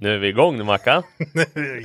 Nu 0.00 0.14
är 0.14 0.18
vi 0.18 0.28
igång 0.28 0.56
nu 0.58 0.64
Mackan. 0.64 1.02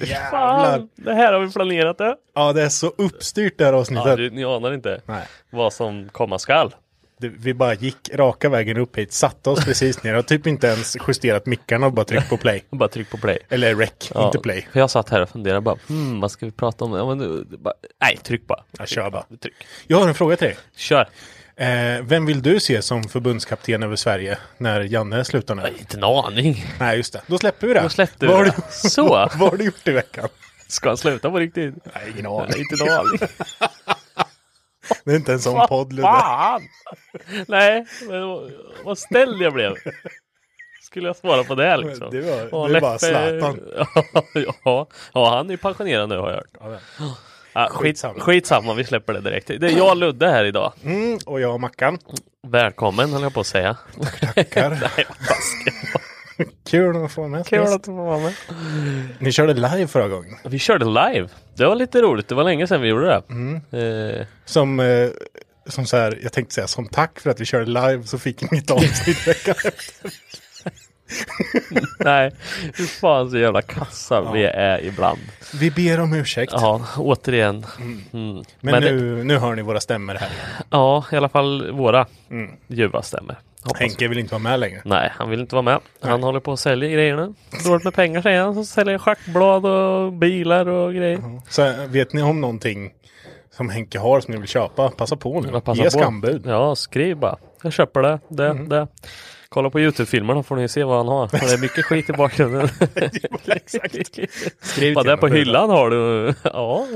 Jävlar. 0.04 0.30
Fan, 0.32 0.90
det 0.96 1.14
här 1.14 1.34
har 1.34 1.40
vi 1.40 1.52
planerat 1.52 1.98
det. 1.98 2.16
Ja, 2.36 2.54
det 2.54 2.62
är 2.62 2.70
så 2.70 2.88
uppstyrt 2.98 3.58
det 3.58 3.66
här 3.66 3.74
avsnittet. 3.74 4.06
Ja, 4.06 4.16
du, 4.16 4.30
ni 4.30 4.44
anar 4.44 4.74
inte 4.74 5.02
Nej. 5.06 5.24
vad 5.50 5.74
som 5.74 6.10
komma 6.10 6.40
skall. 6.40 6.76
Det, 7.20 7.30
vi 7.30 7.54
bara 7.54 7.74
gick 7.74 8.10
raka 8.14 8.50
vägen 8.50 8.78
upp 8.78 8.98
hit, 8.98 9.14
satte 9.14 9.50
oss 9.50 9.66
precis 9.66 10.04
ner 10.04 10.16
och 10.16 10.26
typ 10.26 10.48
inte 10.48 10.68
ens 10.68 10.98
justerat 11.08 11.46
mickarna 11.46 11.86
och 11.86 11.94
bara 11.94 12.06
tryckt 12.06 12.30
på 12.30 12.38
play. 12.38 12.64
Bara 12.70 12.90
tryck 12.90 13.10
på 13.10 13.18
play. 13.18 13.38
Eller 13.50 13.76
rec, 13.76 14.12
Ja, 14.14 14.26
inte 14.26 14.40
play. 14.40 14.68
För 14.72 14.80
jag 14.80 14.90
satt 14.90 15.10
här 15.10 15.22
och 15.22 15.30
funderade 15.30 15.62
bara, 15.62 15.78
hmm, 15.88 16.20
vad 16.20 16.32
ska 16.32 16.46
vi 16.46 16.52
prata 16.52 16.86
om? 16.86 16.94
Ja, 16.94 17.16
men, 17.16 17.48
bara, 17.60 17.74
nej, 18.02 18.18
tryck 18.24 18.48
bara. 18.48 18.64
Jag 18.78 18.88
kör 18.88 19.10
bara. 19.10 19.24
Tryck. 19.42 19.54
Jag 19.88 19.98
har 19.98 20.08
en 20.08 20.14
fråga 20.14 20.36
till 20.36 20.48
dig. 20.48 20.58
Kör. 20.76 21.08
Eh, 21.56 22.02
vem 22.04 22.26
vill 22.26 22.42
du 22.42 22.60
se 22.60 22.82
som 22.82 23.04
förbundskapten 23.04 23.84
över 23.84 23.96
Sverige 23.96 24.38
när 24.58 24.82
Janne 24.82 25.26
slutar 25.26 25.56
nu? 25.56 25.62
Nej, 25.62 25.74
inte 25.80 25.98
en 25.98 26.04
aning. 26.04 26.66
Nej, 26.80 26.98
just 26.98 27.14
det. 27.14 27.22
Då 27.28 27.38
släpper 27.38 27.68
vi 27.68 27.74
det. 27.74 27.82
Då 27.82 27.90
släppte 27.90 28.26
Vad 28.28 28.36
vi 28.36 28.38
har 28.38 28.46
det. 28.46 28.52
du- 28.84 28.90
Så. 28.90 29.08
Vad 29.10 29.32
har 29.50 29.58
du 29.58 29.64
gjort 29.64 29.88
i 29.88 29.92
veckan? 29.92 30.30
Ska 30.68 30.90
han 30.90 30.98
sluta 30.98 31.32
på 31.32 31.40
riktigt? 31.40 31.74
Nej, 31.96 32.04
ingen 32.12 32.24
Nej, 32.32 32.40
aning. 32.42 32.60
inte 32.72 32.84
en 32.84 32.90
aning. 33.00 33.20
Det 35.06 35.12
är 35.12 35.16
inte 35.16 35.34
en 35.34 35.40
sån 35.40 35.68
podd, 35.68 35.94
Ludde. 35.94 36.08
Fan! 36.08 36.62
Nej, 37.48 37.86
men 38.10 38.22
vad- 38.84 38.98
ställd 38.98 39.42
jag 39.42 39.54
blev. 39.54 39.76
Skulle 40.82 41.08
jag 41.08 41.16
svara 41.16 41.44
på 41.44 41.56
det 41.56 41.78
liksom? 41.78 42.10
Det 42.12 42.22
var- 42.22 42.70
det 42.70 42.80
var 42.80 42.98
Leffe- 42.98 42.98
Zlatan. 42.98 43.60
ja, 44.66 44.88
ja, 45.14 45.36
han 45.36 45.50
är 45.50 45.58
pensionerad 45.58 46.10
nu 46.10 46.18
har 46.18 46.30
jag 46.30 46.36
hört. 46.36 46.80
Ja, 47.00 47.16
Ja, 47.54 47.68
skit, 47.72 47.82
Skitsamma. 47.82 48.20
skitsamma, 48.20 48.74
vi 48.74 48.84
släpper 48.84 49.14
det 49.14 49.22
direkt. 49.22 49.48
Det 49.48 49.56
är 49.68 49.78
jag 49.78 49.90
och 49.90 49.98
Ludde 49.98 50.28
här 50.30 50.46
idag. 50.46 50.74
Mm, 50.84 51.20
och 51.26 51.42
jag 51.42 51.54
och 51.54 51.62
Mackan. 51.62 51.98
Välkommen 52.48 53.14
höll 53.14 53.22
jag 53.22 53.34
på 53.34 53.40
att 53.40 53.48
säga. 53.48 53.78
Tackar. 54.36 54.70
Nej, 54.70 55.06
vad 55.10 55.28
taskigt. 55.28 55.76
Kul 56.70 57.06
att 57.06 57.12
få 57.12 57.28
med. 57.28 57.48
Kul 57.48 57.62
att 57.68 57.84
du 57.84 57.92
var 57.92 58.20
med. 58.20 58.34
Ni 59.20 59.32
körde 59.32 59.54
live 59.54 59.88
förra 59.88 60.08
gången. 60.08 60.36
Vi 60.44 60.60
körde 60.60 60.86
live. 60.86 61.28
Det 61.56 61.66
var 61.66 61.76
lite 61.76 62.02
roligt. 62.02 62.28
Det 62.28 62.36
var 62.36 62.44
länge 62.44 62.68
sedan 62.68 62.82
vi 62.82 62.88
gjorde 62.88 63.06
det. 63.08 63.22
Mm. 63.30 63.56
Eh, 64.20 64.26
Som, 64.46 64.80
eh, 64.80 65.10
som 65.68 65.86
så 65.86 65.98
här, 65.98 66.20
jag 66.24 66.34
tänkte 66.34 66.56
säga 66.56 66.68
som 66.68 66.88
tack 66.88 67.20
för 67.20 67.30
att 67.30 67.40
vi 67.42 67.46
körde 67.46 67.66
live 67.66 68.04
så 68.04 68.20
fick 68.20 68.52
ni 68.52 68.58
ett 68.58 68.72
avsnitt 68.72 69.28
veckan 69.28 69.56
efter. 69.66 70.12
nej, 72.00 72.32
hur 72.76 72.86
fan 72.86 73.30
så 73.32 73.38
jävla 73.38 73.62
kassa 73.62 74.32
vi 74.34 74.44
är 74.44 74.84
ibland. 74.86 75.20
Vi 75.54 75.72
ber 75.72 76.00
om 76.00 76.14
ursäkt. 76.14 76.54
Ja, 76.56 76.86
återigen. 76.98 77.66
Mm. 77.80 78.04
Men, 78.12 78.44
Men 78.60 78.82
det- 78.82 78.92
nu, 78.92 79.24
nu 79.24 79.38
hör 79.38 79.56
ni 79.56 79.62
våra 79.62 79.80
stämmor 79.80 80.14
här. 80.14 80.30
Ja, 80.70 81.06
i 81.12 81.16
alla 81.16 81.30
fall 81.30 81.72
våra 81.72 82.06
ljuva 82.68 83.02
stämmer. 83.02 83.38
Hoppas. 83.64 83.80
Henke 83.82 84.08
vill 84.08 84.20
inte 84.20 84.34
vara 84.34 84.44
med 84.44 84.60
längre. 84.60 84.82
Nej, 84.86 85.12
han 85.16 85.30
vill 85.30 85.40
inte 85.40 85.56
vara 85.56 85.64
med. 85.64 85.80
Han 86.02 86.24
håller 86.24 86.40
på 86.40 86.54
att 86.54 86.60
sälja 86.60 86.90
grejer 86.90 87.16
nu. 87.16 87.34
Dåligt 87.66 87.84
med 87.84 87.94
pengar 87.94 88.22
säger 88.22 88.42
han. 88.42 88.56
Så 88.56 88.66
säljer 88.66 88.98
schackblad 88.98 89.66
och 89.66 90.14
bilar 90.14 90.66
och 90.68 90.94
grejer. 90.94 91.42
Så 91.50 91.66
eh, 91.66 91.74
vet 91.88 92.14
ni 92.14 92.22
om 92.22 92.42
någonting 92.42 92.92
som 93.52 93.70
Henke 93.70 94.00
har 94.00 94.20
som 94.22 94.34
ni 94.34 94.40
vill 94.40 94.50
köpa? 94.50 94.90
Passa 94.90 95.16
på 95.16 95.42
nu. 95.42 95.62
Ge 95.76 95.90
skambud. 95.92 96.44
Ja, 96.46 96.76
skriv 96.76 97.18
bara. 97.18 97.38
Jag 97.64 97.74
köper 97.74 98.02
det, 98.02 98.20
det, 98.28 98.48
Mm. 98.48 98.70
det. 98.70 98.88
Kolla 99.54 99.70
på 99.70 99.80
Youtube-filmerna 99.80 100.44
får 100.44 100.56
ni 100.56 100.68
se 100.68 100.84
vad 100.84 100.98
han 100.98 101.08
har. 101.08 101.30
Det 101.32 101.54
är 101.54 101.58
mycket 101.58 101.86
skit 101.86 102.10
i 102.10 102.14
bakgrunden. 102.14 102.70
Exakt. 103.46 103.96
Skriv 104.62 104.96
Vad 104.96 105.06
där 105.06 105.18
på 105.18 105.28
hyllan 105.28 105.70
har 105.70 105.90
du? 105.90 106.34
Ja. 106.44 106.88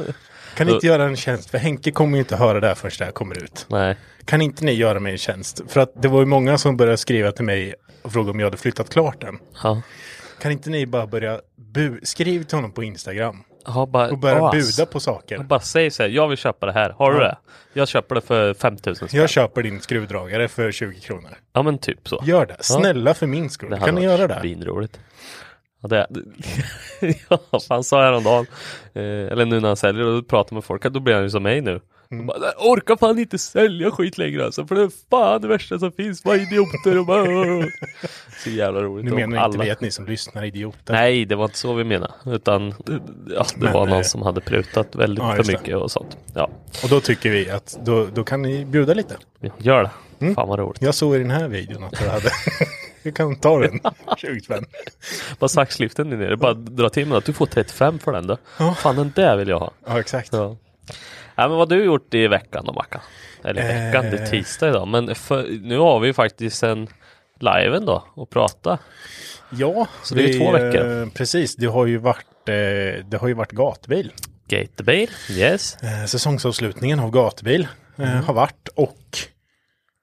Kan 0.55 0.67
ni 0.67 0.73
inte 0.73 0.87
göra 0.87 1.03
en 1.03 1.15
tjänst? 1.15 1.49
För 1.49 1.57
Henke 1.57 1.91
kommer 1.91 2.13
ju 2.17 2.19
inte 2.19 2.35
höra 2.35 2.59
det 2.59 2.67
här 2.67 2.75
förrän 2.75 2.91
det 2.99 3.05
här 3.05 3.11
kommer 3.11 3.43
ut. 3.43 3.65
Nej. 3.69 3.97
Kan 4.25 4.41
inte 4.41 4.65
ni 4.65 4.71
göra 4.71 4.99
mig 4.99 5.11
en 5.11 5.17
tjänst? 5.17 5.61
För 5.67 5.79
att 5.79 6.01
det 6.01 6.07
var 6.07 6.19
ju 6.19 6.25
många 6.25 6.57
som 6.57 6.77
började 6.77 6.97
skriva 6.97 7.31
till 7.31 7.45
mig 7.45 7.73
och 8.01 8.11
fråga 8.13 8.31
om 8.31 8.39
jag 8.39 8.47
hade 8.47 8.57
flyttat 8.57 8.89
klart 8.89 9.23
än. 9.23 9.39
Ja. 9.63 9.81
Kan 10.41 10.51
inte 10.51 10.69
ni 10.69 10.85
bara 10.85 11.07
börja 11.07 11.39
bu- 11.73 11.99
skriv 12.03 12.43
till 12.43 12.57
honom 12.57 12.71
på 12.71 12.83
Instagram 12.83 13.43
Ja, 13.67 13.85
bara, 13.85 14.09
och 14.11 14.17
börja 14.17 14.47
as. 14.47 14.77
buda 14.77 14.85
på 14.91 14.99
saker? 14.99 15.37
Bara 15.37 15.59
säg 15.59 15.91
så 15.91 16.03
här, 16.03 16.09
jag 16.09 16.27
vill 16.27 16.37
köpa 16.37 16.65
det 16.65 16.71
här. 16.71 16.89
Har 16.97 17.11
du 17.11 17.17
Ja. 17.17 17.23
det? 17.23 17.37
Jag 17.73 17.87
köper 17.87 18.15
det 18.15 18.21
för 18.21 18.53
5000 18.53 19.07
spänn. 19.07 19.19
Jag 19.21 19.29
köper 19.29 19.63
din 19.63 19.81
skruvdragare 19.81 20.47
för 20.47 20.71
20 20.71 20.99
kronor. 20.99 21.29
Ja 21.53 21.61
men 21.63 21.77
typ 21.77 22.07
så. 22.07 22.21
Gör 22.25 22.45
det. 22.45 22.57
Snälla 22.59 23.13
för 23.13 23.27
min 23.27 23.49
skull. 23.49 23.79
Kan 23.85 23.95
ni 23.95 24.03
göra 24.03 24.27
det? 24.27 24.39
Svinroligt. 24.41 24.99
Ja, 25.81 25.87
det, 25.87 26.07
ja, 27.29 27.39
han 27.69 27.83
sa 27.83 28.01
häromdagen, 28.03 28.45
eh, 28.93 29.01
eller 29.03 29.45
nu 29.45 29.59
när 29.59 29.67
han 29.67 29.77
säljer 29.77 30.05
och 30.05 30.27
pratar 30.27 30.53
med 30.53 30.63
folk, 30.63 30.83
då 30.83 30.99
blir 30.99 31.13
han 31.13 31.23
ju 31.23 31.29
som 31.29 31.43
mig 31.43 31.61
nu. 31.61 31.81
Mm. 32.11 32.25
Bara, 32.25 32.37
"Jag 32.57 32.65
orkar 32.71 32.95
fan 32.97 33.19
inte 33.19 33.37
sälja 33.37 33.91
skit 33.91 34.17
längre 34.17 34.45
alltså, 34.45 34.67
för 34.67 34.75
det 34.75 34.81
är 34.81 34.91
fan 35.09 35.41
det 35.41 35.47
värsta 35.47 35.79
som 35.79 35.91
finns, 35.91 36.25
vad 36.25 36.37
idioter 36.37 36.97
och 36.99 37.05
bara... 37.13 37.25
Så 38.43 38.49
jävla 38.49 38.81
roligt. 38.81 39.05
Nu 39.05 39.11
menar 39.11 39.25
inte 39.27 39.39
alla- 39.39 39.63
vi 39.63 39.71
att 39.71 39.81
ni 39.81 39.91
som 39.91 40.05
lyssnar 40.05 40.41
är 40.41 40.45
idioter. 40.45 40.93
Nej, 40.93 41.25
det 41.25 41.35
var 41.35 41.45
inte 41.45 41.57
så 41.57 41.73
vi 41.73 41.83
menade. 41.83 42.13
Utan 42.25 42.73
ja, 43.29 43.45
det 43.55 43.63
Men, 43.63 43.73
var 43.73 43.85
någon 43.87 43.97
eh, 43.97 44.03
som 44.03 44.21
hade 44.21 44.41
prutat 44.41 44.95
väldigt 44.95 45.23
ja, 45.23 45.29
för 45.31 45.37
just 45.37 45.49
det. 45.51 45.57
mycket 45.59 45.75
och 45.77 45.91
sånt. 45.91 46.17
Ja, 46.33 46.49
Och 46.83 46.89
då 46.89 46.99
tycker 46.99 47.29
vi 47.29 47.49
att 47.49 47.77
då, 47.85 48.05
då 48.13 48.23
kan 48.23 48.41
ni 48.41 48.65
bjuda 48.65 48.93
lite. 48.93 49.15
gör 49.57 49.83
det. 49.83 49.91
Mm. 50.19 50.35
Fan 50.35 50.47
vad 50.47 50.59
roligt. 50.59 50.81
Jag 50.81 50.95
såg 50.95 51.15
i 51.15 51.19
den 51.19 51.31
här 51.31 51.47
videon 51.47 51.83
att 51.83 51.99
du 51.99 52.07
hade... 52.09 52.29
Vi 53.03 53.11
kan 53.11 53.35
ta 53.35 53.59
den. 53.59 53.79
20 54.17 54.41
spänn. 54.41 54.65
Bara 55.39 55.47
saxliften 55.47 56.11
är 56.13 56.17
nere, 56.17 56.37
bara 56.37 56.53
dra 56.53 56.89
till 56.89 57.07
med 57.07 57.17
att 57.17 57.25
du 57.25 57.33
får 57.33 57.45
35 57.45 57.99
för 57.99 58.11
den 58.11 58.27
då. 58.27 58.37
Fan 58.77 58.95
den 58.95 59.11
där 59.15 59.37
vill 59.37 59.47
jag 59.47 59.59
ha. 59.59 59.71
Ja, 59.87 59.99
exakt. 59.99 60.33
Ja. 60.33 60.55
Ja, 61.35 61.47
men 61.47 61.57
vad 61.57 61.71
har 61.71 61.77
du 61.77 61.83
gjort 61.85 62.13
i 62.13 62.27
veckan 62.27 62.65
då 62.65 62.73
Mackan? 62.73 63.01
Eller 63.43 63.61
i 63.61 63.67
veckan, 63.85 64.05
det 64.11 64.17
är 64.17 64.21
Eh. 64.23 64.29
tisdag 64.29 64.69
idag. 64.69 64.87
Men 64.87 65.15
för, 65.15 65.47
nu 65.61 65.77
har 65.77 65.99
vi 65.99 66.13
faktiskt 66.13 66.63
en 66.63 66.87
liven 67.39 67.85
då 67.85 68.03
och 68.13 68.29
prata. 68.29 68.77
Ja, 69.49 69.87
Så 70.03 70.15
det 70.15 70.23
är 70.23 70.27
ju 70.27 70.39
två 70.39 70.51
veckor. 70.51 71.01
eh, 71.01 71.07
Precis, 71.09 71.55
det 71.55 71.65
har 71.67 71.85
ju 71.85 71.97
varit, 71.97 72.49
eh, 72.49 73.05
det 73.05 73.17
har 73.21 73.27
ju 73.27 73.33
varit 73.33 73.51
gatbil. 73.51 74.11
Gatebil, 74.47 75.09
yes. 75.31 75.77
Eh, 75.83 76.05
säsongsavslutningen 76.05 76.99
av 76.99 77.11
gatbil 77.11 77.67
eh, 77.97 78.11
Mm. 78.11 78.23
har 78.23 78.33
varit 78.33 78.67
och 78.75 78.97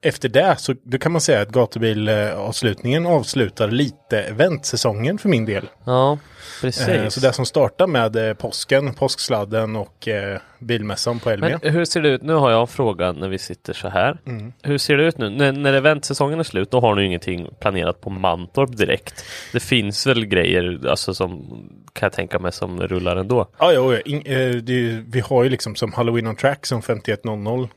efter 0.05 0.29
det 0.29 0.55
så 0.57 0.75
då 0.83 0.97
kan 0.97 1.11
man 1.11 1.21
säga 1.21 1.41
att 1.41 1.49
gatubilavslutningen 1.49 3.05
avslutar 3.05 3.67
lite 3.67 4.21
eventsäsongen 4.21 5.17
för 5.17 5.29
min 5.29 5.45
del. 5.45 5.69
Ja, 5.85 6.17
precis. 6.61 6.87
Eh, 6.87 7.07
så 7.07 7.19
det 7.19 7.33
som 7.33 7.45
startar 7.45 7.87
med 7.87 8.15
eh, 8.15 8.33
påsken, 8.33 8.93
påsksladden 8.93 9.75
och 9.75 10.07
eh, 10.07 10.39
bilmässan 10.59 11.19
på 11.19 11.29
Elmia. 11.29 11.59
Men 11.63 11.73
hur 11.73 11.85
ser 11.85 12.01
det 12.01 12.09
ut? 12.09 12.23
Nu 12.23 12.33
har 12.33 12.51
jag 12.51 12.61
en 12.61 12.67
fråga 12.67 13.11
när 13.11 13.29
vi 13.29 13.37
sitter 13.37 13.73
så 13.73 13.89
här. 13.89 14.17
Mm. 14.25 14.53
Hur 14.61 14.77
ser 14.77 14.97
det 14.97 15.03
ut 15.03 15.17
nu? 15.17 15.29
När, 15.29 15.51
när 15.51 15.73
eventsäsongen 15.73 16.39
är 16.39 16.43
slut, 16.43 16.71
då 16.71 16.79
har 16.79 16.95
ni 16.95 17.05
ingenting 17.05 17.47
planerat 17.59 18.01
på 18.01 18.09
Mantorp 18.09 18.77
direkt. 18.77 19.25
Det 19.53 19.59
finns 19.59 20.07
väl 20.07 20.25
grejer, 20.25 20.87
alltså 20.89 21.13
som 21.13 21.45
kan 21.93 22.07
jag 22.07 22.13
tänka 22.13 22.39
mig 22.39 22.51
som 22.51 22.81
rullar 22.81 23.15
ändå. 23.15 23.47
Ja, 23.59 23.73
ja, 23.73 23.93
ja. 23.93 23.99
In, 23.99 24.21
eh, 24.25 24.55
det, 24.55 25.03
vi 25.07 25.19
har 25.19 25.43
ju 25.43 25.49
liksom 25.49 25.75
som 25.75 25.93
Halloween 25.93 26.27
on 26.27 26.35
Track 26.35 26.65
som 26.65 26.81
5100 26.81 27.69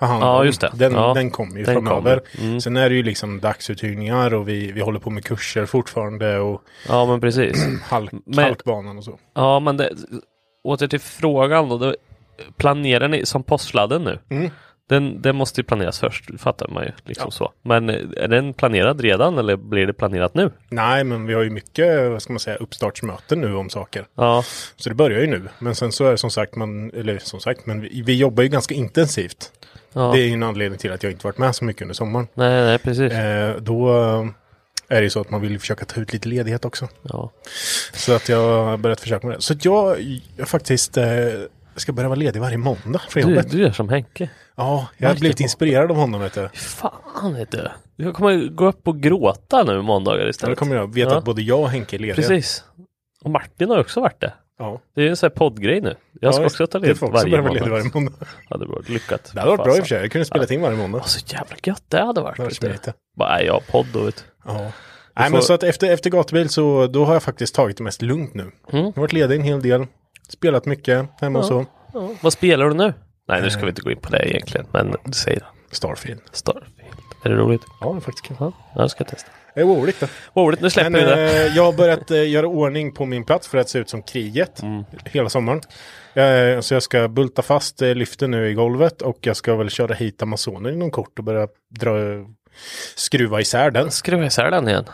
hand 0.00 0.22
Ja, 0.22 0.38
om. 0.40 0.46
just 0.46 0.60
det. 0.60 0.70
Den, 0.74 0.92
Ja, 0.92 1.14
den 1.14 1.30
kommer 1.30 1.58
ju 1.58 1.64
den 1.64 1.74
framöver. 1.74 2.00
kommer. 2.34 2.46
Mm. 2.48 2.60
Sen 2.60 2.76
är 2.76 2.88
det 2.90 2.94
ju 2.96 3.02
liksom 3.02 3.40
dagsuthyrningar 3.40 4.34
och 4.34 4.48
vi, 4.48 4.72
vi 4.72 4.80
håller 4.80 4.98
på 5.00 5.10
med 5.10 5.24
kurser 5.24 5.66
fortfarande 5.66 6.38
och 6.38 6.62
Ja, 6.88 7.06
men 7.06 7.20
precis. 7.20 7.66
halk, 7.82 8.10
Men- 8.26 8.44
halkbanan 8.44 8.98
och 8.98 9.04
så. 9.04 9.18
Ja, 9.34 9.60
men 9.60 9.76
det, 9.76 9.92
åter 10.64 10.86
till 10.86 11.00
frågan 11.00 11.68
då. 11.68 11.94
Planerar 12.56 13.08
ni 13.08 13.26
som 13.26 13.42
påsksladden 13.42 14.02
nu? 14.04 14.18
Mm. 14.30 14.50
Den, 14.88 15.22
den 15.22 15.36
måste 15.36 15.60
ju 15.60 15.64
planeras 15.64 15.98
först, 16.00 16.40
fattar 16.40 16.68
man 16.68 16.84
ju. 16.84 16.90
Liksom 17.04 17.30
så. 17.30 17.52
Men 17.62 17.90
eh, 17.90 17.96
är 18.16 18.28
den 18.28 18.54
planerad 18.54 19.00
redan 19.00 19.38
eller 19.38 19.56
blir 19.56 19.86
det 19.86 19.92
planerat 19.92 20.34
nu? 20.34 20.50
Nej, 20.68 21.04
men 21.04 21.26
vi 21.26 21.34
har 21.34 21.42
ju 21.42 21.50
mycket, 21.50 22.10
vad 22.10 22.22
ska 22.22 22.32
man 22.32 22.40
säga, 22.40 22.56
uppstartsmöten 22.56 23.40
nu 23.40 23.54
om 23.54 23.70
saker. 23.70 24.06
Ja, 24.14 24.44
Så 24.76 24.88
det 24.88 24.94
börjar 24.94 25.20
ju 25.20 25.26
nu. 25.26 25.48
Men 25.58 25.74
sen 25.74 25.92
så 25.92 26.04
är 26.06 26.10
det 26.10 26.18
som 26.18 26.30
sagt, 26.30 26.56
man, 26.56 26.90
eller 26.90 27.18
som 27.18 27.40
sagt, 27.40 27.66
men 27.66 27.80
vi, 27.80 28.02
vi 28.02 28.14
jobbar 28.16 28.42
ju 28.42 28.48
ganska 28.48 28.74
intensivt. 28.74 29.52
ja. 29.92 30.12
Det 30.14 30.20
är 30.20 30.26
ju 30.26 30.32
en 30.32 30.42
anledning 30.42 30.78
till 30.78 30.92
att 30.92 31.02
jag 31.02 31.12
inte 31.12 31.26
varit 31.26 31.38
med 31.38 31.54
så 31.54 31.64
mycket 31.64 31.82
under 31.82 31.94
sommaren. 31.94 32.26
Nej, 32.34 32.64
nej, 32.64 32.78
precis. 32.78 33.12
Eh, 33.12 33.56
då 33.56 33.88
eh, 33.98 34.26
är 34.88 34.96
det 34.96 35.02
ju 35.04 35.10
så 35.10 35.20
att 35.20 35.30
man 35.30 35.40
vill 35.40 35.60
försöka 35.60 35.84
ta 35.84 36.00
ut 36.00 36.12
lite 36.12 36.28
ledighet 36.28 36.64
också. 36.64 36.88
Ja. 37.02 37.32
Så 37.92 38.12
att 38.12 38.28
jag 38.28 38.64
har 38.64 38.76
börjat 38.76 39.00
försöka 39.00 39.26
med 39.26 39.36
det. 39.36 39.42
Så 39.42 39.52
att 39.52 39.64
jag, 39.64 39.96
jag 40.36 40.48
faktiskt 40.48 40.96
eh, 40.96 41.04
ska 41.76 41.92
börja 41.92 42.08
vara 42.08 42.18
ledig 42.18 42.40
varje 42.40 42.56
måndag 42.56 43.00
från 43.08 43.22
Du, 43.22 43.28
jobbet. 43.34 43.50
du 43.50 43.58
gör 43.62 43.70
som 43.72 43.88
Henke. 43.88 44.30
Ja, 44.56 44.88
jag 44.98 45.08
har 45.08 45.16
blivit 45.16 45.40
inspirerad 45.40 45.90
av 45.90 45.96
honom 45.96 46.20
vet 46.20 46.34
du. 46.34 46.48
Fan 46.54 47.34
vet 47.34 47.50
du. 47.50 47.68
Jag 47.96 48.14
kommer 48.14 48.48
gå 48.48 48.66
upp 48.66 48.88
och 48.88 49.00
gråta 49.00 49.62
nu 49.64 49.82
måndagar 49.82 50.18
Ja, 50.18 50.24
det 50.24 50.30
istället. 50.30 50.58
kommer 50.58 50.76
jag. 50.76 50.94
Vet 50.94 51.08
Ja. 51.08 51.16
att 51.18 51.24
både 51.24 51.42
jag 51.42 51.60
och 51.60 51.68
Henke 51.70 51.96
är 51.96 51.98
lediga. 51.98 52.14
Precis. 52.14 52.64
Och 53.24 53.30
Martin 53.30 53.70
har 53.70 53.78
också 53.78 54.00
varit 54.00 54.20
det. 54.20 54.32
Ja. 54.58 54.80
Det 54.94 55.02
är 55.02 55.08
en 55.10 55.16
sån 55.16 55.26
här 55.30 55.36
poddgrej 55.36 55.80
nu. 55.80 55.94
Jag 56.20 56.34
ska 56.34 56.42
ja, 56.42 56.46
också 56.46 56.66
ta 56.66 56.78
ledigt 56.78 57.00
varje 57.02 57.36
måndag. 57.36 57.52
ledig 57.54 57.70
varje 57.70 57.90
måndag. 57.94 58.12
Ja, 58.48 58.56
det 58.56 58.66
var 58.66 58.82
lyckat. 58.88 59.30
Det 59.34 59.40
hade 59.40 59.50
varit 59.56 59.64
bra 59.64 59.76
i 59.76 59.80
och 59.80 59.82
för 59.82 59.88
sig. 59.88 60.00
Jag 60.00 60.10
kunde 60.10 60.24
spela 60.24 60.46
in 60.46 60.62
varje 60.62 60.76
måndag. 60.76 60.98
Ja, 60.98 61.04
så 61.04 61.20
jävla 61.34 61.56
gött 61.64 61.82
det 61.88 62.00
hade 62.04 62.20
varit. 62.20 62.36
Det 62.36 62.42
hade 62.42 62.68
varit. 62.68 62.88
Bara, 63.16 63.42
jag 63.42 63.52
har 63.52 63.60
podd 63.60 63.86
då 63.92 64.00
vet 64.00 64.16
du. 64.16 64.22
Ja. 64.52 64.60
Nej 65.16 65.26
får- 65.26 65.30
men 65.32 65.42
så 65.42 65.52
att 65.54 65.62
efter, 65.62 65.90
efter 65.92 66.10
gatubil 66.10 66.48
så 66.48 66.86
då 66.86 67.04
har 67.04 67.12
jag 67.12 67.22
faktiskt 67.22 67.54
tagit 67.54 67.76
det 67.76 67.82
mest 67.84 68.02
lugnt 68.02 68.34
nu. 68.34 68.42
Mm. 68.42 68.52
Jag 68.72 68.82
har 68.82 69.00
varit 69.00 69.12
ledig 69.12 69.36
en 69.36 69.42
hel 69.42 69.62
del. 69.62 69.86
Spelat 70.28 70.66
mycket 70.66 71.06
hemma 71.20 71.38
och 71.38 71.44
så. 71.44 71.66
Ja. 71.92 72.10
Vad 72.20 72.32
spelar 72.32 72.68
du 72.68 72.74
nu? 72.74 72.94
Nej, 73.28 73.42
nu 73.42 73.50
ska 73.50 73.62
vi 73.62 73.68
inte 73.68 73.82
gå 73.82 73.90
in 73.90 74.00
på 74.00 74.10
det 74.10 74.28
egentligen. 74.30 74.66
Men 74.72 74.96
säg 75.12 75.36
då. 75.40 75.46
Starfield. 75.70 76.20
Starfield. 76.32 76.94
Är 77.24 77.30
det 77.30 77.36
roligt? 77.36 77.62
Ja, 77.80 77.90
det 77.92 77.96
är 77.96 78.00
faktiskt 78.00 78.24
kul. 78.26 78.36
Ja, 78.40 78.52
jag 78.74 78.90
ska 78.90 79.04
testa. 79.04 79.30
Det 79.54 79.60
är 79.60 79.64
roligt 79.64 80.00
det. 80.00 80.08
Roligt, 80.34 80.60
nu 80.60 80.70
släpper 80.70 80.90
Men 80.90 81.00
vi 81.00 81.06
det. 81.06 81.46
eh, 81.46 81.56
jag 81.56 81.64
har 81.64 81.72
börjat 81.72 82.10
eh, 82.10 82.28
göra 82.30 82.46
ordning 82.46 82.92
på 82.92 83.04
min 83.06 83.24
plats 83.24 83.48
för 83.48 83.58
att 83.58 83.68
se 83.68 83.78
ut 83.78 83.88
som 83.88 84.02
kriget. 84.02 84.62
Mm. 84.62 84.84
Hela 85.04 85.28
sommaren. 85.28 85.60
Eh, 86.14 86.60
så 86.60 86.74
jag 86.74 86.82
ska 86.82 87.08
bulta 87.08 87.42
fast 87.42 87.82
eh, 87.82 87.94
lyften 87.94 88.30
nu 88.30 88.50
i 88.50 88.54
golvet 88.54 89.02
och 89.02 89.18
jag 89.20 89.36
ska 89.36 89.54
väl 89.56 89.70
köra 89.70 89.94
hit 89.94 90.22
Amazonen 90.22 90.74
inom 90.74 90.90
kort 90.90 91.18
och 91.18 91.24
börja 91.24 91.48
dra, 91.70 91.90
skruva 92.94 93.40
isär 93.40 93.70
den. 93.70 93.90
Skruva 93.90 94.26
isär 94.26 94.50
den 94.50 94.68
igen. 94.68 94.84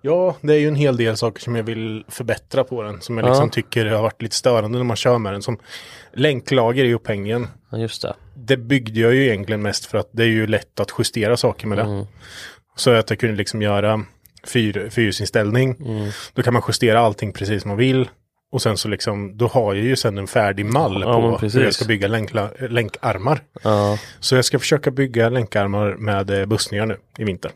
Ja, 0.00 0.36
det 0.40 0.54
är 0.54 0.58
ju 0.58 0.68
en 0.68 0.74
hel 0.74 0.96
del 0.96 1.16
saker 1.16 1.42
som 1.42 1.56
jag 1.56 1.62
vill 1.62 2.04
förbättra 2.08 2.64
på 2.64 2.82
den. 2.82 3.00
Som 3.00 3.18
jag 3.18 3.26
liksom 3.26 3.44
Ja. 3.44 3.50
tycker 3.50 3.86
har 3.86 4.02
varit 4.02 4.22
lite 4.22 4.36
störande 4.36 4.78
när 4.78 4.84
man 4.84 4.96
kör 4.96 5.18
med 5.18 5.32
den. 5.32 5.42
Som 5.42 5.58
länklager 6.12 6.84
i 6.84 6.94
upphängningen. 6.94 7.46
Ja, 7.70 7.78
just 7.78 8.02
det. 8.02 8.14
Det 8.34 8.56
byggde 8.56 9.00
jag 9.00 9.14
ju 9.14 9.24
egentligen 9.26 9.62
mest 9.62 9.86
för 9.86 9.98
att 9.98 10.08
det 10.12 10.22
är 10.22 10.26
ju 10.26 10.46
lätt 10.46 10.80
att 10.80 10.90
justera 10.98 11.36
saker 11.36 11.66
med 11.66 11.78
det. 11.78 11.84
Mm. 11.84 12.06
Så 12.76 12.90
att 12.90 13.10
jag 13.10 13.18
kunde 13.18 13.36
liksom 13.36 13.62
göra 13.62 14.04
fyr, 14.46 14.88
fyrhjulsinställning. 14.90 15.76
Mm. 15.80 16.10
Då 16.34 16.42
kan 16.42 16.52
man 16.52 16.62
justera 16.68 17.00
allting 17.00 17.32
precis 17.32 17.62
som 17.62 17.68
man 17.68 17.78
vill. 17.78 18.08
Och 18.50 18.62
sen 18.62 18.76
så 18.76 18.88
liksom, 18.88 19.36
då 19.36 19.46
har 19.46 19.74
jag 19.74 19.84
ju 19.84 19.96
sen 19.96 20.18
en 20.18 20.26
färdig 20.26 20.66
mall 20.66 21.02
Ja, 21.06 21.38
på 21.38 21.46
hur 21.46 21.64
jag 21.64 21.74
ska 21.74 21.84
bygga 21.84 22.08
länkla, 22.08 22.50
länkarmar. 22.70 23.40
Ja, 23.62 23.98
Så 24.20 24.34
jag 24.36 24.44
ska 24.44 24.58
försöka 24.58 24.90
bygga 24.90 25.28
länkarmar 25.28 25.94
med 25.94 26.30
eh, 26.30 26.46
bussningar 26.46 26.86
nu 26.86 26.96
i 27.18 27.24
vinter. 27.24 27.50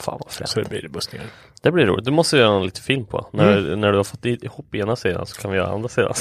fan 0.00 0.18
vad 0.24 0.32
fränt. 0.32 0.50
Så 0.50 0.60
det 0.60 0.68
blir 0.68 0.88
bussningar. 0.88 1.26
Det 1.62 1.72
blir 1.72 1.86
roligt. 1.86 2.04
Du 2.04 2.10
måste 2.10 2.36
göra 2.36 2.56
en 2.56 2.64
lite 2.64 2.80
film 2.82 3.04
på. 3.04 3.26
När, 3.32 3.76
när 3.76 3.90
du 3.92 3.96
har 3.96 4.04
fått 4.04 4.24
ihop 4.24 4.74
ena 4.74 4.96
sidan 4.96 5.26
så 5.26 5.40
kan 5.40 5.50
vi 5.50 5.56
göra 5.56 5.68
andra 5.68 5.88
sidan. 5.88 6.14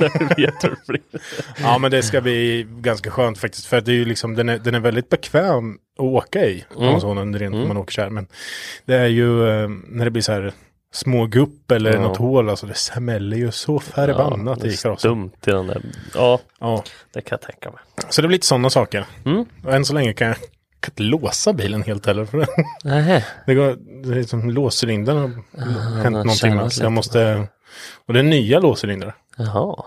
När 0.00 0.18
du 0.18 0.24
vet 0.42 0.64
hur 0.64 0.70
det 0.70 0.86
blir. 0.86 1.00
Ja 1.60 1.78
men 1.78 1.90
det 1.90 2.02
ska 2.02 2.20
bli 2.20 2.66
ganska 2.70 3.10
skönt 3.10 3.38
faktiskt. 3.38 3.66
För 3.66 3.80
det 3.80 3.90
är 3.92 3.94
ju 3.94 4.04
liksom, 4.04 4.34
den 4.34 4.48
är, 4.48 4.58
den 4.58 4.74
är 4.74 4.80
väldigt 4.80 5.08
bekväm 5.08 5.74
att 5.98 6.04
åka 6.04 6.44
i. 6.46 6.64
Mm. 6.76 6.88
Amazonen 6.88 7.38
rent 7.38 7.54
när 7.54 7.66
man 7.66 7.76
åker 7.76 7.92
så 7.92 8.02
här. 8.02 8.10
Men 8.10 8.26
det 8.84 8.94
är 8.94 9.06
ju 9.06 9.48
eh, 9.48 9.68
när 9.88 10.04
det 10.04 10.10
blir 10.10 10.22
så 10.22 10.32
här 10.32 10.52
små 10.92 11.26
gupp 11.26 11.70
eller 11.70 11.92
Ja. 11.94 12.00
något 12.00 12.16
hål. 12.16 12.50
Alltså 12.50 12.66
det 12.66 12.74
smäller 12.74 13.36
ju 13.36 13.50
så 13.52 13.78
förbannat 13.80 14.60
det 14.60 14.68
i 14.68 14.76
karossen. 14.76 14.98
stumt 14.98 15.30
i 15.46 15.50
den 15.50 15.66
där. 15.66 15.82
Ja, 16.14 16.38
Ja. 16.60 16.84
det 17.12 17.20
kan 17.20 17.38
jag 17.42 17.50
tänka 17.52 17.70
mig. 17.70 17.80
Så 18.10 18.22
det 18.22 18.28
blir 18.28 18.36
lite 18.36 18.46
sådana 18.46 18.70
saker. 18.70 19.06
Mm. 19.24 19.44
Och 19.64 19.74
än 19.74 19.84
så 19.84 19.94
länge 19.94 20.12
kan 20.12 20.26
jag, 20.26 20.36
kan 20.80 20.92
inte 20.92 21.02
låsa 21.02 21.52
bilen 21.52 21.82
helt 21.82 22.06
heller. 22.06 22.24
För 22.24 22.38
det, 22.38 23.24
det, 23.46 23.54
går, 23.54 23.76
det 24.12 24.18
är 24.18 24.22
som 24.22 24.50
låscylindern 24.50 25.16
har 25.58 26.02
hänt 26.02 26.14
någonting 26.16 26.56
med. 26.56 26.72
Jag 26.80 26.92
måste... 26.92 27.46
Och 28.06 28.14
det 28.14 28.18
är 28.20 28.24
nya 28.24 28.58
låscylindrar. 28.60 29.14
Jaha. 29.36 29.84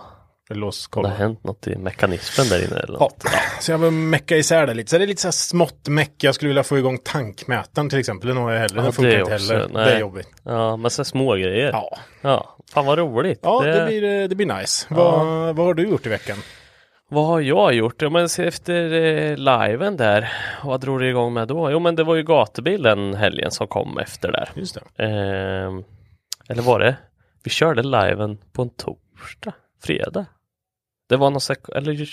Det 0.48 0.60
har 1.08 1.08
hänt 1.08 1.44
något 1.44 1.66
i 1.66 1.76
mekanismen 1.76 2.48
där 2.48 2.58
inne 2.66 2.76
eller 2.80 2.94
Ja, 2.94 2.98
något. 2.98 3.24
så 3.60 3.70
jag 3.72 3.78
vill 3.78 3.90
mecka 3.90 4.36
isär 4.36 4.66
det 4.66 4.74
lite. 4.74 4.90
Så 4.90 4.98
det 4.98 5.04
är 5.04 5.06
lite 5.06 5.20
så 5.22 5.26
här 5.28 5.32
smått 5.32 5.88
meck. 5.88 6.12
Jag 6.24 6.34
skulle 6.34 6.48
vilja 6.48 6.62
få 6.62 6.78
igång 6.78 6.98
tankmätaren 6.98 7.90
till 7.90 7.98
exempel. 7.98 8.28
Den 8.28 8.36
har 8.36 8.52
jag 8.52 8.60
heller. 8.60 8.76
Ja, 8.76 8.82
Den 8.82 8.92
funkar 8.92 9.10
det 9.10 9.18
inte 9.20 9.32
heller. 9.32 9.68
Nej. 9.72 9.84
Det 9.84 9.92
är 9.92 10.00
jobbigt. 10.00 10.28
Ja, 10.42 10.76
men 10.76 10.90
så 10.90 11.04
små 11.04 11.34
grejer. 11.34 11.70
Ja. 11.72 11.98
Ja, 12.22 12.56
Fan 12.72 12.86
vad 12.86 12.98
roligt. 12.98 13.40
ja 13.42 13.62
det... 13.62 13.86
blir, 13.86 14.04
eh, 14.22 14.28
det 14.28 14.34
blir 14.34 14.46
nice. 14.60 14.86
Vad, 14.90 15.56
vad 15.56 15.66
har 15.66 15.74
du 15.74 15.88
gjort 15.88 16.06
i 16.06 16.08
vveckan? 16.08 16.36
Vad 17.10 17.26
har 17.26 17.40
jag 17.40 17.74
gjort? 17.74 18.02
Ja, 18.02 18.10
men 18.10 18.24
efter 18.38 18.92
eh, 18.92 19.36
liven 19.36 19.96
där. 19.96 20.32
Vad 20.64 20.80
drog 20.80 21.00
det 21.00 21.08
igång 21.08 21.32
med 21.32 21.48
då? 21.48 21.70
Jo, 21.70 21.78
men 21.78 21.94
det 21.96 22.04
var 22.04 22.14
ju 22.14 22.22
gatubil 22.22 22.82
den 22.82 23.14
helgen 23.14 23.50
som 23.50 23.66
kom 23.68 23.98
efter 23.98 24.32
där. 24.32 24.50
Just 24.54 24.74
det. 24.96 25.04
Ehm, 25.04 25.84
eller 26.48 26.62
var 26.62 26.80
det? 26.80 26.96
Vi 27.44 27.50
körde 27.50 27.82
liven 27.82 28.38
på 28.52 28.62
en 28.62 28.70
torsdag, 28.70 29.52
fredag. 29.84 30.26
Det 31.08 31.16
var 31.16 31.30
någon 31.30 31.40
sek- 31.40 31.76
eller 31.76 32.08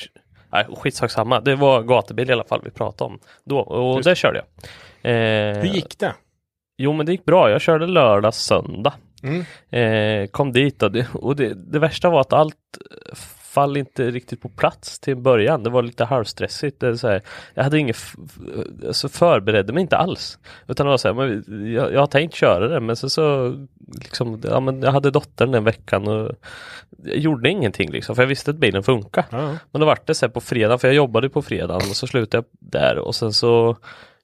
Nej, 0.51 0.65
skitsak 0.77 1.12
samma. 1.12 1.39
Det 1.41 1.55
var 1.55 1.84
gatubil 1.84 2.29
i 2.29 2.34
alla 2.34 2.43
fall 2.43 2.62
vi 2.63 2.72
pratade 2.72 3.12
om 3.13 3.19
då 3.43 3.60
och 3.60 3.95
Just 3.95 4.05
det 4.05 4.15
körde 4.15 4.38
jag. 4.39 4.72
Ehm, 5.12 5.55
Hur 5.62 5.74
gick 5.74 6.00
det? 6.00 6.13
Jo, 6.77 6.93
men 6.93 7.05
det 7.05 7.12
gick 7.12 7.25
bra. 7.25 7.50
Jag 7.50 7.62
körde 7.62 7.88
lördag, 7.88 8.34
söndag. 8.34 8.93
Mm. 9.24 9.45
Eh, 9.69 10.27
kom 10.27 10.51
dit 10.51 10.84
och, 10.84 10.91
det, 10.91 11.07
och 11.13 11.36
det, 11.36 11.53
det 11.72 11.79
värsta 11.79 12.10
var 12.10 12.22
att 12.22 12.34
allt 12.34 12.55
fall 13.51 13.77
inte 13.77 14.12
riktigt 14.12 14.41
på 14.41 14.50
plats 14.50 15.00
till 15.00 15.13
en 15.13 15.24
början. 15.24 15.63
Det 15.63 15.70
var 15.70 15.84
lite 15.84 16.05
halvstressigt. 16.05 16.79
Det 16.79 16.98
så 16.98 17.08
här, 17.08 17.22
jag 17.53 17.63
hade 17.63 17.79
inget, 17.79 17.98
alltså 18.88 19.10
förberedde 19.10 19.74
mig 19.74 19.81
inte 19.81 19.98
alls. 19.98 20.39
Utan 20.67 20.86
det 20.86 20.89
var 20.89 20.98
så 20.98 21.08
här, 21.08 21.15
men 21.15 21.43
jag, 21.74 21.93
jag 21.93 22.00
har 22.00 22.08
tänkt 22.08 22.36
köra 22.36 22.67
det 22.67 22.79
men 22.79 22.96
så, 22.96 23.10
så 23.10 23.55
liksom, 24.03 24.41
ja, 24.43 24.60
men 24.60 24.81
jag 24.81 24.91
hade 24.91 25.12
dottern 25.12 25.51
den 25.51 25.63
veckan 25.63 26.08
och 26.08 26.31
jag 27.03 27.17
gjorde 27.17 27.50
ingenting 27.50 27.91
liksom 27.91 28.15
för 28.15 28.24
jag 28.24 28.27
visste 28.27 28.51
att 28.51 28.58
bilen 28.58 28.84
funkar. 28.84 29.25
Ja. 29.29 29.58
Men 29.72 29.79
då 29.79 29.86
vart 29.86 30.08
det 30.08 30.15
så 30.15 30.25
här 30.25 30.34
på 30.34 30.41
fredag, 30.41 30.77
för 30.77 30.88
jag 30.88 30.96
jobbade 30.96 31.29
på 31.29 31.41
fredagen 31.41 31.89
och 31.89 31.96
så 31.96 32.08
slutade 32.08 32.43
jag 32.43 32.72
där 32.72 32.98
och 32.98 33.15
sen 33.15 33.34
så 33.34 33.70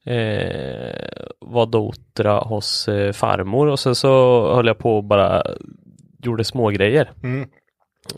eh, 0.04 1.10
var 1.40 1.66
Dotra 1.66 2.40
hos 2.40 2.88
eh, 2.88 3.14
farmor 3.14 3.68
och 3.68 3.80
sen 3.80 3.96
så 3.96 4.10
höll 4.56 4.68
jag 4.68 4.78
på 4.78 4.98
och 4.98 5.04
bara 5.04 5.44
gjorde 6.24 6.44
små 6.44 6.70
grejer 6.70 7.12
Mm. 7.24 7.50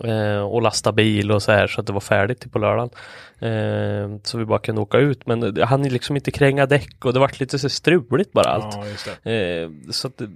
Eh, 0.04 0.40
och 0.42 0.62
lasta 0.62 0.92
bil 0.92 1.32
och 1.32 1.42
så 1.44 1.52
här 1.52 1.68
så 1.68 1.82
att 1.82 1.88
det 1.88 1.94
var 1.94 2.00
färdigt 2.00 2.40
till 2.40 2.50
på 2.50 2.60
lördagen. 2.60 2.90
Eh, 3.42 4.20
så 4.24 4.38
vi 4.38 4.46
bara 4.46 4.60
kunde 4.60 4.82
åka 4.82 4.98
ut 4.98 5.28
men 5.28 5.40
ju 5.84 5.90
liksom 5.90 6.16
inte 6.16 6.32
kränga 6.32 6.66
däck 6.66 7.06
och 7.06 7.14
det 7.14 7.20
vart 7.20 7.40
lite 7.40 7.60
så 7.60 7.70
struligt 7.70 8.32
bara 8.32 8.50
allt. 8.50 8.78
Ja. 9.26 9.32
Eh, 9.32 9.70
så 9.92 10.08
att 10.08 10.18
det, 10.18 10.30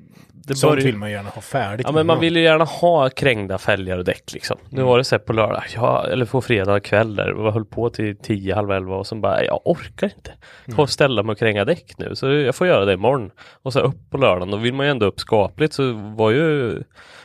det 0.48 0.56
Sånt 0.56 0.72
började- 0.72 0.86
vill 0.86 0.98
man 0.98 1.12
gärna 1.12 1.30
ha 1.30 1.42
färdigt. 1.42 1.86
Ja 1.90 1.92
men 1.92 2.06
man 2.06 2.20
vill 2.20 2.36
ju 2.38 2.44
gärna 2.44 2.64
ha 2.64 3.10
krängda 3.10 3.58
fälgar 3.58 3.98
och 3.98 4.04
däck 4.06 4.34
liksom. 4.34 4.58
Nu 4.70 4.78
Mm. 4.78 4.88
var 4.88 4.98
det 4.98 5.04
så 5.04 5.16
här 5.16 5.20
på 5.20 5.34
lördag, 5.34 5.64
ja, 5.76 6.06
eller 6.08 6.26
på 6.26 6.42
fredag 6.42 6.80
kväll 6.80 7.16
där, 7.16 7.32
och 7.32 7.54
höll 7.54 7.66
på 7.66 7.90
till 7.90 8.18
10, 8.18 8.56
halv 8.56 8.72
11 8.72 8.96
och 8.96 9.08
sen 9.08 9.22
bara, 9.22 9.46
jag 9.46 9.62
orkar 9.66 10.08
inte. 10.18 10.32
Mm. 10.66 10.76
Ta 10.76 10.82
och 10.82 10.90
ställa 10.90 11.24
mig 11.24 11.32
och 11.34 11.40
kränga 11.40 11.66
däck 11.66 11.94
nu, 11.98 12.16
så 12.16 12.28
jag 12.32 12.56
får 12.56 12.68
göra 12.68 12.86
det 12.86 12.94
imorgon. 12.94 13.32
Och 13.64 13.74
så 13.74 13.80
upp 13.80 14.10
på 14.10 14.18
lördagen, 14.18 14.52
då 14.52 14.58
vill 14.58 14.74
man 14.74 14.86
ju 14.86 14.90
ändå 14.92 15.06
upp 15.06 15.20
skapligt 15.20 15.74
så 15.74 15.94
var 15.94 16.32
ju 16.32 16.84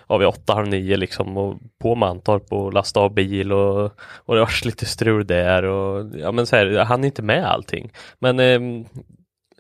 ja, 0.09 0.17
vid 0.17 0.29
åtta, 0.29 0.55
halv 0.55 0.69
nio 0.69 0.97
liksom 0.97 1.37
och 1.37 1.57
på 1.79 1.95
Mantorp 1.95 2.53
och 2.53 2.73
lasta 2.73 3.01
av 3.01 3.15
bil 3.15 3.53
och, 3.53 3.85
och 4.01 4.35
det 4.35 4.41
var 4.41 4.67
lite 4.67 4.87
strul 4.87 5.27
där 5.27 5.63
och 5.63 6.11
ja 6.17 6.33
men 6.33 6.47
så 6.47 6.57
här, 6.57 6.67
jag 6.67 6.85
hann 6.85 7.05
inte 7.05 7.23
med 7.23 7.45
allting. 7.45 7.93
Men 8.19 8.41
ehm, 8.41 8.85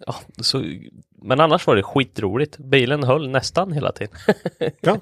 ja, 0.06 0.14
så, 0.40 0.64
men 1.22 1.40
annars 1.40 1.66
var 1.66 1.76
det 1.76 1.82
skitroligt. 1.82 2.58
Bilen 2.58 3.04
höll 3.04 3.30
nästan 3.30 3.72
hela 3.72 3.92
tiden. 3.92 4.14
Ja. 4.80 4.96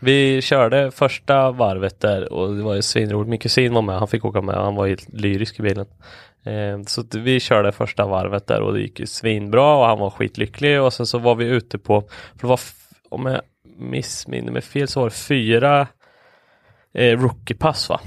Vi 0.00 0.42
körde 0.42 0.90
första 0.90 1.50
varvet 1.50 2.00
där 2.00 2.32
och 2.32 2.54
det 2.56 2.62
var 2.62 2.74
ju 2.74 2.82
svinroligt. 2.82 3.30
Min 3.30 3.38
kusin 3.38 3.74
var 3.74 3.82
med, 3.82 3.98
han 3.98 4.08
fick 4.08 4.24
åka 4.24 4.40
med, 4.40 4.54
han 4.54 4.74
var 4.74 4.86
helt 4.86 5.12
lyrisk 5.12 5.60
i 5.60 5.62
bilen. 5.62 5.86
Eh, 6.44 6.82
så 6.86 7.04
vi 7.12 7.40
körde 7.40 7.72
första 7.72 8.06
varvet 8.06 8.46
där 8.46 8.60
och 8.60 8.72
det 8.72 8.80
gick 8.80 9.00
ju 9.00 9.06
svinbra 9.06 9.76
och 9.76 9.86
han 9.86 9.98
var 9.98 10.10
skitlycklig 10.10 10.82
och 10.82 10.92
sen 10.92 11.06
så 11.06 11.18
var 11.18 11.34
vi 11.34 11.44
ute 11.44 11.78
på, 11.78 12.00
för 12.10 12.40
det 12.40 12.46
var, 12.46 12.60
om 13.08 13.26
jag 13.26 13.40
missminner 13.76 14.52
mig 14.52 14.62
fel 14.62 14.88
så 14.88 15.00
var 15.00 15.08
det 15.08 15.14
fyra 15.14 15.86
eh, 16.94 17.18
rookiepass 17.18 17.88
va? 17.88 18.00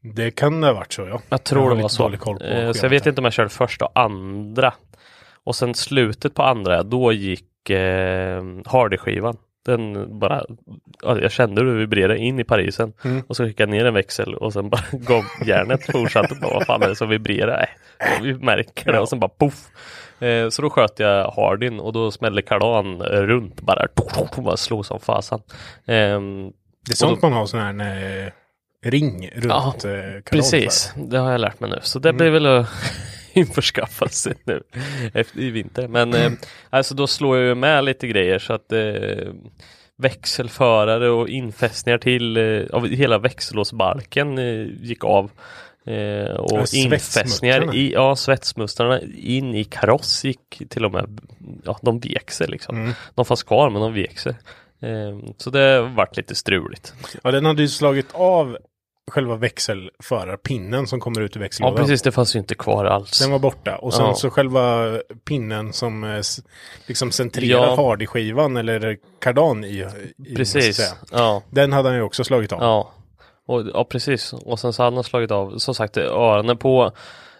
Det 0.00 0.30
kan 0.30 0.60
det 0.60 0.66
ha 0.66 0.74
varit 0.74 0.92
så 0.92 1.02
ja. 1.02 1.20
Jag 1.28 1.44
tror 1.44 1.62
har 1.62 1.76
det 1.76 1.82
var 1.82 1.88
så. 1.88 2.10
koll 2.16 2.38
på 2.38 2.44
Eh, 2.44 2.72
så 2.72 2.84
jag 2.84 2.90
vet 2.90 3.06
inte 3.06 3.20
om 3.20 3.24
jag 3.24 3.32
körde 3.32 3.50
första 3.50 3.84
och 3.84 4.00
andra. 4.00 4.74
Och 5.44 5.56
sen 5.56 5.74
slutet 5.74 6.34
på 6.34 6.42
andra, 6.42 6.82
då 6.82 7.12
gick 7.12 7.70
eh, 7.70 8.42
Hardy-skivan. 8.64 9.36
Den 9.64 10.18
bara, 10.18 10.44
ja, 11.02 11.20
jag 11.20 11.32
kände 11.32 11.60
hur 11.60 11.72
det 11.72 11.78
vibrerade 11.78 12.18
in 12.18 12.40
i 12.40 12.44
Parisen. 12.44 12.92
Mm. 13.04 13.22
Och 13.28 13.36
så 13.36 13.44
skickade 13.44 13.76
jag 13.76 13.78
ner 13.78 13.88
en 13.88 13.94
växel 13.94 14.34
och 14.34 14.52
sen 14.52 14.70
bara 14.70 14.82
gav 14.92 15.24
järnet 15.46 15.92
fortsatte. 15.92 16.34
Bara, 16.34 16.54
vad 16.54 16.66
fan 16.66 16.82
är 16.82 16.88
det 16.88 16.96
som 16.96 17.08
vibrerar? 17.08 17.56
Nej, 18.00 18.18
vi 18.22 18.44
märker 18.44 18.92
det 18.92 19.00
och 19.00 19.08
sen 19.08 19.20
bara 19.20 19.28
poff. 19.28 19.66
Eh, 20.22 20.48
så 20.48 20.62
då 20.62 20.70
sköt 20.70 20.98
jag 20.98 21.30
Hardin 21.30 21.80
och 21.80 21.92
då 21.92 22.10
smällde 22.10 22.42
kardan 22.42 23.00
eh, 23.00 23.06
runt 23.06 23.60
bara. 23.60 23.86
Bara 24.36 24.56
slog 24.56 24.86
som 24.86 25.00
fasan. 25.00 25.42
Ehm, 25.86 26.52
Det 26.86 26.92
är 26.92 26.96
sånt 26.96 27.22
man 27.22 27.32
har 27.32 27.46
sån 27.46 27.60
här 27.60 28.24
eh, 28.24 28.32
ring 28.90 29.30
runt 29.34 29.44
Ja, 29.44 29.66
eh, 29.68 29.82
kanalen 29.82 30.22
Precis, 30.24 30.92
det 30.96 31.18
har 31.18 31.30
jag 31.32 31.40
lärt 31.40 31.60
mig 31.60 31.70
nu. 31.70 31.78
Så 31.82 31.98
det 31.98 32.12
blir 32.12 32.30
väl 32.30 32.46
att 32.46 32.66
införskaffa 33.32 34.08
sig 34.08 34.34
nu 34.44 34.62
efter, 35.14 35.40
i 35.40 35.50
vinter. 35.50 35.88
Men 35.88 36.14
eh, 36.14 36.32
alltså 36.70 36.94
då 36.94 37.06
slår 37.06 37.36
jag 37.38 37.46
ju 37.46 37.54
med 37.54 37.84
lite 37.84 38.06
grejer 38.06 38.38
så 38.38 38.52
att 38.52 38.72
eh, 38.72 39.32
växelförare 39.98 41.10
och 41.10 41.28
infästningar 41.28 41.98
till 41.98 42.36
eh, 42.36 42.62
av 42.72 42.88
hela 42.88 43.18
växellåsbalken 43.18 44.38
eh, 44.38 44.66
gick 44.80 45.04
av. 45.04 45.30
Eh, 45.86 46.34
och 46.36 46.52
Ja, 46.58 46.64
infästningar 46.74 47.74
i, 47.74 47.92
ja 47.92 48.16
svetsmustrarna 48.16 49.00
in 49.16 49.54
i 49.54 49.64
kaross 49.64 50.24
gick 50.24 50.62
till 50.68 50.84
och 50.84 50.92
med, 50.92 51.20
ja 51.64 51.78
de 51.82 52.00
vek 52.00 52.30
sig 52.30 52.46
liksom. 52.48 52.76
Mm. 52.76 52.92
De 53.14 53.24
fanns 53.24 53.42
kvar 53.42 53.70
men 53.70 53.82
de 53.82 53.92
vek 53.94 54.18
sig. 54.18 54.32
Eh, 54.82 55.18
så 55.36 55.50
det 55.50 55.82
vart 55.82 56.16
lite 56.16 56.34
struligt. 56.34 56.94
Ja, 57.22 57.30
den 57.30 57.44
hade 57.44 57.62
ju 57.62 57.68
slagit 57.68 58.06
av 58.12 58.58
själva 59.10 59.36
växelförarpinnen 59.36 60.86
som 60.86 61.00
kommer 61.00 61.20
ut 61.20 61.36
ur 61.36 61.40
Ja 61.40 61.44
växellådan. 61.44 61.76
precis, 61.76 62.02
det 62.02 62.12
fanns 62.12 62.36
ju 62.36 62.38
inte 62.38 62.54
kvar 62.54 62.84
alls. 62.84 63.18
Den 63.18 63.30
var 63.30 63.38
borta. 63.38 63.76
Och 63.76 63.94
sen 63.94 64.06
Ja. 64.06 64.14
så 64.14 64.30
själva 64.30 64.88
pinnen 65.24 65.72
som 65.72 66.04
eh, 66.04 66.20
liksom 66.86 67.12
centrerar 67.12 67.48
Ja. 67.66 67.74
Hardy-skivan 67.76 68.56
eller 68.56 68.96
kardan 69.20 69.64
i. 69.64 69.86
i 70.26 70.34
Precis, 70.36 70.94
ja. 71.10 71.42
Den 71.50 71.72
hade 71.72 71.88
han 71.88 71.96
ju 71.96 72.02
också 72.02 72.24
slagit 72.24 72.52
av. 72.52 72.60
Ja. 72.62 72.92
Och, 73.46 73.62
ja, 73.74 73.84
precis. 73.84 74.32
Och 74.32 74.58
sen 74.58 74.72
så 74.72 74.82
hade 74.82 74.96
han 74.96 75.04
slagit 75.04 75.30
av, 75.30 75.58
som 75.58 75.74
sagt, 75.74 75.96
öronen 75.96 76.56
på 76.56 76.92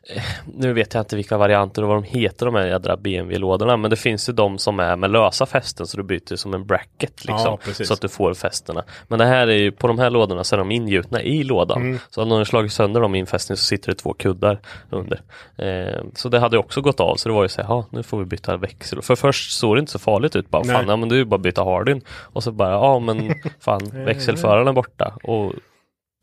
eh, 0.08 0.22
nu 0.54 0.72
vet 0.72 0.94
jag 0.94 1.00
inte 1.00 1.16
vilka 1.16 1.38
varianter 1.38 1.82
och 1.82 1.88
vad 1.88 1.96
de 1.96 2.04
heter 2.04 2.46
de 2.46 2.54
här 2.54 2.66
jädra 2.66 2.96
BMW-lådorna 2.96 3.76
men 3.76 3.90
det 3.90 3.96
finns 3.96 4.28
ju 4.28 4.32
de 4.32 4.58
som 4.58 4.80
är 4.80 4.96
med 4.96 5.10
lösa 5.10 5.46
fästen 5.46 5.86
så 5.86 5.96
du 5.96 6.02
byter 6.02 6.36
som 6.36 6.54
en 6.54 6.66
bracket 6.66 7.24
liksom 7.24 7.58
Ja, 7.66 7.84
så 7.84 7.92
att 7.92 8.00
du 8.00 8.08
får 8.08 8.34
fästena. 8.34 8.84
Men 9.08 9.18
det 9.18 9.24
här 9.24 9.46
är 9.46 9.56
ju 9.56 9.72
på 9.72 9.86
de 9.86 9.98
här 9.98 10.10
lådorna 10.10 10.44
så 10.44 10.56
är 10.56 10.58
de 10.58 10.70
ingjutna 10.70 11.22
i 11.22 11.44
lådan. 11.44 11.82
Mm. 11.82 11.98
Så 12.10 12.22
om 12.22 12.30
har 12.30 12.44
slagit 12.44 12.72
sönder 12.72 13.00
dem 13.00 13.14
i 13.14 13.18
infästning 13.18 13.56
så 13.56 13.64
sitter 13.64 13.88
det 13.88 13.94
två 13.94 14.12
kuddar 14.12 14.60
under. 14.90 15.20
Eh, 15.56 16.04
så 16.14 16.28
det 16.28 16.38
hade 16.38 16.58
också 16.58 16.80
gått 16.80 17.00
av 17.00 17.16
så 17.16 17.28
det 17.28 17.34
var 17.34 17.42
ju 17.42 17.48
så 17.48 17.62
här, 17.62 17.84
nu 17.90 18.02
får 18.02 18.18
vi 18.18 18.24
byta 18.24 18.56
växel. 18.56 19.02
För 19.02 19.16
först 19.16 19.52
såg 19.52 19.76
det 19.76 19.80
inte 19.80 19.92
så 19.92 19.98
farligt 19.98 20.36
ut 20.36 20.50
bara, 20.50 20.62
Nej. 20.62 20.76
fan 20.76 20.88
ja 20.88 20.96
men 20.96 21.08
det 21.08 21.14
är 21.14 21.16
ju 21.16 21.24
bara 21.24 21.36
att 21.36 21.42
byta 21.42 21.64
hardin. 21.64 22.02
Och 22.08 22.42
så 22.42 22.52
bara, 22.52 22.70
ja 22.70 22.98
men 22.98 23.34
fan 23.60 24.04
växelföraren 24.04 24.68
är 24.68 24.72
borta. 24.72 25.14
Och 25.22 25.52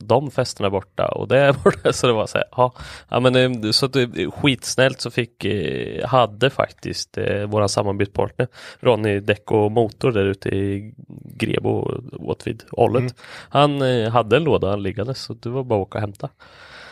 de 0.03 0.31
festerna 0.31 0.69
borta 0.69 1.07
och 1.07 1.27
det 1.27 1.39
är 1.39 1.53
borta. 1.63 1.93
Så 1.93 2.07
det 2.07 2.13
var 2.13 2.27
så 2.27 2.37
här, 2.37 2.47
ja, 2.51 2.73
ja 3.09 3.19
men 3.19 3.63
eh, 3.65 3.71
så 3.71 3.85
att 3.85 3.93
det, 3.93 4.31
skitsnällt 4.31 5.01
så 5.01 5.11
fick, 5.11 5.45
eh, 5.45 6.07
hade 6.07 6.49
faktiskt 6.49 7.17
eh, 7.17 7.43
våran 7.43 7.69
samarbetspartner 7.69 8.47
Ronny 8.79 9.19
Däck 9.19 9.51
och 9.51 9.71
Motor 9.71 10.11
där 10.11 10.25
ute 10.25 10.49
i 10.49 10.93
Grebo 11.35 12.01
åt 12.11 12.47
vid 12.47 12.63
Ollet. 12.71 13.01
Mm. 13.01 13.13
Han 13.49 13.81
eh, 13.81 14.09
hade 14.09 14.37
en 14.37 14.43
låda 14.43 14.75
liggande 14.75 15.13
så 15.15 15.33
det 15.33 15.49
var 15.49 15.63
bara 15.63 15.81
att 15.81 15.87
åka 15.87 15.97
och 15.97 16.01
hämta. 16.01 16.29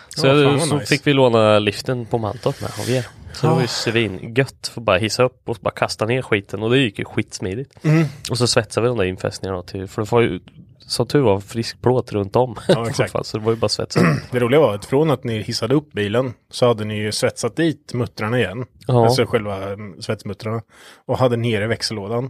Så, 0.10 0.28
vad 0.28 0.62
så 0.62 0.76
nice. 0.76 0.86
fick 0.86 1.08
vi 1.08 1.14
låna 1.14 1.60
liften 1.60 2.06
på 2.06 2.18
Mantorp 2.18 2.62
med 2.62 2.72
av 2.80 2.90
er. 2.90 3.08
Så 3.34 3.48
det 3.48 3.54
var 3.54 3.60
ju 3.60 3.66
Ah. 3.66 3.68
svingött 3.68 4.72
för 4.74 4.82
bara 4.82 4.98
hissa 4.98 5.24
upp 5.24 5.50
och 5.50 5.58
bara 5.62 5.72
kasta 5.74 6.06
ner 6.06 6.22
skiten 6.22 6.64
och 6.64 6.70
det 6.70 6.78
gick 6.78 7.00
ju 7.00 7.06
skitsmidigt. 7.06 7.86
Mm. 7.86 8.06
Och 8.30 8.38
så 8.38 8.48
svetsade 8.48 8.84
vi 8.84 8.88
de 8.88 8.98
där 8.98 9.06
infästningarna 9.06 9.64
till, 9.64 9.88
för 9.88 10.02
det 10.02 10.12
var 10.12 10.22
ju 10.22 10.40
som 10.88 11.08
tur 11.08 11.22
var 11.22 11.40
frisk 11.40 11.82
plåt 11.82 12.12
runt 12.12 12.36
om. 12.36 12.56
Ja, 12.68 12.88
exakt. 12.90 13.26
så 13.26 13.38
det 13.38 13.44
var 13.44 13.52
ju 13.52 13.58
bara 13.60 13.70
svetsa. 13.70 14.00
Det 14.32 14.40
roliga 14.40 14.60
var 14.60 14.76
att 14.76 14.86
från 14.86 15.12
att 15.12 15.24
ni 15.24 15.42
hissade 15.42 15.76
upp 15.76 15.92
bilen 15.94 16.34
så 16.50 16.68
hade 16.68 16.86
ni 16.86 16.98
ju 16.98 17.12
svetsat 17.12 17.56
dit 17.56 17.94
muttrarna 17.94 18.40
igen. 18.40 18.66
Ja. 18.88 19.04
Alltså 19.06 19.26
själva 19.26 19.64
mm, 19.74 20.02
svetsmuttrarna. 20.02 20.62
Och 21.06 21.18
hade 21.18 21.38
nere 21.38 21.68
växellådan. 21.68 22.30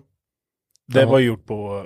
Det 0.88 1.00
Ja. 1.02 1.10
var 1.10 1.20
gjort 1.20 1.46
på 1.46 1.86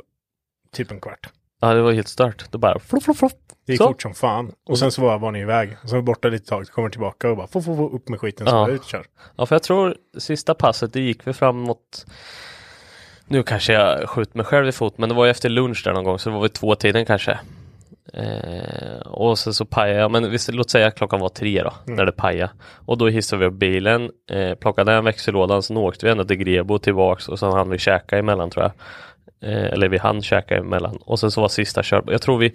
typ 0.76 0.92
en 0.92 1.00
kvart. 1.02 1.30
Ja 1.62 1.74
det 1.74 1.82
var 1.82 1.92
helt 1.92 2.08
stört. 2.08 2.52
Det 2.52 2.58
bara 2.58 2.80
flopp, 2.80 3.04
flopp, 3.04 3.18
flopp. 3.18 3.34
Det 3.66 3.74
gick 3.74 3.82
Så. 3.82 3.88
fort 3.88 4.02
som 4.02 4.14
fan. 4.14 4.52
Och 4.66 4.80
sen 4.80 4.92
så 4.92 5.02
var, 5.02 5.20
var 5.20 5.32
ni 5.32 5.40
iväg. 5.40 5.78
Så 5.86 5.96
var 5.96 6.02
borta 6.02 6.28
lite 6.28 6.46
tag, 6.46 6.68
kommer 6.68 6.90
tillbaka 6.90 7.30
och 7.30 7.38
bara 7.38 7.48
få, 7.48 7.62
få, 7.62 7.76
få 7.76 7.90
upp 7.90 8.10
med 8.10 8.20
skiten 8.20 8.48
så 8.48 8.54
Ja. 8.56 8.70
ut 8.70 8.84
kör. 8.86 9.06
Ja 9.38 9.46
för 9.46 9.56
jag 9.56 9.64
tror 9.64 9.96
sista 10.18 10.54
passet 10.54 10.94
det 10.94 11.00
gick 11.02 11.28
vi 11.28 11.34
framåt 11.34 12.06
Nu 13.32 13.44
kanske 13.44 13.74
jag 13.74 14.10
skjuter 14.10 14.38
mig 14.38 14.46
själv 14.46 14.68
i 14.68 14.72
fot 14.72 14.98
men 14.98 15.10
det 15.10 15.16
var 15.16 15.26
ju 15.26 15.32
efter 15.32 15.50
lunch 15.50 15.82
där 15.86 15.94
någon 15.94 16.04
gång 16.04 16.20
så 16.20 16.30
det 16.30 16.36
var 16.36 16.42
vid 16.42 16.54
två 16.54 16.76
tiden 16.76 17.06
kanske. 17.06 17.40
Eh, 18.14 19.00
och 19.06 19.40
sen 19.40 19.54
så 19.54 19.66
pajade 19.66 20.00
jag, 20.00 20.12
men 20.12 20.32
visst, 20.32 20.54
låt 20.54 20.70
säga 20.70 20.92
klockan 20.92 21.20
var 21.20 21.30
tre 21.30 21.64
då, 21.64 21.74
när 21.86 22.06
det 22.06 22.12
pajade. 22.12 22.52
Och 22.86 22.98
då 22.98 23.08
hissade 23.08 23.40
vi 23.40 23.46
upp 23.46 23.54
bilen, 23.54 24.12
eh, 24.32 24.56
plockade 24.56 24.92
den 24.92 25.06
växellådan, 25.06 25.64
sen 25.64 25.78
åkte 25.78 26.06
vi 26.06 26.12
ända 26.12 26.26
till 26.26 26.38
Grebo 26.38 26.80
tillbaks 26.80 27.28
och 27.28 27.40
sen 27.40 27.52
hann 27.52 27.70
vi 27.70 27.78
käka 27.78 28.18
emellan 28.18 28.50
tror 28.50 28.64
jag. 28.64 28.72
Eh, 29.52 29.66
eller 29.66 29.90
vi 29.90 29.98
hann 29.98 30.22
käka 30.22 30.58
emellan. 30.58 30.98
Och 31.06 31.20
sen 31.20 31.32
så 31.32 31.42
var 31.42 31.50
sista 31.50 31.84
kör, 31.84 32.04
jag 32.08 32.22
tror 32.22 32.38
vi 32.38 32.54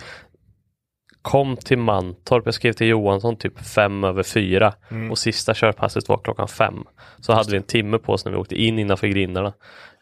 kom 1.27 1.57
till 1.57 1.79
Mantorp, 1.79 2.43
jag 2.45 2.55
skrev 2.55 2.73
till 2.73 2.87
Johansson 2.87 3.37
typ 3.37 3.67
fem 3.67 4.05
över 4.05 4.23
fyra 4.23 4.75
och 5.11 5.19
sista 5.19 5.55
körpasset 5.55 6.09
var 6.09 6.21
klockan 6.25 6.49
fem. 6.49 6.85
Så 7.21 7.33
hade 7.33 7.51
vi 7.51 7.57
en 7.57 7.63
timme 7.63 7.99
på 7.99 8.13
oss 8.13 8.25
när 8.25 8.33
vi 8.33 8.39
åkte 8.39 8.55
in 8.55 8.79
innanför 8.79 9.07
grindarna. 9.07 9.53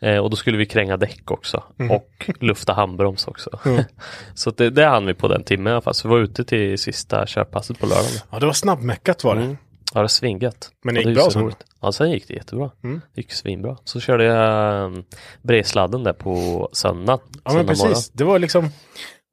Eh, 0.03 0.19
och 0.19 0.31
då 0.31 0.37
skulle 0.37 0.59
vi 0.59 0.67
kränga 0.67 0.97
däck 0.97 1.31
också 1.31 1.63
och 1.91 2.31
lufta 2.41 2.73
handbroms 2.73 3.29
också. 3.29 3.51
så 4.35 4.51
det, 4.51 4.71
det 4.71 4.85
hann 4.85 5.07
vi 5.07 5.15
på 5.15 5.29
den 5.29 5.45
timmen 5.45 5.67
i 5.67 5.71
alla 5.71 5.81
fall. 5.81 5.95
Så 5.95 6.09
vi 6.09 6.15
var 6.15 6.21
ute 6.21 6.45
till 6.45 6.79
sista 6.79 7.27
körpasset 7.27 7.81
på 7.81 7.87
lördagen. 7.87 8.21
Ja, 8.31 8.39
det 8.39 8.47
var 8.47 8.53
snabbmäckat 8.53 9.25
var 9.25 9.35
det. 9.35 9.43
Mm. 9.43 9.57
Ja, 9.95 9.99
det 9.99 10.03
var 10.03 10.09
svingött. 10.09 10.71
Men 10.85 10.95
det 10.95 11.01
gick 11.01 11.09
ju 11.09 11.15
bra 11.15 11.25
så 11.25 11.31
sen? 11.31 11.43
roligt. 11.43 11.65
Ja, 11.81 11.93
sen 11.93 12.11
gick 12.11 12.29
det 12.29 12.35
jättebra. 12.35 12.71
Mm. 12.85 13.01
Det 13.15 13.21
gick 13.21 13.33
svinbra. 13.33 13.77
Så 13.85 14.01
körde 14.01 14.25
jag 14.25 14.85
um, 14.85 15.05
bredsladden 15.43 16.03
där 16.05 16.13
på 16.13 16.69
söndagen. 16.73 17.21
Ja, 17.33 17.41
men 17.45 17.53
söndag 17.53 17.75
morgon. 17.75 17.89
precis. 17.89 18.11
Det 18.11 18.25
var 18.25 18.39
liksom, 18.39 18.71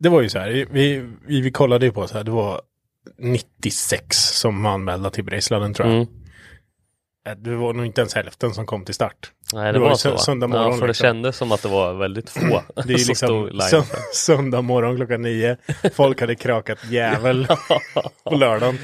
det 0.01 0.09
var 0.09 0.21
ju 0.21 0.29
så 0.29 0.39
här, 0.39 0.49
vi, 0.49 0.65
vi, 1.27 1.41
vi 1.41 1.51
kollade 1.51 1.85
ju 1.85 1.91
på 1.91 2.07
så 2.07 2.17
här, 2.17 2.23
det 2.23 2.31
var 2.31 2.61
96 3.17 4.17
som 4.17 4.65
anmälda 4.65 5.09
till 5.09 5.23
Breisladden 5.23 5.73
tror 5.73 5.87
jag. 5.87 5.95
Mm. 5.95 6.07
Eh, 7.27 7.35
Det 7.37 7.55
var 7.55 7.73
nog 7.73 7.85
inte 7.85 8.01
ens 8.01 8.13
hälften 8.15 8.53
som 8.53 8.65
kom 8.65 8.85
till 8.85 8.93
start. 8.95 9.31
Nej, 9.53 9.65
Det 9.65 9.71
det 9.71 9.79
var 9.79 9.89
var 9.89 9.95
så 9.95 10.17
söndag 10.17 10.47
morgon, 10.47 10.65
Ja, 10.65 10.73
för 10.73 10.81
det 10.81 10.87
liksom. 10.87 11.03
kändes 11.05 11.37
som 11.37 11.51
att 11.51 11.61
det 11.61 11.67
var 11.69 11.93
väldigt 11.93 12.29
få 12.29 12.63
Det 12.75 12.93
är 12.93 13.07
liksom 13.07 13.49
sö 13.69 13.81
söndag 14.13 14.61
morgon 14.61 14.95
klockan 14.95 15.21
nio. 15.21 15.57
Folk 15.93 16.21
hade 16.21 16.35
krakat 16.35 16.77
jävel 16.89 17.47
på 18.23 18.35
lördagen. 18.35 18.77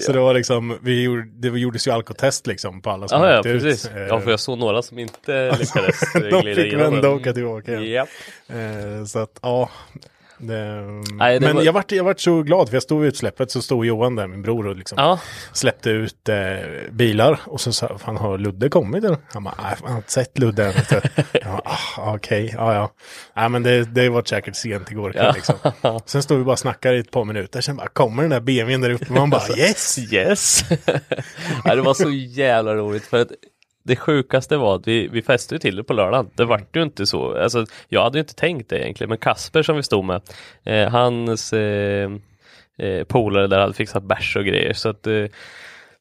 Så 0.00 0.12
det 0.12 0.20
var 0.20 0.34
liksom, 0.34 0.78
vi 0.82 1.02
gjorde, 1.02 1.22
det 1.34 1.48
gjordes 1.48 1.86
ju 1.86 1.90
alkotest 1.90 2.46
liksom 2.46 2.82
på 2.82 2.90
alla 2.90 3.08
som 3.08 3.22
Ja, 3.22 3.30
ja, 3.30 3.38
ut. 3.38 3.44
precis. 3.44 3.86
Eh, 3.86 4.02
Ja, 4.06 4.20
för 4.20 4.30
jag 4.30 4.40
såg 4.40 4.58
några 4.58 4.82
som 4.82 4.98
inte 4.98 5.50
lyckades 5.60 6.00
De 6.30 6.54
fick 6.54 6.72
vända 6.74 7.08
och 7.08 7.16
åka 7.16 7.32
tillbaka 7.32 7.72
igen. 7.72 7.90
Japp. 7.92 8.08
Eh, 8.48 9.04
så 9.04 9.18
att, 9.18 9.38
ja. 9.42 9.70
Det, 10.42 10.80
Nej, 11.14 11.40
men 11.40 11.56
var- 11.56 11.62
jag, 11.62 11.72
vart, 11.72 11.92
jag 11.92 12.04
vart 12.04 12.20
så 12.20 12.42
glad 12.42 12.68
för 12.68 12.76
jag 12.76 12.82
stod 12.82 13.00
vid 13.00 13.08
utsläppet 13.08 13.50
så 13.50 13.62
stod 13.62 13.86
Johan 13.86 14.16
där, 14.16 14.26
min 14.26 14.42
bror, 14.42 14.66
och 14.66 14.76
liksom 14.76 14.98
Ja, 14.98 15.20
släppte 15.52 15.90
ut 15.90 16.28
eh, 16.28 16.36
bilar. 16.90 17.40
Och 17.46 17.60
så 17.60 17.72
sa 17.72 17.98
fan 17.98 18.16
har 18.16 18.38
Ludde 18.38 18.68
kommit? 18.68 19.04
Eller? 19.04 19.18
Han 19.32 19.44
bara, 19.44 19.54
nej, 19.62 19.74
jag 19.82 19.88
har 19.88 19.96
inte 19.96 20.12
sett 20.12 20.38
Ludde 20.38 20.66
än. 20.66 20.72
vet 20.72 20.88
du." 20.88 21.00
Jag 21.32 21.44
bara, 21.52 21.62
ah, 21.96 22.14
Okej, 22.14 22.54
ja 22.56 22.74
ja. 22.74 22.90
Nej 23.36 23.48
men 23.48 23.62
det, 23.62 23.84
det 23.84 24.08
var 24.08 24.22
säkert 24.22 24.56
sent 24.56 24.90
igår 24.90 25.12
kväll 25.12 25.24
Ja. 25.26 25.32
liksom. 25.32 25.98
Sen 26.06 26.22
stod 26.22 26.38
vi 26.38 26.44
bara 26.44 26.52
och 26.52 26.58
snackade 26.58 26.96
i 26.96 27.00
ett 27.00 27.10
par 27.10 27.24
minuter. 27.24 27.60
Sen 27.60 27.76
bara, 27.76 27.88
kommer 27.88 28.22
den 28.22 28.30
där 28.30 28.40
BMWn 28.40 28.80
där 28.80 28.90
uppe? 28.90 29.12
Man 29.12 29.30
bara, 29.30 29.56
yes! 29.58 29.98
yes! 30.12 30.64
Nej, 31.64 31.76
det 31.76 31.82
var 31.82 31.94
så 31.94 32.10
jävla 32.10 32.74
roligt 32.74 33.04
för 33.06 33.20
att 33.20 33.28
det 33.82 33.96
sjukaste 33.96 34.56
var 34.56 34.76
att 34.76 34.88
vi, 34.88 35.08
vi 35.08 35.22
festade 35.22 35.58
till 35.58 35.76
det 35.76 35.84
på 35.84 35.92
lördagen. 35.92 36.30
Det 36.34 36.44
vart 36.44 36.76
ju 36.76 36.82
inte 36.82 37.06
så. 37.06 37.38
Alltså, 37.38 37.66
jag 37.88 38.02
hade 38.02 38.18
ju 38.18 38.20
inte 38.20 38.34
tänkt 38.34 38.68
det 38.70 38.78
egentligen, 38.78 39.08
men 39.08 39.18
Kasper 39.18 39.62
som 39.62 39.76
vi 39.76 39.82
stod 39.82 40.04
med, 40.04 40.22
eh, 40.64 40.88
hans 40.88 41.52
eh, 41.52 42.10
eh, 42.78 43.04
polare 43.04 43.46
där 43.46 43.60
hade 43.60 43.74
fixat 43.74 44.02
bärs 44.02 44.36
och 44.36 44.44
grejer. 44.44 44.72
Så 44.72 44.88
att 44.88 45.06
eh, 45.06 45.24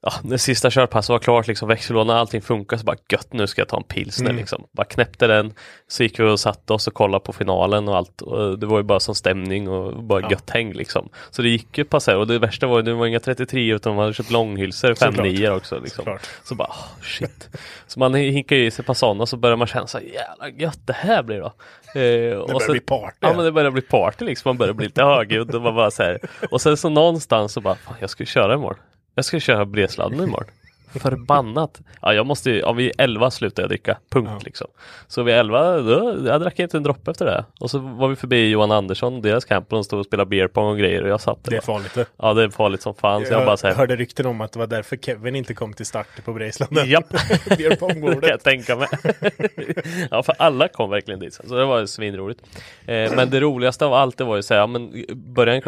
ja, 0.02 0.12
när 0.24 0.38
sista 0.38 0.70
körpasset 0.70 1.10
var 1.10 1.20
klart, 1.20 1.48
liksom 1.48 1.68
växellådan, 1.68 2.18
allting 2.18 2.42
funkar, 2.42 2.78
så 2.78 2.84
bara 2.84 2.98
gött, 3.12 3.34
nu 3.34 3.48
ska 3.48 3.62
jag 3.62 3.68
ta 3.68 3.78
en 3.78 3.84
pilsner 3.84 4.30
Mm. 4.30 4.40
liksom. 4.40 4.64
Bara 4.72 4.86
knäppte 4.86 5.28
den, 5.28 5.54
så 5.88 6.04
gick 6.04 6.20
vi 6.20 6.24
och 6.24 6.40
satte 6.40 6.74
oss 6.74 6.88
och 6.88 6.94
kollade 6.94 7.26
på 7.26 7.34
finalen 7.34 7.88
och 7.88 7.98
allt. 7.98 8.22
Och 8.22 8.60
det 8.60 8.66
var 8.66 8.78
ju 8.78 8.84
bara 8.84 9.00
som 9.00 9.16
stämning 9.16 9.70
och 9.70 10.04
bara 10.04 10.22
Ja. 10.22 10.32
gött 10.32 10.50
häng 10.50 10.74
liksom. 10.74 11.10
Så 11.32 11.42
det 11.42 11.50
gick 11.50 11.78
ju 11.78 11.86
passera 11.86 12.18
och 12.18 12.28
det 12.28 12.40
värsta 12.40 12.68
var 12.68 12.78
ju, 12.78 12.84
det 12.84 12.94
var 12.94 13.06
inga 13.06 13.20
33 13.20 13.74
utan 13.74 13.96
de 13.96 14.00
hade 14.00 14.14
köpt 14.14 14.32
långhylsor, 14.32 14.88
5 14.88 14.96
Såklart. 14.96 15.26
9 15.26 15.50
också 15.52 15.80
liksom. 15.80 15.96
Såklart. 16.06 16.30
Så 16.44 16.56
bara, 16.56 16.68
oh, 16.68 17.02
shit. 17.04 17.50
Så 17.88 18.00
man 18.00 18.14
hinkar 18.14 18.56
i 18.56 18.72
sig 18.72 18.86
på 18.86 18.94
sådana 18.94 19.22
och 19.22 19.30
så 19.30 19.38
börjar 19.38 19.58
man 19.58 19.68
känna 19.68 19.88
så 19.88 19.98
här, 19.98 20.06
jävla 20.06 20.50
gött 20.50 20.80
det 20.86 20.94
här 20.94 21.24
blir 21.24 21.40
då. 21.40 21.46
Eh, 21.46 21.52
Det 21.94 22.38
och 22.38 22.48
börjar 22.48 22.60
så- 22.60 22.72
bli 22.72 22.80
party. 22.82 23.18
Ja 23.20 23.34
men 23.36 23.46
det 23.46 23.52
börjar 23.52 23.72
bli 23.72 23.82
party 23.82 24.26
liksom, 24.26 24.50
man 24.50 24.58
börjar 24.58 24.74
bli 24.74 24.86
lite 24.86 25.04
högljudd 25.04 25.56
och 25.56 25.62
man 25.62 25.76
bara 25.76 25.92
så 25.92 26.04
här. 26.04 26.20
Och 26.52 26.62
sen 26.62 26.78
så 26.78 26.90
någonstans 26.90 27.54
så 27.54 27.62
bara, 27.62 27.76
fan 27.76 27.96
jag 28.00 28.10
ska 28.10 28.24
ju 28.24 28.28
köra 28.28 28.54
imorgon. 28.54 28.80
Jag 29.20 29.26
ska 29.26 29.40
köra 29.40 29.66
bredsladden 29.66 30.24
imorgon. 30.24 30.46
Förbannat. 30.94 31.82
Ja 32.02 32.14
jag 32.14 32.26
måste 32.26 32.50
ju, 32.50 32.60
ja 32.60 32.72
vid 32.74 32.92
11 32.98 33.32
slutade 33.32 33.62
jag 33.62 33.70
dricka, 33.70 33.98
punkt 34.10 34.30
Ja. 34.34 34.40
liksom. 34.46 34.68
Så 35.08 35.24
vid 35.24 35.36
11, 35.36 35.78
då, 35.78 36.18
jag 36.26 36.42
drack 36.42 36.60
inte 36.60 36.78
en 36.78 36.84
droppe 36.84 37.12
efter 37.12 37.26
det. 37.26 37.46
Och 37.60 37.72
så 37.72 37.80
var 37.80 38.08
vi 38.08 38.16
förbi 38.16 38.50
Johan 38.50 38.72
Andersson 38.72 39.22
deras 39.22 39.46
camp 39.46 39.74
och 39.74 39.78
de 39.78 39.84
stod 39.84 40.00
och 40.00 40.06
spelade 40.06 40.30
beer 40.30 40.48
pong 40.48 40.68
och 40.68 40.78
grejer 40.78 41.04
och 41.04 41.10
jag 41.10 41.22
satt 41.22 41.44
där 41.44 41.52
Det 41.52 41.58
är 41.58 41.62
farligt 41.62 41.94
det. 41.94 42.06
Ja 42.18 42.34
det 42.34 42.44
är 42.44 42.50
farligt 42.50 42.82
som 42.82 42.96
fan 42.96 43.22
jag, 43.22 43.32
Jag 43.32 43.46
bara 43.46 43.58
här, 43.64 43.74
hörde 43.74 43.96
rykten 43.96 44.26
om 44.26 44.42
att 44.42 44.52
det 44.52 44.60
var 44.60 44.68
därför 44.68 44.98
Kevin 44.98 45.36
inte 45.36 45.54
kom 45.54 45.74
till 45.74 45.86
start 45.86 46.08
på 46.26 46.34
Braceland. 46.34 46.88
Japp. 46.88 47.10
Beer 47.58 47.70
Det 48.16 48.22
kan 48.22 48.30
jag 48.30 48.44
tänka 48.44 48.76
mig. 48.76 48.88
ja, 50.12 50.24
för 50.24 50.36
alla 50.40 50.68
kom 50.68 50.90
verkligen 50.90 51.20
dit. 51.20 51.34
Så 51.34 51.56
det 51.56 51.66
var 51.66 51.86
svinroligt. 51.86 52.42
Eh, 52.86 53.16
men 53.16 53.30
det 53.30 53.40
roligaste 53.40 53.86
av 53.86 53.94
allt 53.94 54.18
det 54.18 54.24
var 54.24 54.36
ju 54.36 54.44
så 54.44 54.54
här, 54.54 54.62
ja, 54.62 54.68
men 54.68 55.06
början, 55.16 55.62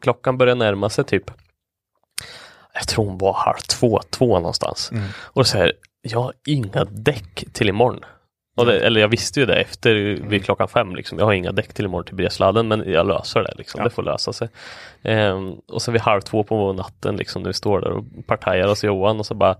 klockan 0.00 0.38
började 0.38 0.58
närma 0.58 0.90
sig 0.90 1.04
typ 1.04 1.30
jag 2.80 2.88
tror 2.88 3.04
hon 3.04 3.18
var 3.18 3.32
halv 3.32 3.56
två, 3.56 4.00
två 4.10 4.38
någonstans. 4.38 4.90
Och 5.22 5.46
så 5.46 5.58
här, 5.58 5.72
jag 6.02 6.20
har 6.20 6.32
inga 6.46 6.84
däck 6.84 7.44
till 7.52 7.68
imorgon. 7.68 8.04
Och 8.56 8.66
det, 8.66 8.80
eller 8.80 9.00
jag 9.00 9.08
visste 9.08 9.40
ju 9.40 9.46
det 9.46 9.54
efter 9.54 9.94
vid 10.28 10.44
klockan 10.44 10.68
fem 10.68 10.94
liksom. 10.94 11.18
Jag 11.18 11.26
har 11.26 11.32
inga 11.32 11.52
däck 11.52 11.72
till 11.72 11.84
imorgon 11.84 12.04
till 12.04 12.14
Bredsladden 12.14 12.68
men 12.68 12.92
jag 12.92 13.06
löser 13.06 13.42
det 13.42 13.54
liksom. 13.58 13.78
Ja. 13.78 13.84
Det 13.84 13.90
får 13.90 14.02
lösa 14.02 14.32
sig. 14.32 14.48
Ehm, 15.02 15.52
och 15.72 15.82
så 15.82 15.92
vid 15.92 16.00
halv 16.00 16.20
två 16.20 16.44
på 16.44 16.72
natten 16.72 17.16
liksom 17.16 17.42
när 17.42 17.48
vi 17.48 17.54
står 17.54 17.80
där 17.80 17.90
och 17.90 18.04
partajar 18.26 18.68
hos 18.68 18.84
Johan 18.84 19.18
och 19.18 19.26
så 19.26 19.34
bara 19.34 19.56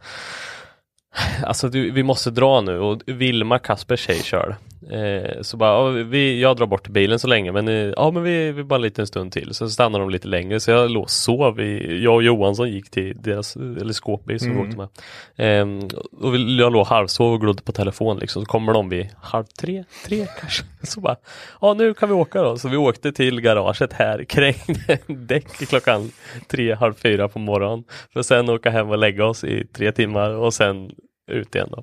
Alltså 1.44 1.68
du, 1.68 1.90
vi 1.90 2.02
måste 2.02 2.30
dra 2.30 2.60
nu 2.60 2.78
och 2.78 3.02
Vilma, 3.06 3.58
Kaspers 3.58 4.00
tjej 4.00 4.22
kör. 4.22 4.56
Eh, 4.88 5.42
så 5.42 5.56
bara, 5.56 5.70
ja, 5.70 6.04
vi, 6.04 6.40
jag 6.40 6.56
drar 6.56 6.66
bort 6.66 6.88
bilen 6.88 7.18
så 7.18 7.28
länge 7.28 7.52
men, 7.52 7.68
eh, 7.68 7.74
ja, 7.74 8.10
men 8.10 8.22
vi, 8.22 8.52
vi 8.52 8.64
bara 8.64 8.76
en 8.76 8.82
liten 8.82 9.06
stund 9.06 9.32
till. 9.32 9.54
Så 9.54 9.68
stannar 9.70 10.00
de 10.00 10.10
lite 10.10 10.28
längre 10.28 10.60
så 10.60 10.70
jag 10.70 10.90
låg 10.90 11.02
och 11.02 11.10
sov. 11.10 11.60
I, 11.60 12.02
jag 12.02 12.14
och 12.14 12.22
Johansson 12.22 12.70
gick 12.70 12.90
till 12.90 13.16
deras, 13.22 13.56
eller 13.56 13.92
skåpbil 13.92 14.40
som 14.40 14.54
vi 14.54 14.60
åkte 14.60 14.76
med. 14.76 14.88
Eh, 15.36 15.88
och 16.20 16.34
vi, 16.34 16.58
jag 16.58 16.72
låg 16.72 16.86
halvsov 16.86 17.32
och 17.32 17.40
glodde 17.40 17.62
på 17.62 17.72
telefon 17.72 18.18
liksom. 18.18 18.42
Så 18.42 18.46
kommer 18.46 18.72
de 18.72 18.88
vid 18.88 19.08
halv 19.22 19.44
tre, 19.44 19.84
tre 20.06 20.26
kanske. 20.40 20.64
Så 20.82 21.00
bara, 21.00 21.16
ja 21.60 21.74
nu 21.74 21.94
kan 21.94 22.08
vi 22.08 22.14
åka 22.14 22.42
då. 22.42 22.58
Så 22.58 22.68
vi 22.68 22.76
åkte 22.76 23.12
till 23.12 23.40
garaget 23.40 23.92
här, 23.92 24.24
krängde 24.28 24.98
däck 25.06 25.48
klockan 25.68 26.10
tre, 26.48 26.74
halv 26.74 26.94
fyra 26.94 27.28
på 27.28 27.38
morgonen. 27.38 27.84
För 28.12 28.22
sen 28.22 28.48
åka 28.48 28.70
hem 28.70 28.90
och 28.90 28.98
lägga 28.98 29.26
oss 29.26 29.44
i 29.44 29.66
tre 29.66 29.92
timmar 29.92 30.30
och 30.30 30.54
sen 30.54 30.90
ut 31.30 31.54
igen 31.54 31.68
då. 31.70 31.82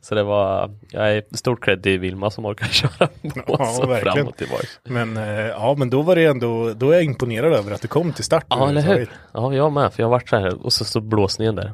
Så 0.00 0.14
det 0.14 0.22
var, 0.22 0.70
jag 0.90 1.16
är 1.16 1.22
stort 1.36 1.64
cred 1.64 1.82
till 1.82 1.98
Vilma 1.98 2.30
som 2.30 2.46
orkar 2.46 2.66
köra 2.72 3.06
på 3.46 3.56
Ja, 3.58 3.98
fram 4.02 4.26
och 4.28 4.36
tillbaka. 4.36 4.66
Men 4.84 5.16
eh, 5.16 5.46
ja, 5.46 5.74
men 5.78 5.90
då 5.90 6.02
var 6.02 6.16
det 6.16 6.24
ändå, 6.24 6.72
då 6.76 6.90
är 6.90 6.94
jag 6.94 7.04
imponerad 7.04 7.52
över 7.52 7.72
att 7.72 7.82
du 7.82 7.88
kom 7.88 8.12
till 8.12 8.24
start. 8.24 8.44
Ja, 8.48 8.68
eller 8.68 8.80
hur? 8.80 9.10
Ja, 9.32 9.54
jag 9.54 9.72
med, 9.72 9.92
för 9.92 10.02
jag 10.02 10.10
varit 10.10 10.28
så 10.28 10.36
här 10.36 10.64
och 10.66 10.72
så 10.72 10.84
stod 10.84 11.08
blåsningen 11.08 11.54
där. 11.54 11.72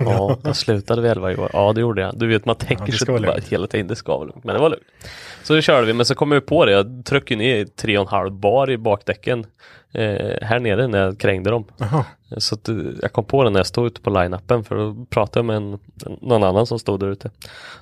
Ja, 0.00 0.38
jag 0.44 0.56
slutade 0.56 1.02
vid 1.02 1.10
11 1.10 1.32
i 1.32 1.36
år. 1.36 1.50
Ja, 1.52 1.72
det 1.72 1.80
gjorde 1.80 2.02
jag. 2.02 2.18
Du 2.18 2.26
vet, 2.26 2.44
man 2.44 2.56
Ja, 2.60 2.66
tänker 2.66 2.86
det 2.86 2.92
sig 2.92 3.06
bara 3.06 3.38
hela 3.50 3.66
tiden, 3.66 3.86
det 3.86 3.96
ska 3.96 4.16
vara 4.16 4.24
lugnt. 4.24 4.44
Men 4.44 4.54
det 4.54 4.60
var 4.60 4.70
lugnt. 4.70 4.84
Så 5.42 5.54
det 5.54 5.62
körde 5.62 5.86
vi, 5.86 5.92
men 5.92 6.06
så 6.06 6.14
kom 6.14 6.32
jag 6.32 6.46
på 6.46 6.64
det. 6.64 6.72
Jag 6.72 7.04
tryckte 7.04 7.36
ner 7.36 7.64
3,5 7.64 8.30
bar 8.40 8.70
i 8.70 8.78
bakdäcken 8.78 9.46
eh, 9.92 10.36
här 10.46 10.58
nere 10.58 10.86
när 10.86 10.98
jag 10.98 11.18
krängde 11.18 11.50
dem. 11.50 11.64
Jaha. 11.76 12.04
Så 12.36 12.54
att, 12.54 12.68
eh, 12.68 12.76
jag 13.02 13.12
kom 13.12 13.24
på 13.24 13.44
det 13.44 13.50
när 13.50 13.58
jag 13.58 13.66
stod 13.66 13.86
ute 13.86 14.00
på 14.00 14.10
line-upen 14.10 14.64
för 14.64 14.76
då 14.76 15.06
pratade 15.10 15.38
jag 15.38 15.44
med 15.44 15.56
en, 15.56 15.78
någon 16.20 16.44
annan 16.44 16.66
som 16.66 16.78
stod 16.78 17.00
där 17.00 17.06
ute. 17.10 17.30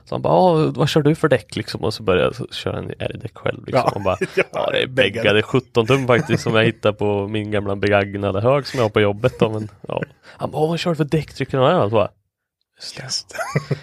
Så 0.05 0.14
han 0.14 0.23
bara, 0.23 0.33
"Ah, 0.33 0.73
vad 0.75 0.88
kör 0.88 1.03
du 1.03 1.14
för 1.14 1.29
däck 1.29 1.57
liksom? 1.57 1.81
Och 1.85 1.95
så 1.95 2.03
började 2.03 2.25
jag 2.27 2.35
så- 2.37 2.47
köra 2.51 2.79
en 2.79 2.90
R-däck 2.99 3.35
själv. 3.38 3.67
Liksom. 3.67 3.83
Ja. 3.87 3.93
Och 3.95 4.03
bara, 4.03 4.17
Ja, 4.53 4.71
det 4.71 4.83
är 4.83 4.87
bäggade. 4.87 5.23
bäggade 5.23 5.43
17 5.43 5.87
tum 5.87 6.07
faktiskt 6.07 6.43
som 6.43 6.55
jag 6.55 6.64
hittade 6.64 6.95
på 6.95 7.29
min 7.29 7.51
gamla 7.51 7.77
begagnade 7.77 8.40
hög 8.40 8.67
som 8.67 8.79
jag 8.79 8.85
har 8.85 8.90
på 8.90 9.01
jobbet. 9.01 9.38
Då, 9.38 9.51
men, 9.51 9.69
ja. 9.88 10.03
Han 10.25 10.51
bara, 10.51 10.62
"Åh, 10.62 10.69
vad 10.71 10.79
kör 10.79 10.90
du 10.90 10.97
för 10.97 11.05
däck? 11.05 11.35
Trycker 11.35 11.59
och 11.59 11.90
så 11.90 11.95
bara, 11.95 12.09
Just. 13.03 13.35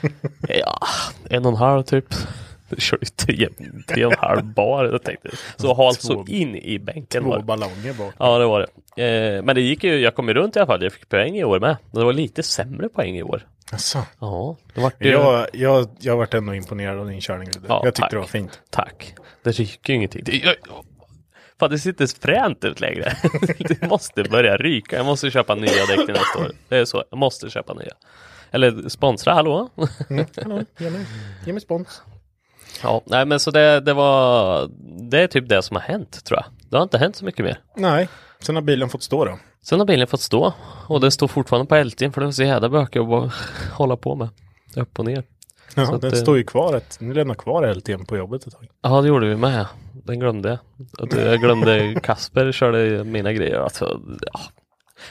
Ja, 0.48 0.80
en 1.30 1.46
och 1.46 1.52
en 1.52 1.58
halv 1.58 1.84
typ. 1.84 2.06
Jag 2.72 2.82
körde 2.82 3.06
tre, 3.06 3.50
tre 3.88 4.06
och 4.06 4.12
en 4.12 4.20
halv 4.20 4.54
bar. 4.54 4.86
Jag 4.86 5.04
tänkte, 5.04 5.30
så 5.58 5.74
halt 5.74 6.02
så 6.02 6.26
in 6.28 6.56
i 6.56 6.80
bänken. 6.80 7.24
Två 7.24 7.38
det. 7.38 7.44
ballonger 7.44 7.94
bak. 7.94 8.14
Ja, 8.18 8.38
det 8.38 8.46
var 8.46 8.68
det. 8.96 9.04
Eh, 9.04 9.44
men 9.44 9.56
det 9.56 9.62
gick 9.62 9.84
ju, 9.84 10.00
jag 10.00 10.16
kom 10.16 10.28
ju 10.28 10.34
runt 10.34 10.56
i 10.56 10.60
alla 10.60 10.68
fall. 10.68 10.84
Jag 10.84 10.94
fick 10.94 11.10
poäng 11.10 11.36
i 11.36 11.44
år 11.44 11.60
med. 11.60 11.78
Det 11.92 12.04
var 12.04 12.14
lite 12.14 12.44
sämre 12.44 12.90
poäng 12.90 13.18
i 13.18 13.24
år. 13.24 13.48
Alltså. 13.72 14.06
Ja, 14.20 14.58
det 14.74 14.82
var 14.82 14.94
ju... 15.00 15.10
Jag, 15.10 15.48
jag, 15.54 15.88
jag 16.00 16.18
varit 16.18 16.34
ändå 16.34 16.56
imponerad 16.56 17.00
av 17.00 17.08
din 17.08 17.22
körning. 17.22 17.50
Ja, 17.68 17.82
jag 17.84 17.96
tyckte 17.96 18.02
tack. 18.02 18.12
det 18.12 18.18
var 18.18 18.26
fint. 18.26 18.62
Tack. 18.70 19.16
Det 19.44 19.52
ryker 19.52 19.94
ju 19.94 19.98
ingenting. 19.98 20.24
Det, 20.26 20.38
jag, 20.38 20.56
fan, 21.60 21.70
det 21.70 21.80
ser 21.80 21.90
inte 21.90 22.08
fränt 22.08 22.64
ut 22.66 22.80
längre. 22.80 23.18
det 23.58 23.90
måste 23.90 24.24
börja 24.24 24.58
ryka. 24.58 24.96
Jag 24.96 25.06
måste 25.06 25.32
köpa 25.32 25.56
nya 25.56 25.86
däck 25.88 26.06
till 26.06 26.16
nästa 26.16 26.40
år. 26.40 26.52
Det 26.70 26.78
är 26.78 26.86
så. 26.86 27.04
Jag 27.10 27.18
måste 27.18 27.50
köpa 27.50 27.74
nya. 27.74 27.94
Eller 28.52 28.90
sponsra, 28.90 29.34
hallå? 29.34 29.70
Hallå, 30.38 30.64
ge 30.78 30.90
mig, 30.90 31.06
ge 31.46 31.54
mig 31.54 31.62
spons. 31.62 32.02
Ja, 32.84 33.02
nej 33.06 33.26
men 33.26 33.39
så 33.39 33.52
det, 33.52 33.80
det 33.80 33.94
var, 33.94 34.70
det 35.10 35.20
är 35.22 35.28
typ 35.28 35.50
det 35.50 35.62
som 35.62 35.76
har 35.76 35.84
hänt 35.84 36.26
tror 36.26 36.39
jag. 36.39 36.46
Det 36.70 36.78
har 36.78 36.84
inte 36.84 36.98
hänt 36.98 37.15
så 37.15 37.26
mycket 37.26 37.46
mer. 37.46 37.60
Nej, 37.76 38.08
sen 38.39 38.56
har 38.56 38.62
bilen 38.62 38.89
fått 38.89 39.04
stå 39.04 39.26
då. 39.26 39.39
Sen 39.63 39.80
har 39.80 39.86
bilen 39.86 40.08
fått 40.08 40.22
stå 40.22 40.54
och 40.88 41.02
den 41.02 41.12
står 41.12 41.28
fortfarande 41.28 41.67
på 41.67 41.76
LT'n 41.76 42.12
för 42.12 42.22
det 42.22 42.28
är 42.28 42.32
så 42.32 42.44
jävla 42.44 42.70
bökigt 42.70 43.02
att 43.02 43.10
bara 43.10 43.32
hålla 43.74 43.98
på 43.98 44.15
med. 44.15 44.30
Upp 44.76 45.00
och 45.00 45.06
ner. 45.06 45.24
Ja, 45.76 45.86
Så 45.86 45.96
att, 45.96 46.02
den 46.02 46.13
eh, 46.13 46.20
står 46.20 46.38
ju 46.38 46.44
kvar, 46.44 46.78
ett, 46.78 46.98
ni 47.00 47.13
lämnar 47.13 47.36
kvar 47.36 47.63
LT'n 47.63 48.06
på 48.06 48.17
jobbet 48.17 48.48
ett 48.48 48.54
tag. 48.54 48.67
Ja, 48.82 49.02
det 49.02 49.08
gjorde 49.08 49.28
vi 49.28 49.36
med. 49.36 49.65
Den 50.06 50.20
glömde 50.20 50.50
jag. 50.50 50.60
Att 51.06 51.13
Jag 51.20 51.39
glömde 51.39 52.00
Kasper 52.04 52.52
körde 52.52 53.04
mina 53.04 53.34
grejer. 53.34 53.60
Alltså, 53.60 54.02
ja. 54.34 54.39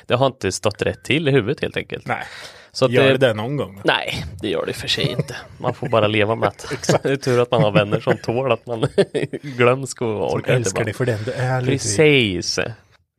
Det 0.07 0.15
har 0.15 0.27
inte 0.27 0.53
stått 0.53 0.83
rätt 0.83 1.05
till 1.05 1.29
i 1.29 1.31
huvudet 1.31 1.61
helt 1.61 1.77
enkelt. 1.77 2.07
Nej, 2.07 2.25
Så 2.73 2.85
att 2.85 2.91
gör 2.93 3.09
det, 3.09 3.19
det 3.19 3.35
någon 3.35 3.57
gång. 3.57 3.81
Nej, 3.85 4.25
det 4.41 4.49
gör 4.49 4.67
det 4.67 4.73
för 4.73 4.89
sig 4.89 5.11
inte. 5.11 5.37
Man 5.59 5.75
får 5.75 5.89
bara 5.89 6.07
leva 6.07 6.35
med 6.35 6.49
att 6.49 6.73
det 7.03 7.11
är 7.11 7.17
tur 7.17 7.41
att 7.41 7.51
man 7.51 7.63
har 7.63 7.71
vänner 7.71 8.01
som 8.01 8.17
tål 8.17 8.53
att 8.53 8.67
man 8.67 8.87
glömsk 9.43 10.03
och 10.03 10.35
orkar 10.35 10.37
inte. 10.39 10.53
älskar 10.53 10.85
dig 10.85 10.95
för 10.95 11.07
den 11.07 11.19
du 11.25 11.33
är. 11.33 11.65
Precis. 11.65 12.59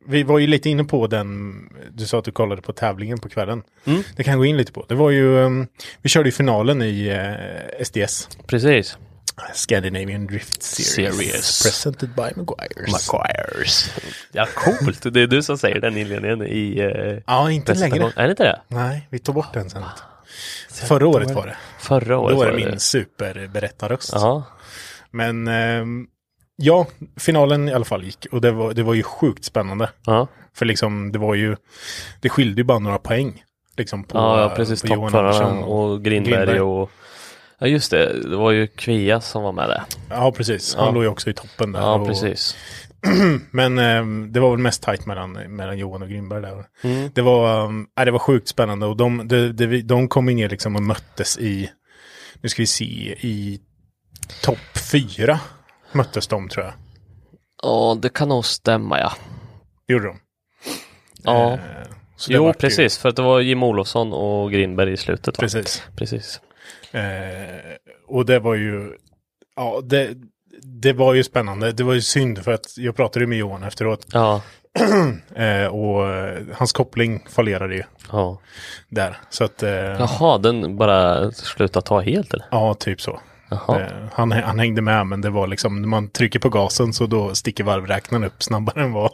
Vi 0.06 0.22
var 0.22 0.38
ju 0.38 0.46
lite 0.46 0.70
inne 0.70 0.84
på 0.84 1.06
den, 1.06 1.54
du 1.92 2.06
sa 2.06 2.18
att 2.18 2.24
du 2.24 2.32
kollade 2.32 2.62
på 2.62 2.72
tävlingen 2.72 3.18
på 3.18 3.28
kvällen. 3.28 3.62
Mm. 3.84 4.02
Det 4.16 4.22
kan 4.22 4.32
jag 4.32 4.38
gå 4.38 4.44
in 4.44 4.56
lite 4.56 4.72
på. 4.72 4.84
Det 4.88 4.94
var 4.94 5.10
ju, 5.10 5.36
um, 5.36 5.66
vi 6.02 6.08
körde 6.08 6.28
ju 6.28 6.32
finalen 6.32 6.82
i 6.82 7.06
eh, 7.08 7.84
SDS. 7.84 8.28
Precis. 8.46 8.98
Scandinavian 9.54 10.26
Drift 10.26 10.62
Series. 10.62 11.16
Series. 11.16 11.62
Presented 11.62 12.08
by 12.08 12.22
Maguires. 12.36 13.10
Maguires. 13.12 13.90
Ja, 14.32 14.46
coolt. 14.54 15.14
Det 15.14 15.20
är 15.22 15.26
du 15.26 15.42
som 15.42 15.58
säger 15.58 15.80
den 15.80 15.96
inledningen 15.96 16.42
i 16.42 16.78
eh, 16.78 17.18
Ja, 17.26 17.50
inte 17.50 17.74
längre. 17.74 17.90
presentation. 17.90 18.12
Är 18.16 18.24
det 18.24 18.30
inte 18.30 18.44
det? 18.44 18.60
Nej, 18.68 19.06
vi 19.10 19.18
tog 19.18 19.34
bort 19.34 19.52
den 19.54 19.70
sen. 19.70 19.82
Förra 20.88 21.06
året 21.06 21.30
var 21.30 21.46
det. 21.46 21.56
Förra 21.78 22.18
året 22.18 22.34
Då 22.36 22.44
var 22.44 22.50
det 22.52 22.56
min 22.66 22.80
superberättarröst. 22.80 24.12
Ja. 24.14 24.42
Men 25.10 25.48
ehm, 25.48 26.06
ja, 26.56 26.86
finalen 27.16 27.68
i 27.68 27.72
alla 27.72 27.84
fall 27.84 28.04
gick. 28.04 28.26
Och 28.32 28.40
det 28.40 28.50
var, 28.52 28.72
det 28.72 28.82
var 28.82 28.94
ju 28.94 29.02
sjukt 29.02 29.44
spännande. 29.44 29.90
Ja. 30.06 30.26
För 30.54 30.66
liksom, 30.66 31.12
det 31.12 31.18
var 31.18 31.34
ju, 31.34 31.56
det 32.20 32.28
skilde 32.28 32.60
ju 32.60 32.64
bara 32.64 32.78
några 32.78 32.98
poäng. 32.98 33.44
Liksom 33.76 34.04
på, 34.04 34.18
Ja, 34.18 34.52
precis. 34.56 34.82
på 34.82 34.88
Johan 34.88 35.14
Andersson 35.14 35.62
och 35.64 36.04
Grindberg, 36.04 36.34
Grindberg. 36.36 36.60
och 36.60 36.90
Ja 37.62 37.68
just 37.68 37.90
det, 37.90 38.22
det 38.30 38.36
var 38.36 38.50
ju 38.50 38.66
Kvia 38.66 39.20
som 39.20 39.42
var 39.42 39.52
med 39.52 39.68
där. 39.68 39.82
Ja, 40.10 40.32
precis. 40.32 40.74
Han 40.74 40.84
Ja. 40.86 40.90
låg 40.92 41.02
ju 41.02 41.08
också 41.08 41.30
i 41.30 41.34
toppen 41.34 41.72
där. 41.72 41.80
Ja 41.80 41.94
och, 41.94 42.06
precis. 42.06 42.56
Men 43.50 43.78
ehm, 43.78 44.32
det 44.32 44.40
var 44.40 44.50
väl 44.50 44.58
mest 44.58 44.82
tajt 44.82 45.06
mellan, 45.06 45.32
mellan 45.32 45.78
Johan 45.78 46.02
och 46.02 46.08
Grimberg 46.08 46.42
där. 46.42 46.64
Mm. 46.82 47.10
Det 47.14 47.22
var, 47.22 47.64
um, 47.64 47.86
det 48.04 48.10
var 48.10 48.18
sjukt 48.18 48.48
spännande 48.48 48.86
och 48.86 48.96
de, 48.96 49.28
de, 49.28 49.48
de, 49.52 49.82
de 49.82 50.08
kom 50.08 50.28
in 50.28 50.48
liksom 50.48 50.76
och 50.76 50.82
möttes 50.82 51.38
i, 51.38 51.70
nu 52.40 52.48
ska 52.48 52.62
vi 52.62 52.66
se, 52.66 52.84
i 53.20 53.60
topp 54.42 54.78
fyra 54.92 55.40
möttes 55.92 56.26
de 56.28 56.48
tror 56.48 56.64
jag. 56.64 56.74
Ja 57.62 57.98
det 58.02 58.08
kan 58.12 58.28
nog 58.28 58.44
stämma 58.44 58.98
ja. 59.00 59.12
Det 59.86 59.92
gjorde 59.92 60.06
de. 60.06 60.18
Ja. 61.24 61.52
Eh, 61.52 61.58
Jo 62.28 62.44
vart 62.44 62.56
ju- 62.56 62.60
precis, 62.60 62.98
för 62.98 63.08
att 63.08 63.16
det 63.16 63.22
var 63.22 63.40
Jim 63.40 63.62
Olofsson 63.62 64.12
och 64.12 64.52
Grindberg 64.52 64.92
i 64.92 64.96
slutet 64.96 65.26
va? 65.38 65.40
Precis. 65.40 65.82
Precis. 65.96 66.40
Eh, 66.92 67.72
och 68.08 68.26
det 68.26 68.38
var 68.38 68.54
ju, 68.54 68.92
ja 69.56 69.80
det, 69.84 70.10
det 70.62 70.92
var 70.92 71.14
ju 71.14 71.24
spännande. 71.24 71.72
Det 71.72 71.82
var 71.84 71.94
ju 71.94 72.00
synd 72.02 72.44
för 72.44 72.52
att 72.52 72.66
jag 72.76 72.96
pratade 72.96 73.26
med 73.26 73.38
Johan 73.38 73.62
efteråt. 73.62 74.06
Ja. 74.12 74.42
Eh, 75.36 75.66
och 75.66 76.08
eh, 76.10 76.42
hans 76.54 76.72
koppling 76.72 77.24
fallerade 77.30 77.74
ju 77.74 77.82
Ja. 78.12 78.38
där. 78.88 79.16
Så 79.30 79.44
att, 79.44 79.62
eh, 79.62 79.70
ja. 79.70 79.96
Jaha, 79.98 80.38
den 80.38 80.76
bara 80.76 81.30
slutade 81.32 81.86
ta 81.86 82.00
helt 82.00 82.34
eller? 82.34 82.74
typ 82.74 83.00
så. 83.00 83.20
Eh, 83.50 83.86
han, 84.12 84.32
han 84.32 84.58
hängde 84.58 84.82
med 84.82 85.06
men 85.06 85.20
det 85.20 85.30
var 85.30 85.46
liksom, 85.46 85.80
när 85.80 85.88
man 85.88 86.08
trycker 86.08 86.38
på 86.38 86.48
gasen 86.48 86.92
så 86.92 87.06
då 87.06 87.34
sticker 87.34 87.64
varvräknaren 87.64 88.24
upp 88.24 88.42
snabbare 88.42 88.82
än 88.82 88.92
vad 88.92 89.10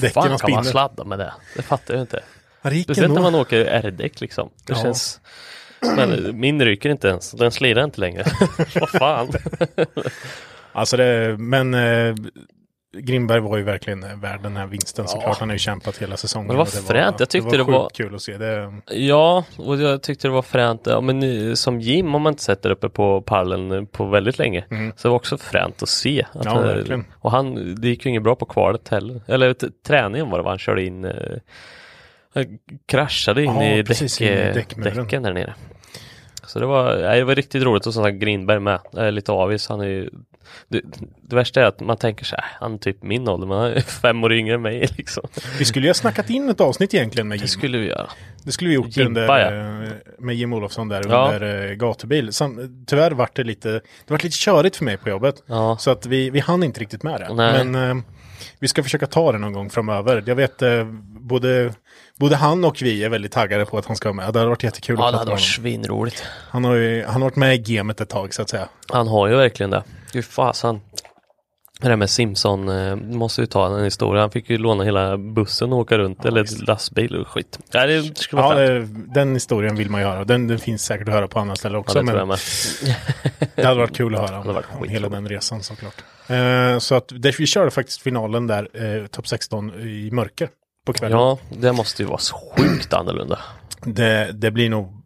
däcken 0.00 0.10
Fan 0.10 0.22
har 0.22 0.22
kan 0.22 0.30
man 0.30 0.38
spinner. 0.38 0.62
sladda 0.62 1.04
med 1.04 1.18
det? 1.18 1.32
Det 1.56 1.62
fattar 1.62 1.94
jag 1.94 2.02
inte. 2.02 2.20
Ja, 2.62 2.70
Speciellt 2.82 3.14
när 3.14 3.22
man 3.22 3.34
åker 3.34 3.64
R-däck 3.64 4.20
liksom. 4.20 4.50
Det 4.66 4.72
Ja. 4.72 4.82
känns... 4.82 5.20
Men 5.96 6.40
min 6.40 6.64
ryker 6.64 6.90
inte 6.90 7.08
ens. 7.08 7.30
Den 7.30 7.50
slirar 7.50 7.84
inte 7.84 8.00
längre. 8.00 8.24
Vad 8.80 8.88
fan. 8.90 9.28
Alltså 10.72 10.96
det, 10.96 11.36
men 11.38 11.74
eh, 11.74 12.14
Grimberg 12.98 13.40
var 13.40 13.56
ju 13.56 13.62
verkligen 13.62 14.20
värd 14.20 14.42
den 14.42 14.56
här 14.56 14.66
vinsten 14.66 15.08
såklart. 15.08 15.38
Han 15.38 15.48
har 15.48 15.54
ju 15.54 15.58
kämpat 15.58 15.96
hela 15.98 16.16
säsongen. 16.16 16.46
Men 16.46 16.54
det 16.56 16.58
var 16.58 16.66
fränt. 16.66 17.16
Jag 17.20 17.28
tyckte 17.28 17.50
det 17.56 17.64
sjukt 17.64 17.70
var- 17.78 17.90
kul 17.94 18.14
att 18.14 18.22
se. 18.22 18.36
Det, 18.38 18.72
Ja, 18.90 19.44
och 19.56 19.76
jag 19.76 20.02
tyckte 20.02 20.28
det 20.28 20.32
var 20.32 20.42
fränt. 20.42 20.80
Ja, 20.84 21.00
men 21.00 21.18
ni- 21.18 21.56
som 21.56 21.80
Jim 21.80 22.12
har 22.12 22.18
man 22.20 22.32
inte 22.32 22.42
sett 22.42 22.62
där 22.62 22.70
uppe 22.70 22.88
på 22.88 23.22
pallen 23.22 23.86
på 23.86 24.04
väldigt 24.06 24.38
länge. 24.38 24.64
Så 24.96 25.02
det 25.02 25.08
var 25.08 25.16
också 25.16 25.38
fränt 25.38 25.82
att 25.82 25.88
se. 25.88 26.26
Att, 26.32 26.46
Mm. 26.46 26.56
Ja, 26.56 26.60
eh, 26.70 26.74
verkligen. 26.76 27.04
Och 27.18 27.30
han, 27.30 27.74
det 27.80 27.88
gick 27.88 28.04
ju 28.04 28.10
inget 28.10 28.22
bra 28.22 28.36
på 28.36 28.44
kvalet 28.46 28.88
heller. 28.88 29.20
Eller 29.26 29.54
träningen 29.86 30.30
var 30.30 30.38
det, 30.38 30.42
var 30.44 30.50
han 30.50 30.58
körde 30.58 30.82
in 30.84 31.04
eh, 31.04 31.12
han 32.34 32.58
kraschade 32.86 33.44
in 33.44 33.54
Ja, 33.54 33.64
i 33.64 33.82
däck, 33.82 34.20
in 34.20 34.28
eh, 34.28 34.94
däcken 34.94 35.22
där 35.22 35.32
nere. 35.32 35.54
Så 36.46 36.58
det 36.58 36.66
var, 36.66 36.96
nej, 37.02 37.18
det 37.18 37.24
var 37.24 37.34
riktigt 37.34 37.62
roligt 37.62 37.86
och 37.86 37.94
som 37.94 38.04
sagt 38.04 38.16
Grinberg 38.16 38.60
med. 38.60 38.80
Jag 38.92 39.06
är 39.06 39.10
lite 39.10 39.32
avis. 39.32 39.68
Han 39.68 39.80
är 39.80 39.84
ju, 39.86 40.10
det, 40.68 40.80
det 41.22 41.36
värsta 41.36 41.60
är 41.60 41.64
att 41.64 41.80
man 41.80 41.96
tänker 41.96 42.24
så 42.24 42.36
här, 42.36 42.44
han 42.60 42.74
är 42.74 42.78
typ 42.78 43.02
min 43.02 43.28
ålder, 43.28 43.46
men 43.46 43.58
han 43.58 43.66
är 43.72 43.80
fem 44.02 44.24
år 44.24 44.32
yngre 44.32 44.54
än 44.54 44.62
mig 44.62 44.88
liksom. 44.96 45.22
vi 45.58 45.64
skulle 45.64 45.86
ju 45.86 45.88
ha 45.90 45.94
snackat 45.94 46.30
in 46.30 46.48
ett 46.48 46.60
avsnitt 46.60 46.94
egentligen 46.94 47.28
med 47.28 47.36
Jim. 47.36 47.42
Det 47.42 47.48
skulle 47.48 47.78
vi 47.78 47.86
göra. 47.86 48.10
Det 48.44 48.52
skulle 48.52 48.68
vi 48.68 48.74
gjort 48.74 48.96
Jimpa, 48.96 49.08
under, 49.08 49.38
ja. 49.38 49.84
eh, 49.84 49.92
med 50.18 50.34
Jim 50.36 50.52
Olofsson 50.52 50.88
där 50.88 51.04
Ja. 51.08 51.30
under 51.34 51.70
eh, 51.70 51.74
gatubil. 51.74 52.32
Sam, 52.32 52.84
tyvärr 52.86 53.10
vart 53.10 53.36
det 53.36 53.44
lite, 53.44 53.70
det 53.70 53.80
vart 54.10 54.22
lite 54.22 54.36
körigt 54.36 54.76
för 54.76 54.84
mig 54.84 54.96
på 54.96 55.08
jobbet. 55.08 55.42
Ja. 55.46 55.76
Så 55.80 55.90
att 55.90 56.06
vi, 56.06 56.30
vi 56.30 56.40
hann 56.40 56.62
inte 56.62 56.80
riktigt 56.80 57.02
med 57.02 57.20
det. 57.20 57.34
Nej. 57.34 57.64
Men 57.64 57.90
eh, 57.90 58.02
vi 58.58 58.68
ska 58.68 58.82
försöka 58.82 59.06
ta 59.06 59.32
det 59.32 59.38
någon 59.38 59.52
gång 59.52 59.70
framöver. 59.70 60.22
Jag 60.26 60.34
vet 60.36 60.62
eh, 60.62 60.84
både, 61.20 61.72
både 62.20 62.36
han 62.36 62.64
och 62.64 62.82
vi 62.82 63.04
är 63.04 63.08
väldigt 63.08 63.32
taggade 63.32 63.66
på 63.66 63.78
att 63.78 63.86
han 63.86 63.96
ska 63.96 64.08
vara 64.08 64.16
med. 64.16 64.32
Det 64.32 64.38
hade 64.38 64.48
varit 64.48 64.62
jättekul 64.62 64.96
Ja, 64.98 65.06
att 65.06 65.12
det 65.12 65.16
prata 65.18 65.24
med 65.24 65.32
honom. 65.32 65.38
svinroligt. 65.44 66.24
Han 66.50 66.64
har 66.64 66.74
ju 66.74 67.04
han 67.04 67.14
har 67.14 67.20
varit 67.30 67.36
med 67.36 67.54
i 67.54 67.58
gamet 67.74 68.00
ett 68.00 68.08
tag 68.08 68.34
så 68.34 68.42
att 68.42 68.48
säga. 68.48 68.68
Han 68.88 69.08
har 69.08 69.28
ju 69.28 69.36
verkligen 69.36 69.70
det. 69.70 69.82
Fy 70.12 70.22
fasen. 70.22 70.80
Det 71.82 71.88
där 71.88 71.96
med 71.96 72.10
Simpson, 72.10 72.68
eh, 72.68 72.96
måste 72.96 73.40
ju 73.40 73.46
ta 73.46 73.68
den 73.68 73.84
historien. 73.84 74.20
Han 74.20 74.30
fick 74.30 74.50
ju 74.50 74.58
låna 74.58 74.84
hela 74.84 75.18
bussen 75.18 75.72
och 75.72 75.78
åka 75.78 75.98
runt, 75.98 76.24
eller 76.24 76.66
lastbil 76.66 77.16
och 77.16 77.28
skit. 77.28 77.58
Nej, 77.74 77.86
det 78.02 78.18
skulle 78.18 78.42
Ja, 78.42 78.48
vara 78.48 78.56
fränt. 78.66 78.94
det, 78.94 79.14
den 79.20 79.34
historien 79.34 79.76
vill 79.76 79.90
man 79.90 80.00
ju 80.00 80.06
höra. 80.06 80.24
Den, 80.24 80.46
den 80.48 80.58
finns 80.58 80.84
säkert 80.84 81.08
att 81.08 81.14
höra 81.14 81.28
på 81.28 81.38
andra 81.40 81.56
ställen 81.56 81.74
Ja, 81.74 81.80
också. 81.80 82.02
det 82.02 82.06
tror 82.12 82.26
men. 82.26 82.36
Det 83.54 83.64
hade 83.64 83.80
varit 83.80 83.96
kul 83.96 84.14
att 84.14 84.30
höra 84.30 84.40
om, 84.40 84.54
varit 84.54 84.66
om 84.80 84.88
hela 84.88 85.08
den 85.08 85.28
resan 85.28 85.62
såklart. 85.62 85.94
Eh, 86.28 86.78
så 86.78 86.94
att 86.94 87.12
det, 87.16 87.40
vi 87.40 87.46
körde 87.46 87.70
faktiskt 87.70 88.02
finalen 88.02 88.46
där, 88.46 88.68
eh, 89.00 89.06
topp 89.06 89.28
16 89.28 89.70
i 89.80 90.10
mörker 90.12 90.48
på 90.86 90.92
kvällen. 90.92 91.18
Ja, 91.18 91.38
det 91.58 91.72
måste 91.72 92.02
ju 92.02 92.08
vara 92.08 92.18
sjukt 92.18 92.92
annorlunda. 92.92 93.38
Det, 93.84 94.30
det 94.32 94.50
blir 94.50 94.70
nog, 94.70 95.02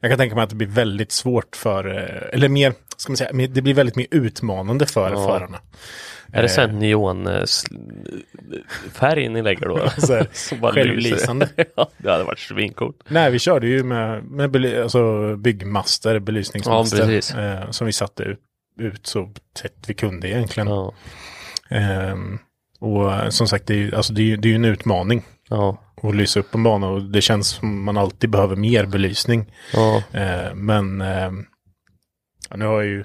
jag 0.00 0.10
kan 0.10 0.18
tänka 0.18 0.34
mig 0.34 0.44
att 0.44 0.50
det 0.50 0.56
blir 0.56 0.68
väldigt 0.68 1.12
svårt 1.12 1.56
för, 1.56 1.96
eh, 1.98 2.34
eller 2.34 2.48
mer, 2.48 2.74
ska 2.96 3.10
man 3.12 3.16
säga, 3.16 3.46
det 3.48 3.62
blir 3.62 3.74
väldigt 3.74 3.96
mer 3.96 4.06
utmanande 4.10 4.86
för 4.86 5.10
Ja. 5.10 5.26
förarna. 5.26 5.58
Är 6.32 6.42
det 6.42 6.48
sen 6.48 6.78
neon 6.78 7.26
eh, 7.26 7.44
ni 9.30 9.42
lägger 9.42 9.66
då? 9.68 9.88
Självlysande. 10.72 11.48
ja, 11.76 11.90
det 11.98 12.10
hade 12.10 12.24
varit 12.24 12.38
svincoolt. 12.38 12.96
Nej, 13.08 13.30
vi 13.30 13.38
körde 13.38 13.66
ju 13.66 13.82
med, 13.82 14.24
med 14.24 14.50
bely, 14.50 14.76
alltså 14.76 15.36
byggmaster, 15.36 16.18
belysningsmaster, 16.18 17.22
Ja, 17.36 17.42
eh, 17.42 17.70
som 17.70 17.86
vi 17.86 17.92
satte 17.92 18.22
ut, 18.22 18.40
ut 18.80 19.06
så 19.06 19.32
tätt 19.62 19.84
vi 19.86 19.94
kunde 19.94 20.28
egentligen. 20.28 20.68
Ja, 20.68 20.94
Ehm, 21.70 22.38
och 22.80 23.12
eh, 23.12 23.28
som 23.28 23.48
sagt, 23.48 23.66
det 23.66 23.74
är 23.74 23.78
ju 23.78 23.94
alltså, 23.94 24.12
det 24.12 24.32
är, 24.32 24.36
det 24.36 24.50
är 24.50 24.54
en 24.54 24.64
utmaning. 24.64 25.22
ja, 25.48 25.82
och 26.02 26.14
lysa 26.14 26.40
upp 26.40 26.54
en 26.54 26.62
bana 26.62 26.88
och 26.88 27.02
det 27.02 27.20
känns 27.20 27.48
som 27.48 27.84
man 27.84 27.96
alltid 27.96 28.30
behöver 28.30 28.56
mer 28.56 28.86
belysning. 28.86 29.52
ja. 29.72 30.02
Eh, 30.12 30.54
men 30.54 31.00
eh, 31.00 31.30
ja, 32.50 32.56
nu 32.56 32.64
har 32.64 32.74
jag 32.82 32.84
ju, 32.86 33.04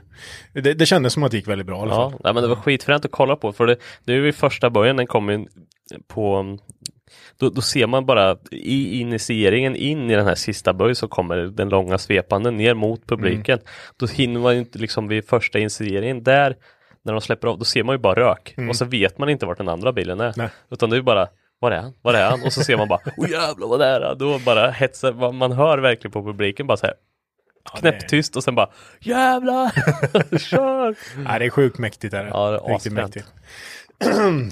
det, 0.53 0.73
det 0.73 0.85
kändes 0.85 1.13
som 1.13 1.23
att 1.23 1.31
det 1.31 1.37
gick 1.37 1.47
väldigt 1.47 1.67
bra 1.67 1.77
i 1.77 1.81
alla 1.81 1.93
Ja, 1.95 2.09
fall. 2.23 2.33
men 2.33 2.43
det 2.43 2.49
var 2.49 2.55
skitfränt 2.55 3.05
att 3.05 3.11
kolla 3.11 3.35
på 3.35 3.53
för 3.53 3.77
det, 4.05 4.13
ju 4.13 4.27
i 4.27 4.31
första 4.31 4.69
början 4.69 4.95
den 4.95 5.07
kommer 5.07 5.33
in 5.33 5.47
på 6.07 6.57
då, 7.39 7.49
då 7.49 7.61
ser 7.61 7.87
man 7.87 8.05
bara 8.05 8.37
i 8.51 8.99
initieringen 8.99 9.75
in 9.75 10.11
i 10.11 10.15
den 10.15 10.25
här 10.25 10.35
sista 10.35 10.73
böj 10.73 10.95
så 10.95 11.07
kommer 11.07 11.37
den 11.37 11.69
långa 11.69 11.97
svepande 11.97 12.51
ner 12.51 12.73
mot 12.73 13.07
publiken. 13.07 13.57
Mm. 13.59 13.67
Då 13.99 14.05
hinner 14.07 14.39
man 14.39 14.53
ju 14.53 14.59
inte 14.59 14.79
liksom 14.79 15.07
vid 15.07 15.25
första 15.27 15.59
initieringen 15.59 16.23
där 16.23 16.55
när 17.05 17.13
de 17.13 17.21
släpper 17.21 17.47
av, 17.47 17.57
då 17.59 17.65
ser 17.65 17.83
man 17.83 17.93
ju 17.93 17.99
bara 17.99 18.15
rök 18.15 18.55
och 18.69 18.75
så 18.75 18.85
vet 18.85 19.17
man 19.17 19.29
inte 19.29 19.45
vart 19.45 19.57
den 19.57 19.69
andra 19.69 19.93
bilen 19.93 20.19
är. 20.19 20.25
Mm. 20.25 20.33
Nej. 20.37 20.49
Utan 20.71 20.89
det 20.89 20.97
är 20.97 21.01
bara 21.01 21.27
var 21.59 21.71
är 21.71 21.81
han? 21.81 21.93
Var 22.01 22.13
är 22.13 22.29
han? 22.29 22.43
Och 22.45 22.53
så 22.53 22.63
ser 22.63 22.77
man 22.77 22.87
bara, 22.87 22.99
åh 23.17 23.29
jävlar 23.29 23.67
vad 23.67 23.79
det 23.79 23.85
är. 23.85 24.15
Då 24.15 24.39
bara 24.39 24.71
hetsar, 24.71 25.31
man- 25.31 25.51
hör 25.51 25.77
verkligen 25.77 26.11
på 26.11 26.23
publiken 26.23 26.67
bara 26.67 26.77
så 26.77 26.85
här 26.85 26.95
knäpptyst 27.79 28.35
och 28.35 28.43
sen 28.43 28.55
bara 28.55 28.69
jävlar, 28.99 29.69
kör! 30.37 30.95
Nej, 31.17 31.39
det 31.39 31.45
är 31.45 31.49
sjukt 31.49 31.77
mäktigt. 31.77 32.13
Är 32.13 32.23
det. 32.23 32.29
Ja, 32.29 32.49
det 32.51 32.57
är 32.57 32.73
Riktigt 32.73 32.93
mäktigt. 32.93 33.27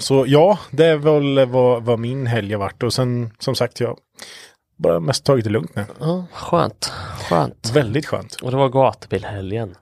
Så 0.00 0.24
ja, 0.26 0.58
det 0.70 0.86
är 0.86 0.96
väl 0.96 1.46
vad, 1.46 1.82
vad 1.82 1.98
min 1.98 2.26
helg 2.26 2.52
har 2.52 2.58
varit. 2.60 2.82
Och 2.82 2.92
sen 2.92 3.30
som 3.38 3.54
sagt, 3.54 3.80
jag 3.80 3.98
bara 4.80 5.00
mest 5.00 5.24
tagit 5.24 5.44
det 5.44 5.50
lugnt 5.50 5.76
nu. 5.76 5.84
Ja, 6.00 6.24
skönt, 6.32 6.92
skönt. 7.28 7.70
Väldigt 7.74 8.06
skönt. 8.06 8.34
Och 8.34 8.50
det 8.50 8.56
var 8.56 8.68
gatubilhelgen. 8.68 9.74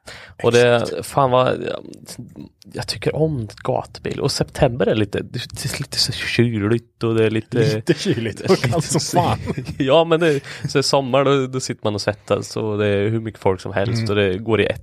Och 0.43 0.53
det, 0.53 0.87
fan 1.03 1.31
vad, 1.31 1.73
jag 2.73 2.87
tycker 2.89 3.17
om 3.17 3.49
gatubil. 3.65 4.21
Och 4.21 4.33
september 4.33 4.87
är 4.87 4.95
lite, 4.95 5.21
det 5.23 5.39
är 5.39 5.79
lite 5.79 5.99
så 5.99 6.13
kyligt 6.13 7.03
och 7.05 7.15
det 7.15 7.25
är 7.25 7.31
lite... 7.31 7.75
Lite 7.75 7.95
kyligt 7.95 8.41
och 8.41 8.59
kallt 8.59 8.85
som 8.85 9.01
fan. 9.01 9.39
ja 9.79 10.05
men 10.05 10.21
det, 10.21 10.41
så 10.69 10.79
är 10.79 10.83
sommar 10.83 11.25
då, 11.25 11.47
då 11.47 11.61
sitter 11.61 11.85
man 11.85 11.95
och 11.95 12.01
svettas 12.01 12.57
och 12.57 12.79
det 12.79 12.87
är 12.87 13.09
hur 13.09 13.21
mycket 13.21 13.41
folk 13.41 13.61
som 13.61 13.73
helst 13.73 13.99
Mm. 13.99 14.11
och 14.11 14.17
det 14.17 14.39
går 14.39 14.61
i 14.61 14.67
ett. 14.67 14.83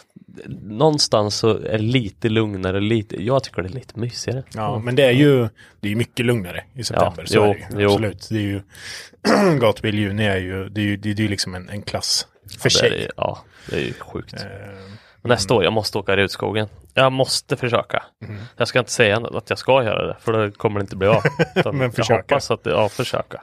Någonstans 0.61 1.35
så 1.35 1.49
är 1.57 1.71
det 1.71 1.77
lite 1.77 2.29
lugnare, 2.29 2.79
lite, 2.79 3.23
jag 3.23 3.43
tycker 3.43 3.61
det 3.61 3.67
är 3.69 3.73
lite 3.73 3.99
mysigare. 3.99 4.43
Ja, 4.55 4.79
men 4.79 4.95
det 4.95 5.03
är 5.03 5.11
ju 5.11 5.47
det 5.79 5.91
är 5.91 5.95
mycket 5.95 6.25
lugnare 6.25 6.63
i 6.73 6.83
september. 6.83 7.21
Ja, 7.23 7.27
så 7.27 7.35
jo, 7.35 7.43
är 7.43 7.75
det 7.75 7.81
ju. 7.81 7.87
Absolut. 7.87 8.27
Det 8.29 8.35
är 8.35 8.41
ju, 8.41 8.61
gatubil 9.59 9.99
juni 9.99 10.25
är 10.25 10.37
ju, 10.37 10.69
det 10.69 10.81
är 10.81 10.85
ju, 10.85 10.97
det 10.97 11.09
är 11.09 11.13
ju 11.19 11.27
liksom 11.27 11.55
en, 11.55 11.69
en 11.69 11.81
klass 11.81 12.27
för 12.59 12.69
Det 12.69 12.75
är, 12.75 12.79
sig. 12.79 12.89
det- 12.89 13.11
ja, 13.17 13.43
det 13.69 13.75
är 13.75 13.79
ju 13.85 13.93
sjukt. 13.93 14.33
Eh, 14.33 14.39
Nästa 15.23 15.53
år, 15.53 15.63
jag 15.63 15.73
måste 15.73 15.97
åka 15.97 16.15
Rudskogen. 16.15 16.67
Jag 16.93 17.11
måste 17.11 17.57
försöka. 17.57 18.03
Mhm. 18.21 18.37
Jag 18.57 18.67
ska 18.67 18.79
inte 18.79 18.91
säga 18.91 19.17
att 19.17 19.49
jag 19.49 19.59
ska 19.59 19.83
göra 19.83 20.07
det, 20.07 20.15
för 20.19 20.33
då 20.33 20.51
kommer 20.51 20.79
det 20.79 20.83
inte 20.83 20.95
bli 20.95 21.07
av. 21.07 21.23
Men 21.73 21.91
försöka. 21.91 22.13
Jag 22.13 22.21
hoppas 22.21 22.51
att 22.51 22.63
det, 22.63 22.69
ja, 22.69 22.89
försöka. 22.89 23.41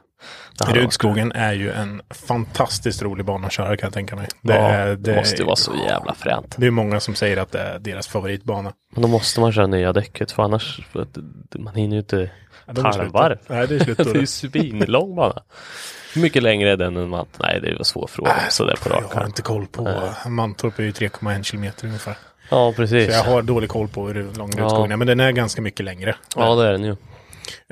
Rudskogen 0.66 1.32
är 1.32 1.52
ju 1.52 1.70
en 1.72 2.02
fantastiskt 2.10 3.02
rolig 3.02 3.26
bana 3.26 3.46
att 3.46 3.52
köra 3.52 3.76
kan 3.76 3.86
jag 3.86 3.94
tänka 3.94 4.16
mig. 4.16 4.28
Det, 4.40 4.54
ja, 4.54 4.68
är, 4.68 4.96
det 4.96 5.16
måste 5.16 5.36
ju 5.36 5.44
vara 5.44 5.56
så 5.56 5.72
jävla 5.88 6.14
fränt. 6.14 6.54
Det 6.58 6.66
är 6.66 6.70
många 6.70 7.00
som 7.00 7.14
säger 7.14 7.36
att 7.36 7.52
det 7.52 7.60
är 7.60 7.78
deras 7.78 8.08
favoritbana. 8.08 8.72
Men 8.92 9.02
då 9.02 9.08
måste 9.08 9.40
man 9.40 9.52
köra 9.52 9.66
nya 9.66 9.92
däcket 9.92 10.32
för 10.32 10.42
annars, 10.42 10.80
för 10.92 11.06
man 11.58 11.74
hinner 11.74 11.92
ju 11.92 12.00
inte 12.00 12.30
Ja, 12.66 12.80
är 12.80 12.98
halvvarv. 12.98 13.38
Nej, 13.46 13.66
det 13.66 13.74
är 13.74 13.84
slut 13.84 13.96
det 14.04 14.10
är 14.10 14.14
ju 14.14 14.26
svinlång 14.26 15.16
bana. 15.16 15.42
Hur 16.18 16.22
mycket 16.22 16.42
längre 16.42 16.72
är 16.72 16.76
den 16.76 16.96
än 16.96 17.08
man? 17.08 17.26
Nej, 17.40 17.60
det 17.60 17.68
är 17.68 17.78
en 17.78 17.84
svår 17.84 18.06
fråga. 18.06 18.34
Sådär 18.50 18.76
på 18.82 18.88
rak 18.88 19.04
Jag 19.10 19.18
har 19.20 19.26
inte 19.26 19.42
koll 19.42 19.66
på, 19.66 20.10
Mantorp 20.28 20.78
är 20.78 20.82
ju 20.82 20.90
3,1 20.90 21.42
kilometer 21.42 21.86
ungefär. 21.86 22.16
Ja, 22.50 22.72
precis. 22.76 23.06
Så 23.06 23.12
jag 23.12 23.24
har 23.24 23.42
dålig 23.42 23.70
koll 23.70 23.88
på 23.88 24.06
hur 24.08 24.14
lång 24.38 24.50
Ja. 24.56 24.64
Rudskogen 24.64 24.92
är, 24.92 24.96
men 24.96 25.06
den 25.06 25.20
är 25.20 25.30
ganska 25.32 25.62
mycket 25.62 25.84
längre. 25.84 26.16
Ja, 26.36 26.54
det 26.54 26.68
är 26.68 26.72
den 26.72 26.84
ju. 26.84 26.90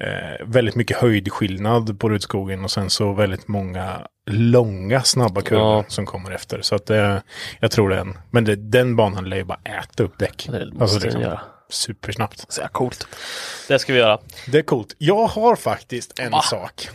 Eh, 0.00 0.46
väldigt 0.46 0.74
mycket 0.74 0.96
höjdskillnad 0.96 2.00
på 2.00 2.08
Rudskogen 2.08 2.64
och 2.64 2.70
sen 2.70 2.90
så 2.90 3.12
väldigt 3.12 3.48
många 3.48 4.00
långa 4.30 5.02
snabba 5.02 5.42
kurvor 5.42 5.64
Ja. 5.76 5.84
som 5.88 6.06
kommer 6.06 6.30
efter. 6.30 6.62
Så 6.62 6.74
att 6.74 6.90
eh, 6.90 7.16
jag 7.60 7.70
tror 7.70 7.88
det 7.90 7.96
är 7.96 8.00
en, 8.00 8.18
men 8.30 8.44
det, 8.44 8.56
den 8.56 8.96
banan 8.96 9.28
lär 9.28 9.36
ju 9.36 9.44
bara 9.44 9.58
äta 9.64 10.02
upp 10.02 10.18
däck. 10.18 10.48
Det 10.52 10.72
måste 10.72 11.08
den 11.10 11.20
göra. 11.20 11.40
Supersnabbt. 11.70 12.44
Så 12.52 12.62
coolt. 12.72 13.06
Det 13.68 13.78
ska 13.78 13.92
vi 13.92 13.98
göra. 13.98 14.18
Det 14.46 14.58
är 14.58 14.62
coolt. 14.62 14.94
Jag 14.98 15.26
har 15.26 15.56
faktiskt 15.56 16.18
en 16.18 16.30
Va? 16.32 16.42
sak. 16.42 16.88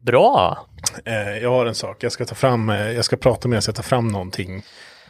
Bra! 0.00 0.66
Eh, 1.04 1.38
jag 1.38 1.50
har 1.50 1.66
en 1.66 1.74
sak. 1.74 2.02
Jag 2.02 2.12
ska 2.12 2.24
ta 2.24 2.34
fram, 2.34 2.70
eh, 2.70 2.90
jag 2.92 3.04
ska 3.04 3.16
prata 3.16 3.48
med 3.48 3.56
jag 3.56 3.62
ska 3.62 3.72
ta 3.72 3.82
fram 3.82 4.08
någonting 4.08 4.62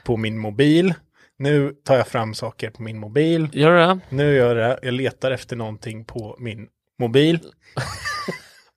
på 0.05 0.17
min 0.17 0.39
mobil. 0.39 0.95
Nu 1.39 1.75
tar 1.85 1.97
jag 1.97 2.09
fram 2.09 2.35
saker 2.35 2.71
på 2.71 2.83
min 2.83 2.99
mobil. 2.99 3.49
Gör 3.53 3.71
du 3.71 3.79
det? 3.79 4.01
Nu 4.09 4.35
gör 4.35 4.57
jag 4.57 4.71
det. 4.71 4.79
Jag 4.83 4.95
letar 4.95 5.31
efter 5.31 5.57
någonting 5.57 6.05
på 6.05 6.37
min 6.39 6.67
mobil. 7.01 7.41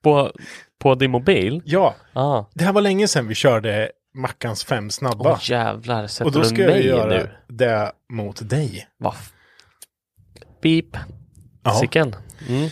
På, 0.04 0.32
på 0.80 0.96
din 0.96 1.12
mobil? 1.12 1.62
Ja, 1.66 1.96
Ah. 2.14 2.44
det 2.54 2.64
här 2.64 2.74
var 2.74 2.82
länge 2.82 3.08
sedan 3.08 3.28
vi 3.28 3.36
körde 3.36 3.92
Mackans 4.14 4.64
fem 4.64 4.90
snabba. 4.90 5.32
Åh 5.32 5.40
jävlar, 5.42 6.08
sätter 6.08 6.26
och 6.26 6.32
då 6.32 6.40
du 6.40 6.46
ska 6.46 6.58
jag 6.62 6.70
mig 6.70 6.86
göra 6.88 7.06
nu? 7.08 7.30
det 7.48 7.92
mot 8.10 8.50
dig. 8.50 8.88
Va? 9.00 9.16
f- 9.18 9.32
Beep. 10.62 10.86
Ja. 11.64 11.74
Sicken. 11.74 12.16
Mm. 12.50 12.70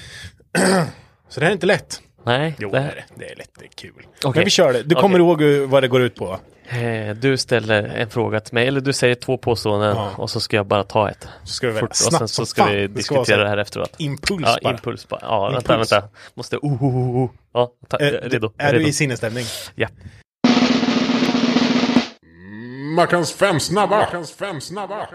Så 1.29 1.39
det 1.39 1.45
här 1.45 1.51
är 1.51 1.53
inte 1.53 1.65
lätt. 1.65 2.01
Nej, 2.23 2.55
Jo, 2.59 2.69
det 2.69 2.79
det 2.79 2.83
är 2.85 2.95
det. 2.95 3.03
Det 3.15 3.31
är. 3.31 3.35
Det 3.59 3.65
är 3.65 3.69
kul. 3.75 3.91
Okej. 3.97 4.31
Men 4.35 4.43
vi 4.43 4.49
kör 4.49 4.73
det. 4.73 4.83
Du 4.83 4.95
kommer 4.95 5.19
ihåg 5.19 5.41
eh, 5.41 5.67
vad 5.67 5.83
det 5.83 5.87
går 5.87 6.01
ut 6.01 6.15
på? 6.15 6.39
Eh, 6.69 7.15
Du 7.15 7.37
ställer 7.37 7.83
en 7.83 8.09
fråga 8.09 8.39
till 8.39 8.53
mig, 8.53 8.67
eller 8.67 8.81
du 8.81 8.93
säger 8.93 9.15
två 9.15 9.37
påståenden 9.37 9.95
Ja. 9.95 10.11
och 10.17 10.29
så 10.29 10.39
ska 10.39 10.55
jag 10.55 10.65
bara 10.65 10.83
ta 10.83 11.09
ett. 11.09 11.27
Så 11.43 11.53
ska 11.53 11.67
vi 11.71 11.79
Fort, 11.79 11.89
och 11.89 11.95
sen 11.95 12.11
snabbt 12.11 12.29
så 12.31 12.45
ska 12.45 12.63
fan. 12.63 12.71
vi 12.71 12.81
Det 12.81 12.87
diskutera 12.87 13.25
så 13.25 13.35
det 13.43 13.49
här 13.49 13.57
efteråt. 13.57 13.95
Impuls 13.97 14.43
Ja, 14.45 14.57
bara. 14.63 14.73
impuls 14.73 15.07
bara. 15.07 15.19
Ja, 15.23 15.49
vänta, 15.49 15.73
Impuls. 15.73 15.91
vänta. 15.91 16.07
Måste... 16.33 16.57
Oh, 16.57 16.83
oh, 16.83 16.97
oh, 16.97 17.23
oh. 17.23 17.29
Ja, 17.53 17.71
ta, 17.87 17.97
Eh, 17.97 18.05
redo. 18.05 18.51
Är 18.57 18.71
redo. 18.71 18.83
du 18.83 18.89
i 18.89 18.93
sinnesstämning? 18.93 19.45
Ja. 19.75 19.87
Mackans 22.95 23.33
fem 23.33 23.59
snabba! 23.59 23.97
Mackans 23.97 24.31
fem 24.31 24.61
snabba! 24.61 25.07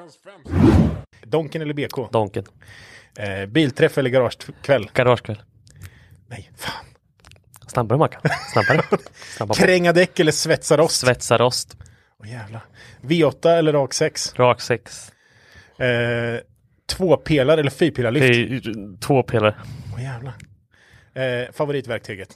Donken 1.23 1.62
eller 1.62 1.75
BK? 1.75 2.09
Donken. 2.12 2.45
Eh, 3.19 3.47
bilträff 3.47 3.99
eller 3.99 4.11
garagekväll? 4.11 4.90
Garagekväll. 4.95 5.43
Nej, 6.29 6.51
fan. 6.57 6.85
Snabbare 7.75 7.99
Mackan. 7.99 8.21
Snabbare. 8.53 8.83
Snabba 9.37 9.55
på. 9.55 9.61
Kränga 9.63 9.93
däck 9.93 10.21
eller 10.21 10.33
svetsa 10.33 10.77
rost? 10.77 10.97
Svetsa 11.01 11.39
rost. 11.39 11.77
Jävlar. 12.27 12.65
V8 13.03 13.49
eller 13.49 13.73
rak 13.73 13.95
6? 13.95 14.35
Rak 14.39 14.61
sex. 14.61 15.13
Eh, 15.79 16.41
två 16.87 17.17
pelar 17.17 17.59
eller 17.59 17.71
fyrpelarlyft? 17.71 18.27
Fy- 18.27 18.97
Två 19.01 19.23
pelare. 19.23 19.55
Åh 19.95 20.03
jävlar. 20.03 20.35
Eh, 21.15 21.53
favoritverktyget? 21.53 22.29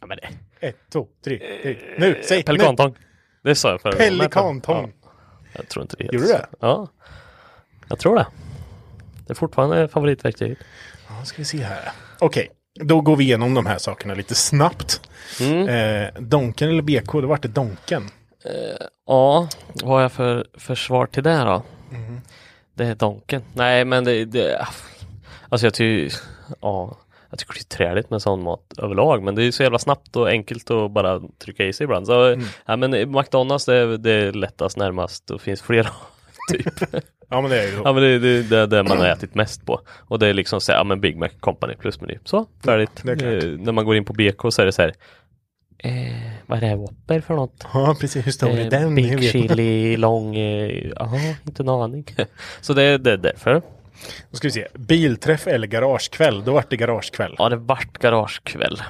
Ja, 0.00 0.06
men 0.06 0.18
det. 0.18 0.28
Ett, 0.66 0.76
två, 0.92 1.06
tre, 1.24 1.38
tre. 1.62 1.76
Nu, 1.98 2.20
säg 2.24 2.36
nu. 2.38 2.42
Pelikantång. 2.42 2.96
Det 3.42 3.54
sa 3.54 3.70
jag 3.70 3.80
förra 3.80 3.92
gången. 3.92 4.18
Pelikantång. 4.18 4.92
Ja, 5.02 5.10
jag 5.52 5.68
tror 5.68 5.82
inte 5.82 5.96
det 5.96 6.04
Gjorde 6.04 6.18
du 6.18 6.26
det? 6.26 6.46
Ja. 6.60 6.88
Jag 7.88 7.98
tror 7.98 8.16
det. 8.16 8.26
Det 9.26 9.32
är 9.32 9.34
fortfarande 9.34 9.88
favoritverktyget. 9.88 10.58
Ja, 11.08 11.24
ska 11.24 11.36
vi 11.38 11.44
se 11.44 11.58
här. 11.58 11.92
Okej, 12.18 12.50
då 12.80 13.00
går 13.00 13.16
vi 13.16 13.24
igenom 13.24 13.54
de 13.54 13.66
här 13.66 13.78
sakerna 13.78 14.14
lite 14.14 14.34
snabbt. 14.34 15.00
Mm. 15.40 15.68
Eh, 15.68 16.08
donken 16.22 16.68
eller 16.68 16.82
BK? 16.82 17.12
Då 17.12 17.26
vart 17.26 17.42
det 17.42 17.48
Donken. 17.48 18.10
Ja, 19.06 19.48
vad 19.82 19.90
har 19.94 20.00
jag 20.02 20.12
för, 20.12 20.46
för 20.54 20.74
svar 20.74 21.06
till 21.06 21.22
det 21.22 21.36
då? 21.44 21.62
Mm. 21.90 22.20
Det 22.74 22.84
är 22.86 22.94
Donken. 22.94 23.42
Nej, 23.54 23.84
men 23.84 24.04
det, 24.04 24.24
det 24.24 24.66
Alltså 25.48 25.66
jag 25.66 25.74
tycker, 25.74 26.18
ja, 26.60 26.96
jag 27.30 27.38
tycker 27.38 27.54
det 27.54 27.60
är 27.60 27.76
träligt 27.76 28.10
med 28.10 28.22
sån 28.22 28.42
mat 28.42 28.72
överlag, 28.78 29.22
men 29.22 29.34
det 29.34 29.44
är 29.44 29.50
så 29.50 29.62
jävla 29.62 29.78
snabbt 29.78 30.16
och 30.16 30.28
enkelt 30.28 30.70
att 30.70 30.90
bara 30.90 31.20
trycka 31.38 31.64
i 31.64 31.72
sig 31.72 31.84
ibland. 31.84 32.06
Så, 32.06 32.24
Mm. 32.24 32.46
ja, 32.66 32.76
men 32.76 33.10
McDonalds 33.12 33.64
det 33.64 33.74
är, 33.76 33.86
det 33.86 34.10
är 34.12 34.32
lättast 34.32 34.76
närmast 34.76 35.30
och 35.30 35.40
finns 35.40 35.62
flera 35.62 35.88
typ. 36.52 36.74
Ja, 37.28 37.40
men 37.40 37.50
det 37.50 37.62
är 37.62 37.66
ju 37.66 37.80
Ja 37.84 37.92
men 37.92 38.02
det 38.02 38.18
det, 38.18 38.42
det, 38.42 38.58
är 38.58 38.66
det 38.66 38.82
man 38.82 38.98
har 38.98 39.06
ätit 39.06 39.34
mest 39.34 39.66
på. 39.66 39.80
Och 39.88 40.18
det 40.18 40.26
är 40.28 40.34
liksom 40.34 40.60
så 40.60 40.72
här, 40.72 40.78
ja 40.78 40.84
men 40.84 41.00
Big 41.00 41.16
Mac 41.16 41.28
Company 41.40 41.74
plusmeny. 41.74 42.18
Så, 42.24 42.46
färdigt. 42.64 42.90
klart. 43.02 43.22
Eh, 43.22 43.28
när 43.44 43.72
man 43.72 43.84
går 43.84 43.96
in 43.96 44.04
på 44.04 44.12
BK 44.12 44.52
så 44.52 44.62
är 44.62 44.66
det 44.66 44.72
så 44.72 44.82
här. 44.82 44.92
Eh, 45.78 45.92
vad 46.46 46.62
är 46.62 46.68
det 46.68 46.76
Whopper 46.76 47.20
för 47.20 47.34
något? 47.34 47.66
Ja, 47.74 47.96
precis. 48.00 48.26
Hur 48.26 48.32
stor 48.32 48.50
är 48.50 48.60
Eh, 48.60 48.68
den? 48.68 48.94
Big 48.94 49.30
chili, 49.32 49.96
lång, 49.96 50.36
eh, 50.36 50.86
ja 50.96 51.10
inte 51.46 51.62
en 51.62 51.68
aning. 51.68 52.04
så 52.60 52.72
det, 52.72 52.82
är- 52.82 52.98
det 52.98 53.12
är 53.12 53.16
därför. 53.16 53.62
Då 54.30 54.36
ska 54.36 54.48
vi 54.48 54.52
se. 54.52 54.66
Bilträff 54.74 55.46
eller 55.46 55.66
garagekväll? 55.66 56.44
Då 56.44 56.52
vart 56.52 56.70
det 56.70 56.76
garagekväll. 56.76 57.34
Ja 57.38 57.48
det 57.48 57.56
vart 57.56 57.98
garagekväll. 57.98 58.82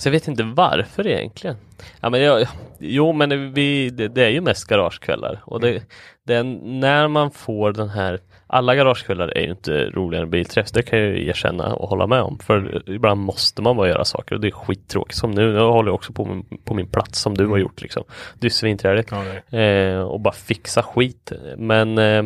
Så 0.00 0.08
jag 0.08 0.12
vet 0.12 0.28
inte 0.28 0.42
varför 0.42 1.06
egentligen. 1.06 1.56
Ja, 2.00 2.10
men 2.10 2.20
jag, 2.20 2.46
jo 2.78 3.12
men 3.12 3.52
vi, 3.52 3.90
det, 3.90 4.08
det 4.08 4.24
är 4.24 4.28
ju 4.28 4.40
mest 4.40 4.64
garagekvällar. 4.64 5.40
Och 5.44 5.60
det, 5.60 5.82
det 6.26 6.34
är 6.34 6.44
när 6.80 7.08
man 7.08 7.30
får 7.30 7.72
den 7.72 7.88
här 7.88 8.20
alla 8.46 8.74
garagekvällar 8.74 9.28
är 9.28 9.42
ju 9.42 9.50
inte 9.50 9.90
roligare 9.90 10.24
än 10.24 10.30
bilträff, 10.30 10.70
det 10.70 10.82
kan 10.82 10.98
jag 10.98 11.08
ju 11.08 11.28
erkänna 11.28 11.74
och 11.74 11.88
hålla 11.88 12.06
med 12.06 12.22
om. 12.22 12.38
För 12.38 12.82
ibland 12.90 13.20
måste 13.20 13.62
man 13.62 13.76
bara 13.76 13.88
göra 13.88 14.04
saker 14.04 14.34
och 14.34 14.40
det 14.40 14.48
är 14.48 14.52
skittråkigt. 14.52 15.18
Som 15.18 15.30
nu, 15.30 15.52
jag 15.52 15.72
håller 15.72 15.92
också 15.92 16.12
på 16.12 16.24
min, 16.24 16.44
på 16.64 16.74
min 16.74 16.86
plats 16.86 17.20
som 17.20 17.36
du 17.36 17.46
har 17.46 17.58
gjort 17.58 17.82
liksom. 17.82 18.04
Det 18.38 18.46
är 18.46 18.50
svinträligt. 18.50 19.10
Ja. 19.50 19.58
Eh, 19.58 20.00
och 20.00 20.20
bara 20.20 20.34
fixa 20.34 20.82
skit. 20.82 21.32
Men, 21.56 21.98
eh, 21.98 22.24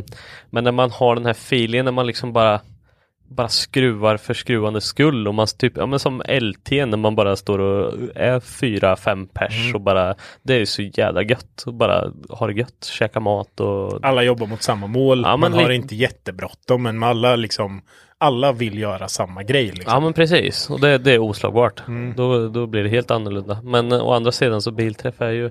men 0.50 0.64
när 0.64 0.72
man 0.72 0.90
har 0.90 1.14
den 1.14 1.26
här 1.26 1.32
feelingen 1.32 1.84
när 1.84 1.92
man 1.92 2.06
liksom 2.06 2.32
bara 2.32 2.60
bara 3.28 3.48
skruvar 3.48 4.16
för 4.16 4.34
skruvande 4.34 4.80
skull 4.80 5.28
och 5.28 5.34
man 5.34 5.46
typ, 5.58 5.72
ja 5.76 5.86
men 5.86 5.98
som 5.98 6.22
LT 6.28 6.70
när 6.70 6.96
man 6.96 7.14
bara 7.16 7.36
står 7.36 7.58
och 7.58 7.94
är 8.14 8.40
fyra, 8.40 8.96
fem 8.96 9.26
pers 9.26 9.60
Mm. 9.64 9.74
och 9.74 9.80
bara 9.80 10.14
Det 10.42 10.54
är 10.54 10.64
så 10.64 10.82
jävla 10.82 11.22
gött 11.22 11.62
och 11.66 11.74
bara 11.74 12.12
ha 12.28 12.46
det 12.46 12.52
gött, 12.52 12.84
käka 12.84 13.20
mat 13.20 13.60
och 13.60 13.98
Alla 14.06 14.22
jobbar 14.22 14.46
mot 14.46 14.62
samma 14.62 14.86
mål. 14.86 15.22
Ja, 15.24 15.36
man 15.36 15.52
har 15.52 15.70
inte 15.70 15.94
jättebråttom, 15.96 16.82
men 16.82 17.02
alla 17.02 17.36
liksom 17.36 17.82
alla 18.18 18.52
vill 18.52 18.78
göra 18.78 19.08
samma 19.08 19.42
grej. 19.42 19.64
Liksom. 19.66 19.84
Ja 19.92 20.00
men 20.00 20.12
precis, 20.12 20.70
och 20.70 20.80
det, 20.80 20.98
det 20.98 21.12
är 21.12 21.18
oslagbart. 21.18 21.82
Mm. 21.88 22.14
Då, 22.16 22.48
då 22.48 22.66
blir 22.66 22.82
det 22.82 22.88
helt 22.88 23.10
annorlunda. 23.10 23.58
Men 23.62 23.92
eh, 23.92 24.00
å 24.06 24.12
andra 24.12 24.32
sidan 24.32 24.62
så 24.62 24.70
bilträff 24.70 25.20
är 25.20 25.30
ju 25.30 25.50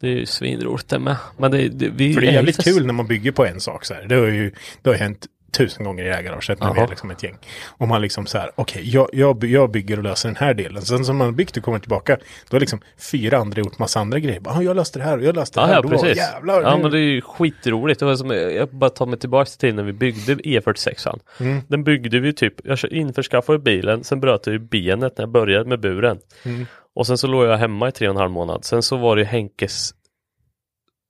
Det 0.00 0.06
är 0.06 0.10
ju 0.12 0.26
svinroligt 0.26 0.88
det 0.88 0.98
med. 0.98 1.16
Men 1.36 1.50
det, 1.50 1.68
det, 1.68 1.88
vi 1.88 2.14
För 2.14 2.20
det 2.20 2.26
är 2.28 2.32
jävligt 2.32 2.56
för- 2.56 2.62
kul 2.62 2.86
när 2.86 2.92
man 2.92 3.06
bygger 3.06 3.32
på 3.32 3.44
en 3.46 3.60
sak 3.60 3.84
så 3.84 3.94
här. 3.94 4.04
Det 4.08 4.14
har 4.14 4.26
ju 4.26 4.52
det 4.82 4.90
har 4.90 4.96
hänt 4.96 5.26
tusen 5.52 5.84
gånger 5.84 6.04
i 6.04 6.08
det 6.08 6.14
här 6.14 6.22
garaget 6.22 6.60
när 6.60 6.74
vi 6.74 6.80
är 6.80 6.88
liksom 6.88 7.10
ett 7.10 7.22
gäng. 7.22 7.38
Och 7.78 7.88
man 7.88 8.02
liksom 8.02 8.26
så 8.26 8.38
här, 8.38 8.50
okej, 8.54 8.82
jag, 8.94 9.08
jag, 9.12 9.38
by- 9.38 9.52
jag 9.52 9.70
bygger 9.70 9.96
och 9.96 10.02
löser 10.04 10.28
den 10.28 10.36
här 10.36 10.54
delen. 10.54 10.82
Sen 10.82 11.04
som 11.04 11.16
man 11.16 11.36
byggt 11.36 11.56
och 11.56 11.62
kommer 11.62 11.78
tillbaka, 11.78 12.16
då 12.50 12.54
har 12.54 12.60
liksom 12.60 12.80
fyra 13.12 13.38
andra 13.38 13.60
gjort 13.62 13.78
massa 13.78 14.00
andra 14.00 14.18
grejer. 14.18 14.40
Bara, 14.40 14.54
"Ah, 14.54 14.62
jag 14.62 14.76
löste 14.76 14.98
det 14.98 15.04
här 15.04 15.18
och 15.18 15.24
jag 15.24 15.36
löste 15.36 15.60
det 15.60 15.62
Ja, 15.62 15.66
här. 15.66 15.74
ja 15.74 15.82
Då, 15.82 15.88
precis. 15.88 16.16
Jävlar, 16.16 16.62
ja 16.62 16.76
nu- 16.76 16.82
men 16.82 16.90
det 16.92 16.98
är 16.98 17.00
ju 17.00 17.20
skitroligt. 17.20 18.00
Det 18.00 18.06
var 18.06 18.16
som, 18.16 18.30
jag 18.30 18.68
bara 18.68 18.90
tar 18.90 19.06
mig 19.06 19.18
tillbaka 19.18 19.50
till 19.58 19.74
när 19.74 19.82
vi 19.82 19.92
byggde 19.92 20.34
E46an. 20.34 21.20
Mm. 21.40 21.60
Den 21.68 21.84
byggde 21.84 22.20
vi 22.20 22.32
typ, 22.32 22.54
jag 22.64 22.78
införskaffade 22.90 23.58
bilen, 23.58 24.04
sen 24.04 24.20
bröt 24.20 24.46
jag 24.46 24.52
ju 24.52 24.58
benet 24.58 25.18
när 25.18 25.22
jag 25.22 25.30
började 25.30 25.68
med 25.68 25.80
buren. 25.80 26.18
Mm. 26.44 26.66
Och 26.94 27.06
sen 27.06 27.18
så 27.18 27.26
låg 27.26 27.44
jag 27.44 27.56
hemma 27.56 27.88
i 27.88 27.92
tre 27.92 28.08
och 28.08 28.14
en 28.14 28.20
halv 28.20 28.30
månad. 28.30 28.64
Sen 28.64 28.82
så 28.82 28.96
var 28.96 29.16
det 29.16 29.24
Henkes 29.24 29.90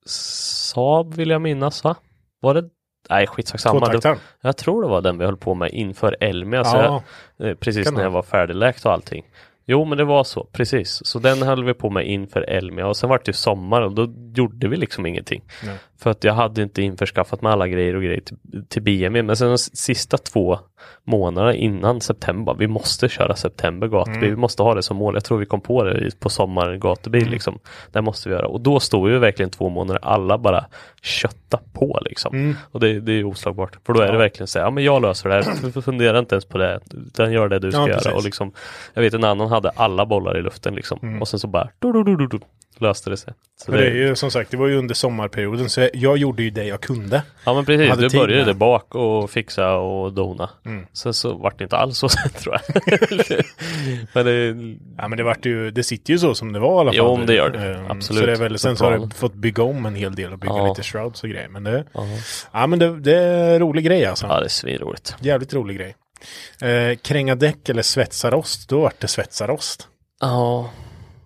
Saab 0.05 1.13
vill 1.13 1.29
jag 1.29 1.41
minnas 1.41 1.83
va? 1.83 1.95
Var 2.39 2.53
det? 2.53 2.69
Nej 3.11 3.27
skitsak 3.27 3.59
samma. 3.59 3.79
Det- 3.79 3.85
Tvåtaktaren. 3.85 4.17
Jag 4.41 4.57
tror 4.57 4.81
det 4.81 4.87
var 4.87 5.01
den 5.01 5.17
vi 5.17 5.25
höll 5.25 5.37
på 5.37 5.53
med 5.53 5.71
inför 5.71 6.17
Elmia. 6.19 6.63
Så 6.63 6.77
Ja. 6.77 7.03
jag, 7.37 7.49
eh, 7.49 7.55
precis 7.55 7.91
när 7.91 8.03
jag 8.03 8.11
var 8.11 8.23
färdigläkt 8.23 8.85
och 8.85 8.91
allting. 8.93 9.23
Jo 9.71 9.85
men 9.85 9.97
det 9.97 10.03
var 10.03 10.23
så, 10.23 10.43
precis. 10.51 11.05
Så 11.05 11.19
den 11.19 11.41
höll 11.41 11.63
vi 11.63 11.73
på 11.73 11.89
med 11.89 12.07
inför 12.07 12.41
Elmia 12.41 12.87
och 12.87 12.97
sen 12.97 13.09
var 13.09 13.17
det 13.17 13.27
ju 13.27 13.33
sommar 13.33 13.81
och 13.81 13.91
då 13.91 14.13
gjorde 14.35 14.67
vi 14.67 14.77
liksom 14.77 15.05
ingenting. 15.05 15.43
Nej. 15.65 15.75
För 15.99 16.09
att 16.09 16.23
jag 16.23 16.33
hade 16.33 16.61
inte 16.61 16.81
införskaffat 16.81 17.41
med 17.41 17.51
alla 17.51 17.67
grejer 17.67 17.95
och 17.95 18.03
grejer 18.03 18.21
till, 18.21 18.37
till 18.69 18.81
BME. 18.81 19.23
Men 19.23 19.35
sen 19.35 19.47
de 19.49 19.57
sista 19.57 20.17
två 20.17 20.59
månaderna 21.03 21.55
innan 21.55 22.01
september, 22.01 22.55
vi 22.59 22.67
måste 22.67 23.09
köra 23.09 23.35
september 23.35 23.87
gatubil. 23.87 24.17
Mm. 24.17 24.29
Vi 24.29 24.35
måste 24.35 24.63
ha 24.63 24.75
det 24.75 24.83
som 24.83 24.97
mål. 24.97 25.13
Jag 25.13 25.23
tror 25.23 25.37
vi 25.37 25.45
kom 25.45 25.61
på 25.61 25.83
det 25.83 26.19
på 26.19 26.29
sommaren 26.29 26.79
gatubil 26.79 27.21
Mm. 27.21 27.31
liksom. 27.33 27.59
Det 27.91 28.01
måste 28.01 28.29
vi 28.29 28.35
göra. 28.35 28.47
Och 28.47 28.61
då 28.61 28.79
stod 28.79 29.09
vi 29.09 29.17
verkligen 29.17 29.49
två 29.49 29.69
månader 29.69 29.99
alla 30.03 30.37
bara 30.37 30.65
kötta 31.01 31.59
på 31.73 31.99
liksom. 32.05 32.35
Mm. 32.35 32.55
Och 32.71 32.79
det, 32.79 32.99
det 32.99 33.11
är 33.11 33.23
oslagbart. 33.23 33.77
För 33.85 33.93
då 33.93 34.01
är 34.01 34.07
det 34.07 34.13
Ja. 34.13 34.17
verkligen 34.19 34.47
så 34.47 34.59
här, 34.59 34.65
ja 34.65 34.71
men 34.71 34.83
jag 34.83 35.01
löser 35.01 35.29
det 35.29 35.35
här. 35.35 35.81
Fundera 35.81 36.19
inte 36.19 36.35
ens 36.35 36.45
på 36.45 36.57
det. 36.57 36.79
Utan 37.07 37.31
gör 37.33 37.49
det 37.49 37.59
du 37.59 37.71
ska 37.71 37.81
Ja, 37.81 37.87
göra. 37.89 38.15
Och 38.15 38.23
liksom, 38.23 38.51
jag 38.93 39.01
vet 39.01 39.13
en 39.13 39.23
annan 39.23 39.47
hade 39.49 39.60
hade 39.67 39.69
alla 39.75 40.05
bollar 40.05 40.37
i 40.39 40.41
luften 40.41 40.75
liksom. 40.75 41.21
Och 41.21 41.27
sen 41.27 41.39
så 41.39 41.47
bara 41.47 41.69
du, 41.79 41.91
du, 41.91 42.03
du, 42.03 42.27
du, 42.27 42.39
löste 42.79 43.09
det 43.09 43.17
sig. 43.17 43.33
Så 43.65 43.71
Men 43.71 43.79
det 43.79 43.87
är 43.87 43.93
ju 43.93 44.15
som 44.15 44.31
sagt, 44.31 44.51
det 44.51 44.57
var 44.57 44.67
ju 44.67 44.75
under 44.77 44.95
sommarperioden 44.95 45.69
så 45.69 45.89
jag 45.93 46.17
gjorde 46.17 46.43
ju 46.43 46.49
det 46.49 46.63
jag 46.65 46.81
kunde. 46.81 47.23
Ja 47.45 47.53
men 47.53 47.65
precis, 47.65 47.97
du 47.97 48.19
började 48.19 48.45
med. 48.45 48.55
bak 48.57 48.95
och 48.95 49.29
fixa 49.31 49.73
och 49.73 50.13
dona. 50.13 50.49
Sen 50.93 51.13
så 51.13 51.33
vart 51.33 51.57
det 51.57 51.63
inte 51.63 51.77
alls 51.77 51.97
så 51.97 52.09
sen 52.09 52.29
tror 52.37 52.55
jag. 52.55 52.99
men 54.13 54.25
det, 54.25 54.55
Ja 54.97 55.07
men 55.07 55.17
det 55.17 55.23
vart 55.23 55.45
ju, 55.45 55.71
det 55.71 55.83
sitter 55.83 56.13
ju 56.13 56.19
så 56.19 56.35
som 56.35 56.53
det 56.53 56.59
var 56.59 56.75
i 56.77 56.79
alla 56.79 56.91
fall. 56.91 57.19
Jo, 57.19 57.25
det 57.25 57.33
gör 57.33 57.49
det. 57.49 57.75
Ehm, 57.75 57.85
Absolut. 57.91 58.19
Så 58.19 58.25
det 58.25 58.31
är 58.31 58.35
väl, 58.35 58.59
sen 58.59 58.77
så 58.77 58.85
har 58.85 58.97
det 58.97 59.15
fått 59.15 59.33
bygga 59.33 59.63
om 59.63 59.85
en 59.85 59.95
hel 59.95 60.15
del 60.15 60.33
och 60.33 60.39
bygga 60.39 60.53
Ja. 60.57 60.67
lite 60.67 60.83
shrouds 60.83 61.23
och 61.23 61.29
grejer. 61.29 61.49
Men 61.49 61.63
det, 61.63 61.83
ja, 61.93 62.05
ja 62.51 62.67
men 62.67 62.79
det, 62.79 62.99
det 62.99 63.15
är 63.17 63.53
en 63.53 63.59
rolig 63.59 63.85
grej 63.85 64.05
alltså. 64.05 64.27
ja 64.27 64.39
det 64.39 64.45
är 64.45 64.49
svinroligt. 64.49 65.15
Jävligt 65.19 65.53
rolig 65.53 65.77
grej. 65.77 65.95
Eh, 66.61 66.97
kränga 66.97 67.35
däck 67.35 67.69
eller 67.69 67.81
svetsa 67.81 68.31
rost, 68.31 68.69
då 68.69 68.81
vart 68.81 68.99
det 68.99 69.07
svetsa 69.07 69.47
rost. 69.47 69.87
Ja, 70.21 70.69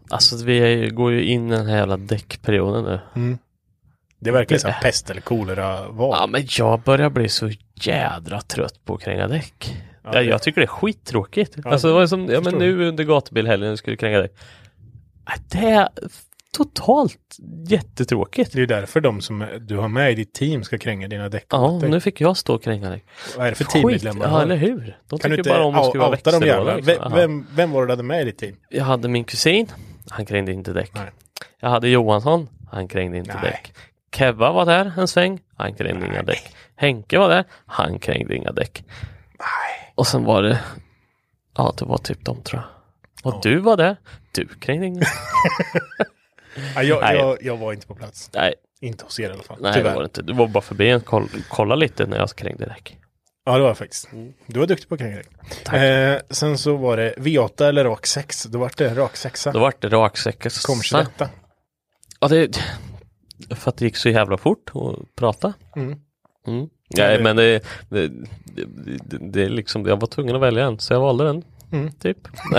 alltså 0.10 0.46
vi 0.46 0.54
ju- 0.70 0.90
går 0.90 1.12
ju 1.12 1.24
in 1.26 1.52
i 1.52 1.56
den 1.56 1.66
här 1.66 1.78
jävla 1.78 1.98
däckperioden 1.98 2.84
nu. 2.84 3.38
Det 4.20 4.30
är 4.30 4.34
verkligen 4.34 4.58
Det- 4.58 4.62
så 4.62 4.68
här 4.68 4.82
pest 4.82 5.10
eller 5.10 5.22
kolera 5.22 5.88
val. 5.90 6.18
Ja 6.20 6.28
men 6.28 6.48
jag 6.58 6.80
börjar 6.82 7.10
bli 7.10 7.30
så 7.30 7.52
jädra 7.82 8.42
trött 8.42 8.86
på 8.86 8.96
att 8.96 9.02
kränga 9.02 9.28
däck. 9.28 9.76
Ja, 10.04 10.12
det- 10.12 10.24
jag 10.24 10.42
tycker 10.42 10.62
det 10.62 10.66
är 10.66 10.68
skittråkigt. 10.68 11.54
Ja, 11.64 11.72
alltså 11.72 11.88
det 11.88 11.94
var 11.94 12.08
som, 12.08 12.26
ja 12.30 12.42
men 12.42 12.54
nu 12.56 12.88
under 12.88 13.04
gatubilhelgen 13.04 13.78
skulle 13.78 13.98
kränga 13.98 14.20
däck. 14.20 14.32
Det 15.52 15.90
totalt 16.58 17.36
jättetråkigt. 17.68 18.54
Det 18.54 18.62
är 18.62 18.68
därför 18.68 19.02
de 19.02 19.22
som 19.22 19.46
du 19.62 19.78
har 19.78 19.88
med 19.88 20.12
i 20.12 20.16
ditt 20.16 20.34
team 20.34 20.64
ska 20.64 20.78
kränga 20.78 21.08
dina 21.08 21.30
däck. 21.30 21.46
Ja, 21.50 21.78
dig. 21.82 21.90
nu 21.90 22.00
fick 22.00 22.22
jag 22.22 22.38
stå 22.38 22.56
och 22.56 22.64
kränga 22.64 22.90
däck. 22.90 23.06
Vad 23.38 23.46
är 23.46 23.50
det 23.50 23.56
för 23.56 23.64
Skit, 23.64 23.74
teammedlemmar? 23.74 24.26
ja 24.26 24.42
eller 24.42 24.56
hur? 24.56 24.98
De 25.08 25.20
Kan 25.20 25.32
tycker 25.32 25.50
bara 25.50 25.64
om 25.66 25.76
att 25.76 25.86
skruva 25.90 26.10
växellådor. 26.10 26.76
liksom. 26.76 27.12
Vem, 27.14 27.48
vem, 27.56 27.72
var 27.72 27.82
det 27.82 27.88
du 27.88 27.92
hade 27.92 28.04
med 28.04 28.22
i 28.22 28.26
ditt 28.26 28.38
team? 28.38 28.56
Jag 28.70 28.84
hade 28.86 29.08
min 29.08 29.24
kusin, 29.24 29.68
han 30.10 30.26
krängde 30.26 30.52
inte 30.52 30.74
däck. 30.74 30.92
Nej. 30.94 31.12
Jag 31.60 31.70
hade 31.70 31.90
Johansson, 31.90 32.50
han 32.72 32.88
krängde 32.88 33.18
inte 33.18 33.34
Nej. 33.42 33.52
däck. 33.52 33.74
Kevva 34.16 34.52
var 34.52 34.66
där 34.66 34.94
en 34.98 35.08
sväng, 35.08 35.40
han 35.58 35.74
krängde 35.74 36.06
inga 36.08 36.24
däck. 36.24 36.44
Henke 36.76 37.18
var 37.20 37.30
där, 37.30 37.44
han 37.66 38.00
krängde 38.00 38.36
inga 38.36 38.52
däck. 38.52 38.84
Och 39.96 40.08
sen 40.08 40.24
var 40.24 40.44
det, 40.44 40.60
ja 41.58 41.74
det 41.78 41.86
var 41.86 41.98
typ 41.98 42.26
de 42.26 42.42
tror 42.42 42.62
jag. 42.62 43.34
Och 43.34 43.42
du 43.44 43.60
var 43.60 43.78
där, 43.78 43.98
du 44.32 44.48
krängde 44.48 44.86
inga. 44.86 45.02
Ja, 46.76 46.84
jag, 46.84 47.02
Nej. 47.02 47.18
jag, 47.18 47.38
jag 47.42 47.58
var 47.58 47.74
inte 47.74 47.88
på 47.88 47.96
plats. 47.96 48.30
nej, 48.34 48.54
Inte 48.82 49.04
hos 49.06 49.20
er 49.20 49.30
i 49.30 49.34
alla 49.34 49.44
fall. 49.44 49.58
nej 49.62 49.72
det 49.72 49.78
Tyvärr. 49.80 49.94
var 49.96 50.02
det 50.02 50.06
inte. 50.06 50.22
Du 50.22 50.34
var 50.34 50.48
bara 50.48 50.62
förbi 50.62 50.94
och 50.94 51.06
koll, 51.06 51.30
kolla 51.50 51.76
lite 51.76 52.06
när 52.06 52.18
jag 52.18 52.30
krängde 52.36 52.66
däck. 52.66 52.98
Ja, 53.46 53.54
det 53.54 53.60
var 53.62 53.68
jag 53.68 53.78
faktiskt. 53.78 54.10
Du 54.48 54.60
var 54.60 54.68
duktig 54.68 54.90
på 54.90 54.96
att 54.96 55.02
kränga 55.02 55.16
däck. 55.18 55.28
Mm. 55.28 55.46
Tack. 55.64 55.76
Eh, 55.76 56.20
sen 56.30 56.58
så 56.58 56.76
var 56.76 56.98
det 56.98 57.14
V8 57.18 57.64
eller 57.64 57.84
rak 57.86 58.06
6. 58.06 58.44
Då 58.44 58.60
var 58.60 58.72
det 58.78 58.96
rak 58.96 59.16
6. 59.18 59.48
Då 59.54 59.60
vart 59.60 59.82
det 59.82 59.90
raksäckers. 59.90 60.62
Kom 60.62 60.82
21. 60.82 61.10
Ja, 62.20 62.28
det, 62.28 62.58
för 63.56 63.70
att 63.70 63.78
det 63.78 63.86
gick 63.86 63.98
så 63.98 64.10
jävla 64.10 64.38
fort 64.38 64.72
att 64.74 65.16
prata. 65.16 65.54
Mm. 65.76 66.00
Mm. 66.48 66.70
Nej, 66.98 67.22
men 67.24 67.36
det, 67.36 67.64
det, 67.90 68.08
det, 68.08 68.66
det, 69.06 69.18
det 69.32 69.44
är 69.44 69.50
liksom, 69.50 69.86
jag 69.86 70.00
var 70.00 70.08
tvungen 70.08 70.36
att 70.36 70.42
välja 70.42 70.66
en, 70.66 70.80
så 70.80 70.94
jag 70.94 71.00
valde 71.00 71.24
den. 71.24 71.44
Mm. 71.72 71.92
Typ. 71.92 72.18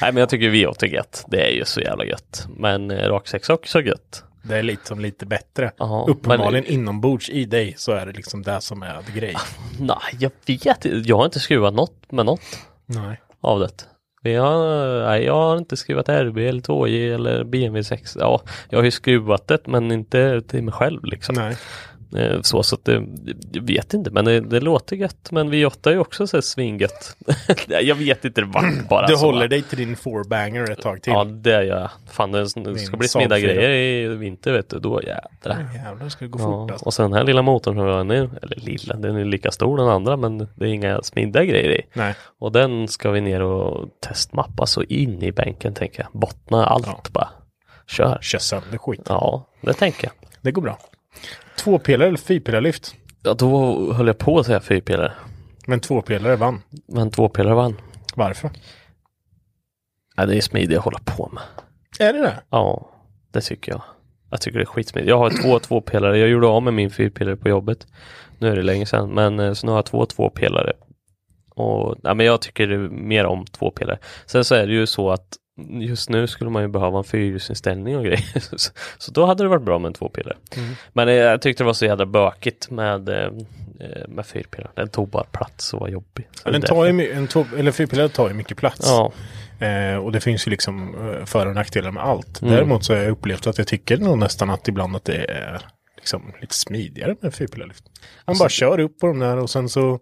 Nej, 0.00 0.12
men 0.12 0.16
jag 0.16 0.28
tycker 0.28 0.50
V8 0.50 0.84
är 0.84 0.86
gött. 0.88 1.24
Det 1.28 1.46
är 1.46 1.50
ju 1.50 1.64
så 1.64 1.80
jävla 1.80 2.04
gött. 2.04 2.46
Men 2.56 2.90
eh, 2.90 3.08
rak 3.08 3.28
6 3.28 3.50
är 3.50 3.54
också 3.54 3.80
gött. 3.82 4.24
Det 4.42 4.56
är 4.58 4.62
lite 4.62 4.86
som 4.86 5.00
lite 5.00 5.26
bättre. 5.26 5.72
Ja, 5.78 6.06
Uppenbarligen 6.08 6.64
men- 6.64 6.72
inombords 6.72 7.30
i 7.30 7.44
dig 7.44 7.74
så 7.76 7.92
är 7.92 8.06
det 8.06 8.12
liksom 8.12 8.42
det 8.42 8.60
som 8.60 8.82
är 8.82 8.98
det 9.06 9.20
grej. 9.20 9.36
Nej, 9.80 9.96
jag 10.18 10.30
vet. 10.46 11.06
Jag 11.06 11.16
har 11.16 11.24
inte 11.24 11.40
skruvat 11.40 11.74
något 11.74 12.12
med 12.12 12.26
något 12.26 12.40
Nej. 12.86 13.20
av 13.40 13.60
det. 13.60 13.84
Vi 14.22 14.34
har, 14.34 14.58
nej, 15.06 15.24
jag 15.24 15.34
har 15.34 15.56
inte 15.56 15.76
skruvat 15.76 16.08
RB 16.08 16.38
eller 16.38 16.60
2J 16.62 17.14
eller 17.14 17.44
BMW 17.44 17.84
6. 17.84 18.16
Ja, 18.20 18.42
jag 18.68 18.78
har 18.78 18.84
ju 18.84 18.90
skruvat 18.90 19.48
det 19.48 19.66
men 19.66 19.92
inte 19.92 20.40
till 20.40 20.62
mig 20.62 20.74
själv 20.74 21.04
liksom. 21.04 21.34
Nej. 21.34 21.56
Eh, 22.14 22.40
Så, 22.42 22.62
så 22.62 22.74
att 22.74 22.84
det, 22.84 23.04
jag 23.52 23.62
vet 23.62 23.94
inte, 23.94 24.10
men 24.10 24.24
det, 24.24 24.40
det 24.40 24.60
låter 24.60 24.96
gött. 24.96 25.28
Men 25.30 25.52
V8 25.52 25.88
är 25.88 25.92
ju 25.92 25.98
också 25.98 26.26
så 26.26 26.36
här 26.36 26.42
svingött. 26.42 27.16
jag 27.68 27.94
vet 27.94 28.24
inte, 28.24 28.40
det 28.40 28.46
vart 28.46 28.88
bara 28.88 29.06
Du 29.06 29.16
håller 29.16 29.48
dig 29.48 29.62
till 29.62 29.78
din 29.78 29.96
four-banger 29.96 30.70
ett 30.70 30.80
tag 30.82 31.02
till. 31.02 31.12
Ja, 31.12 31.24
det 31.24 31.50
gör 31.50 31.62
jag. 31.62 31.90
Fan, 32.10 32.32
det, 32.32 32.48
ska 32.48 32.96
bli 32.96 33.08
smidda 33.08 33.36
4. 33.36 33.38
grejer 33.38 33.70
i 33.70 34.08
vinter, 34.08 34.52
vet 34.52 34.70
du. 34.70 34.78
Då 34.78 35.00
jädrar. 35.02 35.68
Jävlar, 35.74 36.08
ska 36.08 36.24
det 36.24 36.30
gå 36.30 36.38
Ja, 36.38 36.44
fort 36.44 36.70
alltså. 36.70 36.86
och 36.86 36.94
sen 36.94 37.10
den 37.10 37.18
här 37.18 37.24
lilla 37.24 37.42
motorn 37.42 37.74
som 37.76 37.86
vi 37.86 37.92
har 37.92 38.04
nu, 38.04 38.30
eller 38.42 38.56
lilla, 38.56 38.96
den 38.96 39.16
är 39.16 39.24
lika 39.24 39.50
stor 39.50 39.76
den 39.76 39.88
andra, 39.88 40.16
men 40.16 40.38
det 40.38 40.64
är 40.64 40.68
inga 40.68 41.02
smidda 41.02 41.44
grejer 41.44 41.70
i. 41.70 41.82
Nej. 41.92 42.14
Och 42.38 42.52
den 42.52 42.88
ska 42.88 43.10
vi 43.10 43.20
ner 43.20 43.42
och 43.42 43.88
testmappa 44.00 44.66
så 44.66 44.82
in 44.82 45.22
i 45.22 45.32
bänken, 45.32 45.74
tänker 45.74 46.02
jag. 46.02 46.20
Bottna 46.20 46.66
allt 46.66 46.86
Ja. 46.86 47.00
bara. 47.12 47.28
Kör. 47.86 48.18
Kör 48.20 48.38
sönder 48.38 48.78
skit. 48.78 49.00
Ja, 49.08 49.46
det 49.60 49.72
tänker 49.72 50.04
jag. 50.04 50.12
Det 50.40 50.52
går 50.52 50.62
bra. 50.62 50.78
Tvåpelare 51.56 52.08
eller 52.08 52.18
fyrpelarlyft? 52.18 52.94
Ja, 53.22 53.34
då 53.34 53.92
höll 53.92 54.06
jag 54.06 54.18
på 54.18 54.38
att 54.38 54.46
säga 54.46 54.60
fyrpelare. 54.60 55.12
Men 55.66 55.80
tvåpelare 55.80 56.36
vann. 56.36 56.62
Men 56.86 57.10
tvåpelare 57.10 57.54
vann. 57.54 57.76
Varför? 58.14 58.50
Ja, 60.16 60.26
det 60.26 60.36
är 60.36 60.40
smidigt 60.40 60.78
att 60.78 60.84
hålla 60.84 60.98
på 61.04 61.30
med. 61.32 61.42
Är 62.08 62.12
det 62.12 62.18
det? 62.18 62.42
Ja, 62.50 62.90
det 63.32 63.40
tycker 63.40 63.72
jag. 63.72 63.82
Jag 64.30 64.40
tycker 64.40 64.58
det 64.58 64.62
är 64.62 64.66
skitsmidigt. 64.66 65.08
Jag 65.10 65.18
har 65.18 65.42
två 65.42 65.58
tvåpelare. 65.58 66.18
Jag 66.18 66.28
gjorde 66.28 66.46
av 66.46 66.62
med 66.62 66.74
min 66.74 66.90
fyrpelare 66.90 67.36
på 67.36 67.48
jobbet. 67.48 67.86
Nu 68.38 68.48
är 68.48 68.56
det 68.56 68.62
länge 68.62 68.86
sedan, 68.86 69.10
men 69.10 69.40
eh, 69.40 69.52
så 69.52 69.66
nu 69.66 69.72
har 69.72 69.78
jag 69.78 69.86
två 69.86 70.06
tvåpelare. 70.06 70.72
Och 71.50 71.96
ja, 72.02 72.14
men 72.14 72.26
jag 72.26 72.40
tycker 72.40 72.68
mer 72.88 73.26
om 73.26 73.46
tvåpelare. 73.46 73.98
Sen 74.26 74.44
så 74.44 74.54
är 74.54 74.66
det 74.66 74.72
ju 74.72 74.86
så 74.86 75.10
att 75.10 75.36
just 75.80 76.10
nu 76.10 76.26
skulle 76.26 76.50
man 76.50 76.62
ju 76.62 76.68
behöva 76.68 76.98
en 76.98 77.04
fyrhjulsinställning 77.04 77.96
och 77.96 78.04
grejer. 78.04 78.40
Så- 78.56 78.70
så 78.98 79.10
då 79.12 79.26
hade 79.26 79.44
det 79.44 79.48
varit 79.48 79.62
bra 79.62 79.78
med 79.78 79.86
en 79.88 79.94
tvåpelare. 79.94 80.36
Men 80.92 81.08
eh, 81.08 81.14
jag 81.14 81.42
tyckte 81.42 81.62
det 81.62 81.66
var 81.66 81.72
så 81.72 81.84
jävla 81.84 82.06
bökigt 82.06 82.70
med, 82.70 83.08
eh, 83.08 83.16
eh, 83.80 84.08
med 84.08 84.26
fyrpelare. 84.26 84.70
Den 84.74 84.88
tog 84.88 85.08
bara 85.08 85.24
plats 85.24 85.74
och 85.74 85.80
var 85.80 85.88
jobbig. 85.88 86.28
Ja, 86.44 86.50
den 86.50 86.62
tar 86.62 86.84
ju, 86.86 87.12
en 87.12 87.26
två, 87.26 87.46
eller 87.56 87.70
fyrpelare 87.72 88.08
tar 88.08 88.28
ju 88.28 88.34
mycket 88.34 88.56
plats. 88.56 88.80
Ja, 88.88 89.12
Eh, 89.58 89.96
och 89.96 90.12
det 90.12 90.20
finns 90.20 90.46
ju 90.46 90.50
liksom 90.50 90.94
eh, 91.18 91.24
för 91.24 91.46
och 91.46 91.54
nackdelar 91.54 91.90
med 91.90 92.02
allt. 92.02 92.42
Mm. 92.42 92.54
Däremot 92.54 92.84
så 92.84 92.94
har 92.94 93.00
jag 93.00 93.10
upplevt 93.10 93.46
att 93.46 93.58
jag 93.58 93.66
tycker 93.66 93.96
nog 93.98 94.18
nästan 94.18 94.50
att 94.50 94.68
ibland 94.68 94.96
att 94.96 95.04
det 95.04 95.24
är 95.30 95.60
liksom 96.04 96.32
lite 96.40 96.54
smidigare 96.54 97.16
med 97.20 97.34
fyrpelarlyft. 97.34 97.84
Man 97.86 97.92
Alltså- 98.24 98.44
bara 98.44 98.48
kör 98.48 98.80
upp 98.80 98.98
på 99.00 99.06
de 99.06 99.18
där 99.18 99.36
och 99.36 99.50
sen 99.50 99.68
så 99.68 99.98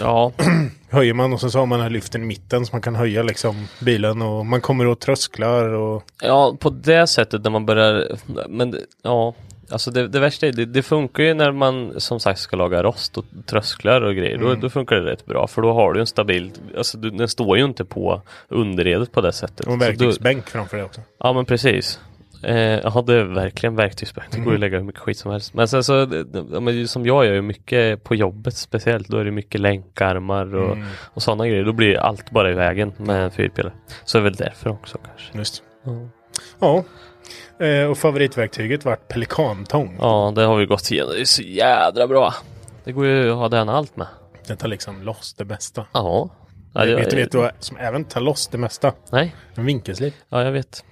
ja, 0.00 0.32
höjer 0.90 1.14
man 1.14 1.32
och 1.32 1.40
sen 1.40 1.50
så 1.50 1.58
har 1.58 1.66
man 1.66 1.78
den 1.78 1.82
här 1.84 1.90
lyften 1.90 2.22
i 2.22 2.26
mitten 2.26 2.66
så 2.66 2.74
man 2.74 2.82
kan 2.82 2.94
höja 2.94 3.22
liksom 3.22 3.66
bilen 3.80 4.22
och 4.22 4.46
man 4.46 4.60
kommer 4.60 4.86
åt 4.86 5.00
trösklar 5.00 5.64
och 5.68 6.02
Ja, 6.22 6.56
på 6.60 6.70
det 6.70 7.06
sättet 7.06 7.42
när 7.44 7.50
man 7.50 7.66
börjar, 7.66 8.16
men 8.48 8.76
ja, 9.02 9.34
alltså 9.70 9.90
det, 9.90 10.08
det 10.08 10.20
värsta 10.20 10.46
är, 10.46 10.52
det, 10.52 10.64
det 10.64 10.82
funkar 10.82 11.22
ju 11.22 11.34
när 11.34 11.52
man 11.52 12.00
som 12.00 12.20
sagt 12.20 12.40
ska 12.40 12.56
laga 12.56 12.82
rost 12.82 13.18
och 13.18 13.24
trösklar 13.46 14.00
och 14.00 14.14
grejer, 14.14 14.38
då, 14.38 14.54
då 14.54 14.70
funkar 14.70 14.96
det 14.96 15.12
rätt 15.12 15.26
bra 15.26 15.46
för 15.46 15.62
då 15.62 15.72
har 15.72 15.92
du 15.92 16.00
en 16.00 16.06
stabil, 16.06 16.52
alltså 16.76 16.98
du, 16.98 17.10
den 17.10 17.28
står 17.28 17.58
ju 17.58 17.64
inte 17.64 17.84
på 17.84 18.22
underredet 18.48 19.12
på 19.12 19.20
det 19.20 19.32
sättet. 19.32 19.66
och 19.66 19.72
en 19.72 19.78
Så 19.80 19.84
då- 19.84 19.90
verktygsbänk 19.90 20.50
framför 20.50 20.76
det 20.76 20.84
också. 20.84 21.00
Ja 21.18 21.32
men 21.32 21.44
precis. 21.44 22.00
Eh, 22.42 22.56
ja 22.58 23.04
det 23.06 23.14
är 23.14 23.24
verkligen 23.24 23.76
verktygsbänk. 23.76 24.30
Det 24.32 24.38
går 24.40 24.48
ju 24.52 24.54
att 24.54 24.60
lägga 24.60 24.78
hur 24.78 24.84
mycket 24.84 25.00
skit 25.00 25.18
som 25.18 25.30
helst. 25.30 25.54
Men 25.54 25.68
sen 25.68 25.84
så, 25.84 26.04
det- 26.06 26.88
som 26.88 27.06
jag 27.06 27.26
gör 27.26 27.32
ju 27.32 27.42
mycket 27.42 28.04
på 28.04 28.14
jobbet 28.14 28.54
speciellt. 28.56 29.08
Då 29.08 29.18
är 29.18 29.24
det 29.24 29.30
mycket 29.30 29.60
länkarmar 29.60 30.54
och, 30.56 30.76
och 31.14 31.22
sådana 31.22 31.48
grejer. 31.48 31.64
Då 31.64 31.72
blir 31.72 31.96
allt 31.98 32.30
bara 32.30 32.50
i 32.50 32.54
vägen 32.54 32.92
med 32.96 33.24
en 33.24 33.30
fyrpelare. 33.30 33.72
Så 34.04 34.18
är 34.18 34.22
det 34.22 34.24
väl 34.24 34.34
därför 34.36 34.70
också 34.70 34.98
kanske. 34.98 35.38
Just. 35.38 35.62
Ja. 35.84 36.08
Ja. 36.60 36.84
Eh, 37.66 37.90
och 37.90 37.98
favoritverktyget 37.98 38.84
vart 38.84 39.08
pelikantång. 39.08 39.96
Ja, 40.00 40.32
det 40.36 40.42
har 40.42 40.56
vi 40.56 40.66
gått 40.66 40.90
igenom. 40.90 41.12
Det 41.12 41.20
är 41.20 41.24
så 41.24 41.42
jädra 41.42 42.06
bra. 42.06 42.34
Det 42.84 42.92
går 42.92 43.06
ju 43.06 43.30
att 43.30 43.36
ha 43.36 43.48
den 43.48 43.68
allt 43.68 43.96
med. 43.96 44.06
Den 44.46 44.56
tar 44.56 44.68
liksom 44.68 45.02
loss 45.02 45.34
det 45.34 45.44
bästa. 45.44 45.86
Ja. 45.92 46.30
ja 46.74 46.84
det, 46.84 46.94
vet 46.94 47.10
du 47.10 47.16
vet 47.16 47.32
du 47.32 47.38
vad 47.38 47.50
som 47.58 47.76
även 47.76 48.04
tar 48.04 48.20
loss 48.20 48.48
det 48.48 48.58
mesta? 48.58 48.92
Nej, 49.12 49.34
En 49.54 49.64
vinkelslip. 49.66 50.14
ja 50.28 50.42
jag 50.42 50.52
vet. 50.52 50.84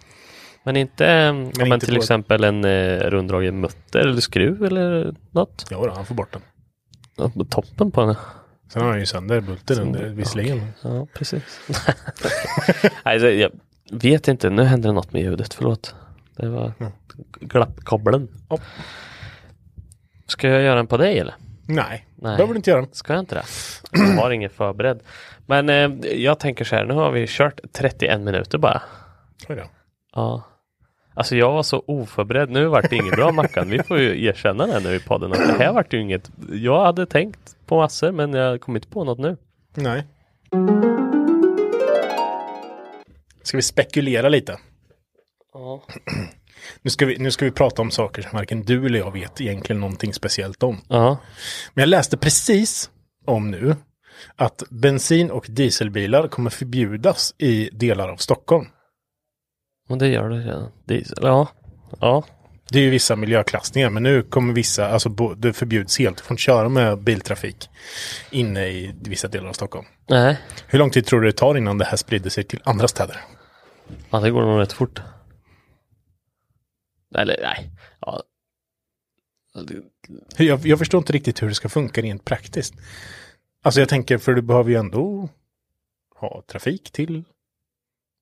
Men 0.68 0.76
inte, 0.76 1.04
men, 1.06 1.44
ja, 1.46 1.52
men 1.58 1.72
inte 1.72 1.86
till 1.86 1.94
på- 1.94 2.00
exempel 2.00 2.44
en 2.44 2.64
eh, 2.64 2.98
runddragen 3.00 3.60
mutter 3.60 3.98
eller 3.98 4.20
skruv 4.20 4.64
eller 4.64 5.14
något. 5.30 5.66
Ja, 5.70 5.76
då, 5.86 5.90
han 5.94 6.06
får 6.06 6.14
bort 6.14 6.32
den. 6.32 6.42
Ja, 7.16 7.30
Toppen 7.50 7.90
på 7.90 8.00
den. 8.06 8.14
Sen 8.72 8.82
har 8.82 8.90
han 8.90 8.98
ju 9.00 9.06
sönder 9.06 9.40
bulten 9.40 9.80
under 9.80 10.08
visserligen. 10.08 10.72
Ja, 10.82 11.06
precis. 11.14 11.60
Det- 13.04 13.34
jag 13.34 13.50
vet 13.92 14.28
inte. 14.28 14.50
Nu 14.50 14.62
händer 14.62 14.88
det 14.88 14.94
något 14.94 15.12
med 15.12 15.22
ljudet. 15.22 15.54
Förlåt. 15.54 15.94
Det 16.36 16.48
var 16.48 16.72
glappkabeln. 17.40 18.28
Ja. 18.48 18.58
Ska 20.26 20.48
jag 20.48 20.62
göra 20.62 20.80
en 20.80 20.86
på 20.86 20.96
dig 20.96 21.18
eller? 21.18 21.34
Nej, 21.66 22.06
Nej. 22.16 22.36
behöver 22.36 22.54
du 22.54 22.56
inte 22.56 22.70
göra. 22.70 22.86
Ska 22.92 23.12
jag 23.12 23.20
inte 23.22 23.34
det? 23.34 23.44
Jag 23.92 24.22
har 24.22 24.30
ingen 24.30 24.50
förberedd. 24.50 25.00
Men 25.46 25.68
eh, 25.68 26.10
jag 26.10 26.38
tänker 26.38 26.64
så 26.64 26.76
här. 26.76 26.84
Nu 26.84 26.94
har 26.94 27.10
vi 27.10 27.26
kört 27.28 27.60
31 27.72 28.20
minuter 28.20 28.58
bara. 28.58 28.82
Oj 29.48 29.56
då. 29.56 29.62
Ja. 30.14 30.42
Alltså 31.18 31.36
jag 31.36 31.52
var 31.52 31.62
så 31.62 31.84
oförberedd. 31.86 32.50
Nu 32.50 32.66
vart 32.66 32.90
det 32.90 32.96
inget 32.96 33.16
bra 33.16 33.32
Mackan. 33.32 33.70
Vi 33.70 33.82
får 33.82 33.98
ju 33.98 34.24
erkänna 34.24 34.66
det 34.66 34.80
nu 34.80 34.94
i 34.94 35.00
podden. 35.00 35.32
Att 35.32 35.38
det 35.38 35.64
här 35.64 35.72
vart 35.72 35.92
ju 35.92 36.00
inget. 36.00 36.30
Jag 36.52 36.84
hade 36.84 37.06
tänkt 37.06 37.56
på 37.66 37.76
massor 37.76 38.12
men 38.12 38.32
jag 38.32 38.60
kom 38.60 38.76
inte 38.76 38.88
på 38.88 39.04
något 39.04 39.18
nu. 39.18 39.36
Nej. 39.74 40.04
Ska 43.42 43.56
vi 43.56 43.62
spekulera 43.62 44.28
lite? 44.28 44.58
Ja. 45.52 45.82
Nu 46.82 46.90
ska, 46.90 47.06
vi, 47.06 47.18
nu 47.18 47.30
ska 47.30 47.44
vi 47.44 47.50
prata 47.50 47.82
om 47.82 47.90
saker 47.90 48.22
som 48.22 48.30
varken 48.32 48.62
du 48.62 48.86
eller 48.86 48.98
jag 48.98 49.12
vet 49.12 49.40
egentligen 49.40 49.80
någonting 49.80 50.14
speciellt 50.14 50.62
om. 50.62 50.80
Ja. 50.88 51.18
Men 51.74 51.82
jag 51.82 51.88
läste 51.88 52.16
precis 52.16 52.90
om 53.26 53.50
nu 53.50 53.76
att 54.36 54.62
bensin 54.70 55.30
och 55.30 55.46
dieselbilar 55.48 56.28
kommer 56.28 56.50
förbjudas 56.50 57.34
i 57.38 57.70
delar 57.72 58.08
av 58.08 58.16
Stockholm. 58.16 58.66
Men 59.88 59.98
det 59.98 60.08
gör 60.08 60.28
det 60.28 60.36
redan. 60.36 60.70
Diesel, 60.84 61.18
ja. 61.22 61.48
Ja. 62.00 62.24
Det 62.70 62.78
är 62.78 62.82
ju 62.82 62.90
vissa 62.90 63.16
miljöklassningar, 63.16 63.90
men 63.90 64.02
nu 64.02 64.22
kommer 64.22 64.54
vissa, 64.54 64.88
alltså 64.88 65.08
det 65.36 65.52
förbjuds 65.52 65.98
helt 65.98 66.20
från 66.20 66.34
att 66.34 66.40
köra 66.40 66.68
med 66.68 66.98
biltrafik 66.98 67.68
inne 68.30 68.66
i 68.66 68.94
vissa 69.00 69.28
delar 69.28 69.48
av 69.48 69.52
Stockholm. 69.52 69.86
Nej. 70.08 70.38
Hur 70.66 70.78
lång 70.78 70.90
tid 70.90 71.06
tror 71.06 71.20
du 71.20 71.26
det 71.26 71.32
tar 71.32 71.56
innan 71.56 71.78
det 71.78 71.84
här 71.84 71.96
sprider 71.96 72.30
sig 72.30 72.44
till 72.44 72.60
andra 72.64 72.88
städer? 72.88 73.20
Ja, 74.10 74.20
det 74.20 74.30
går 74.30 74.42
nog 74.42 74.60
rätt 74.60 74.72
fort. 74.72 75.02
Eller 77.14 77.38
nej. 77.42 77.70
Ja. 78.00 78.22
Jag, 80.36 80.66
jag 80.66 80.78
förstår 80.78 80.98
inte 80.98 81.12
riktigt 81.12 81.42
hur 81.42 81.48
det 81.48 81.54
ska 81.54 81.68
funka 81.68 82.00
rent 82.00 82.24
praktiskt. 82.24 82.74
Alltså 83.62 83.80
jag 83.80 83.88
tänker, 83.88 84.18
för 84.18 84.34
du 84.34 84.42
behöver 84.42 84.70
ju 84.70 84.76
ändå 84.76 85.28
ha 86.14 86.42
trafik 86.46 86.90
till 86.90 87.24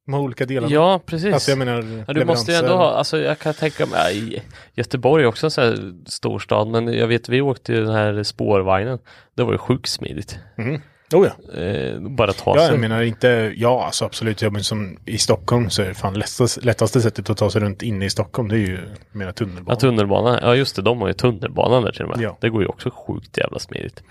de 0.07 0.15
här 0.15 0.21
olika 0.21 0.47
delarna. 0.47 0.75
Ja, 0.75 1.01
precis. 1.07 1.35
Alltså 1.35 1.51
jag 1.51 1.59
menar, 1.59 2.05
Ja, 2.07 2.15
du 2.15 2.25
måste 2.25 2.53
ju 2.53 2.59
ändå 2.59 2.77
ha, 2.77 2.91
alltså 2.91 3.19
jag 3.19 3.39
kan 3.39 3.55
tänka 3.55 3.87
mig, 3.87 4.43
Göteborg 4.75 5.23
är 5.25 5.27
också 5.27 5.47
en 5.47 5.51
sån 5.51 5.65
här 5.65 5.93
storstad, 6.07 6.69
men 6.69 6.93
jag 6.93 7.07
vet 7.07 7.29
vi 7.29 7.41
åkte 7.41 7.73
ju 7.73 7.85
den 7.85 7.95
här 7.95 8.23
spårvagnen. 8.23 8.99
Det 9.35 9.43
var 9.43 9.53
ju 9.53 9.59
sjukt 9.59 9.89
smidigt. 9.89 10.39
Mhm. 10.57 10.81
Oh 11.13 11.27
ja. 11.27 11.61
Eh, 11.61 12.01
bara 12.01 12.33
ta 12.33 12.57
Ja, 12.57 12.63
sig. 12.63 12.71
jag 12.71 12.81
menar 12.81 13.03
inte, 13.03 13.53
ja 13.57 13.85
alltså 13.85 14.05
absolut, 14.05 14.43
jag 14.43 14.53
menar 14.53 14.63
som 14.63 14.99
i 15.05 15.19
Stockholm 15.19 15.71
så 15.71 15.83
är 15.83 15.87
det 15.87 15.95
fan 15.95 16.15
lättaste, 16.15 16.61
lättaste 16.61 17.01
sättet 17.01 17.31
att 17.31 17.37
ta 17.37 17.51
sig 17.51 17.61
runt 17.61 17.83
inne 17.83 18.05
i 18.05 18.11
Stockholm, 18.11 18.49
det 18.49 18.57
är 18.57 18.59
ju 18.59 18.79
mera 19.13 19.33
tunnelbana. 19.33 19.77
Ja, 19.77 19.81
tunnelbanan. 19.81 20.39
Ja, 20.43 20.57
just 20.57 20.77
det. 20.77 20.83
De 20.83 21.01
har 21.01 21.09
ju 21.09 21.15
tunnelbanan 21.15 21.83
där 21.83 21.93
till 21.93 22.03
och 22.03 22.09
med. 22.09 22.21
Ja. 22.21 22.39
Det 22.41 22.49
går 22.49 22.63
ju 22.63 22.69
också 22.69 22.91
sjukt 22.91 23.39
jävla 23.39 23.59
smidigt. 23.59 24.03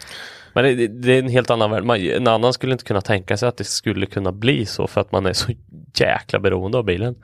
Men 0.54 0.64
det, 0.64 0.88
det, 0.88 1.12
är 1.14 1.20
en 1.20 1.30
helt 1.30 1.50
annan 1.50 1.72
värld. 1.72 1.84
Man, 1.84 1.98
en 1.98 2.28
annan 2.28 2.54
skulle 2.54 2.72
inte 2.72 2.84
kunna 2.84 3.02
tänka 3.02 3.38
sig 3.38 3.50
att 3.50 3.58
det 3.58 3.64
skulle 3.64 4.06
kunna 4.06 4.32
bli 4.32 4.66
så 4.66 4.88
för 4.88 5.02
att 5.02 5.12
man 5.12 5.26
är 5.26 5.34
så 5.34 5.52
jäkla 5.96 6.39
beroende 6.39 6.78
av 6.78 6.86
bilen. 6.86 7.16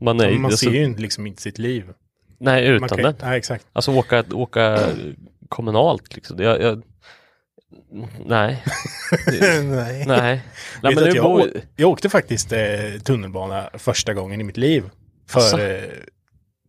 Man 0.00 0.20
är 0.20 0.30
Men 0.30 0.34
man 0.40 0.44
alltså, 0.44 0.64
ser 0.64 0.70
ju 0.70 0.96
liksom 0.96 1.26
inte 1.26 1.42
sitt 1.42 1.58
liv. 1.58 1.84
Nej, 2.40 2.66
utan 2.66 2.80
Man 2.80 2.88
kan, 2.88 3.02
den. 3.02 3.14
Nej, 3.22 3.38
exakt. 3.38 3.66
Alltså 3.72 3.92
åka, 3.92 4.24
åka 4.32 4.78
kommunalt 5.48 6.14
liksom. 6.14 6.42
Jag, 6.42 6.62
jag, 6.62 6.82
nej. 8.26 8.64
nej. 9.26 10.04
nej. 10.06 10.42
Nej, 10.82 10.94
men 10.94 11.14
jag, 11.14 11.24
bor... 11.24 11.50
jag 11.76 11.90
åkte 11.90 12.08
faktiskt 12.08 12.52
eh, 12.52 12.60
tunnelbana 13.04 13.70
första 13.74 14.14
gången 14.14 14.40
i 14.40 14.44
mitt 14.44 14.56
liv. 14.56 14.84
För 15.28 15.60
eh, 15.60 15.82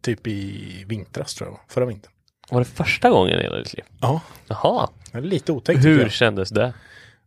typ 0.01 0.27
i 0.27 0.83
vintras 0.87 1.35
tror 1.35 1.49
jag, 1.49 1.59
förra 1.67 1.85
vintern. 1.85 2.11
Var 2.49 2.59
det 2.59 2.65
första 2.65 3.09
gången 3.09 3.39
i 3.39 3.43
hela 3.43 3.57
ditt 3.57 3.73
liv? 3.73 3.85
Ja, 4.01 4.21
Jaha. 4.47 4.89
lite 5.13 5.51
otäckt. 5.51 5.85
Hur 5.85 6.01
jag. 6.01 6.11
kändes 6.11 6.49
det? 6.49 6.73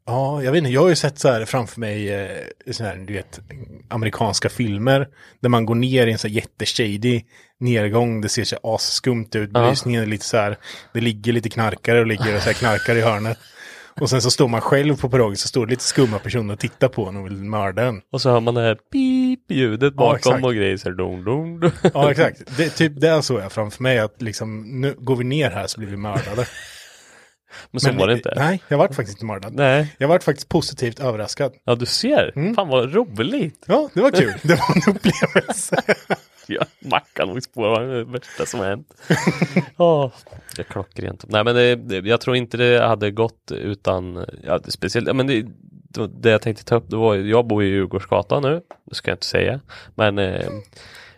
Ja, 0.07 0.43
jag 0.43 0.53
vet 0.53 0.59
inte, 0.59 0.71
jag 0.71 0.81
har 0.81 0.89
ju 0.89 0.97
sett 0.97 1.19
så 1.19 1.29
här 1.29 1.45
framför 1.45 1.81
mig, 1.81 2.13
eh, 2.13 2.39
så 2.71 2.85
här, 2.85 2.97
du 2.97 3.13
vet, 3.13 3.41
amerikanska 3.89 4.49
filmer 4.49 5.09
där 5.41 5.49
man 5.49 5.67
går 5.67 5.75
ner 5.75 6.07
i 6.07 6.13
en 6.13 6.19
så 6.19 6.29
här 6.29 6.35
jätteshady 6.35 7.23
nedgång, 7.61 8.21
det 8.21 8.29
ser 8.29 8.45
så 8.45 8.57
asskumt 8.63 9.37
ut, 9.37 9.51
belysningen 9.51 10.03
är 10.03 10.07
lite 10.07 10.25
så 10.25 10.37
här, 10.37 10.59
det 10.93 11.01
ligger 11.01 11.33
lite 11.33 11.49
knarkare 11.49 12.01
och 12.01 12.07
ligger 12.07 12.37
och 12.37 12.43
så 12.43 12.47
här 12.47 12.55
knarkar 12.55 12.97
i 12.97 13.01
hörnet. 13.01 13.39
Och 14.01 14.11
sen 14.11 14.23
så 14.23 14.31
står 14.31 14.49
man 14.49 14.61
själv 14.61 14.97
på 15.01 15.09
perrongen 15.11 15.37
så 15.37 15.49
står 15.49 15.67
det 15.67 15.71
lite 15.71 15.85
skumma 15.85 16.19
personer 16.19 16.55
och 16.55 16.61
tittar 16.61 16.89
på 16.89 17.07
en 17.07 17.17
och 17.17 17.27
vill 17.27 17.37
mörda 17.37 17.83
en. 17.85 18.01
Och 18.13 18.21
så 18.21 18.31
hör 18.31 18.41
man 18.41 18.55
det 18.55 18.61
här 18.61 18.75
pip-ljudet 18.93 19.93
Ja, 19.97 20.01
bakom 20.01 20.17
exakt. 20.17 20.45
och 20.45 20.55
grejer 20.55 20.77
så 20.77 20.89
här, 20.89 20.97
dong, 20.97 21.25
dong, 21.25 21.61
dong. 21.61 21.71
Ja, 21.95 22.11
exakt. 22.11 22.57
Det, 22.57 22.69
typ 22.69 23.01
det 23.01 23.23
såg 23.23 23.41
jag 23.41 23.53
framför 23.53 23.83
mig 23.83 23.99
att 23.99 24.23
liksom, 24.23 24.81
nu 24.81 24.95
går 24.99 25.17
vi 25.17 25.25
ner 25.25 25.51
här 25.51 25.67
så 25.67 25.81
blir 25.81 25.91
vi 25.91 25.97
mördade. 25.97 26.47
Men 27.71 27.81
så 27.81 27.93
var 27.93 28.07
det 28.07 28.13
inte. 28.15 28.33
Nej, 28.37 28.63
jag 28.69 28.79
vart 28.79 28.95
faktiskt 28.95 29.19
inte 29.19 29.25
mördad. 29.27 29.55
Nej. 29.55 29.95
Jag 29.99 30.09
vart 30.09 30.23
faktiskt 30.23 30.49
positivt 30.49 31.01
överraskad. 31.01 31.53
Ja, 31.65 31.75
du 31.75 31.87
ser. 31.87 32.33
Mm. 32.37 32.55
Fan 32.55 32.69
vad 32.69 32.95
roligt. 32.95 33.65
Ja, 33.67 33.89
det 33.95 34.01
var 34.01 34.11
kul. 34.11 34.33
Det 34.43 34.55
var 34.55 34.77
en 34.77 34.95
upplevelse. 34.97 35.83
Ja, 36.47 36.65
Mackan 36.81 37.31
och 37.31 37.43
spårvagn 37.43 37.91
är 37.91 37.95
det 37.95 38.05
värsta 38.05 38.47
som 38.47 38.61
har 38.61 38.67
hänt. 38.67 38.95
Ja, 39.77 40.13
det 40.57 40.63
är 40.63 40.65
klockrent. 40.65 41.25
Nej, 41.29 41.45
men 41.45 41.55
det, 41.55 41.77
det, 41.77 42.09
jag 42.09 42.21
tror 42.21 42.37
inte 42.37 42.57
det 42.57 42.87
hade 42.87 43.11
gått 43.11 43.53
utan, 43.53 44.27
ja, 44.45 44.59
det, 44.59 44.71
speciellt, 44.71 45.17
men 45.17 45.27
det, 45.27 45.47
det, 45.89 46.07
det 46.07 46.31
jag 46.31 46.43
tänkte 46.43 46.65
ta 46.65 46.75
upp, 46.75 46.91
det 46.91 46.97
var, 46.97 47.15
jag 47.15 47.47
bor 47.47 47.63
i 47.63 47.67
Djurgårdsgatan 47.67 48.43
nu, 48.43 48.63
det 48.85 48.95
ska 48.95 49.11
jag 49.11 49.17
inte 49.17 49.27
säga, 49.27 49.61
men 49.95 50.19
eh, 50.19 50.49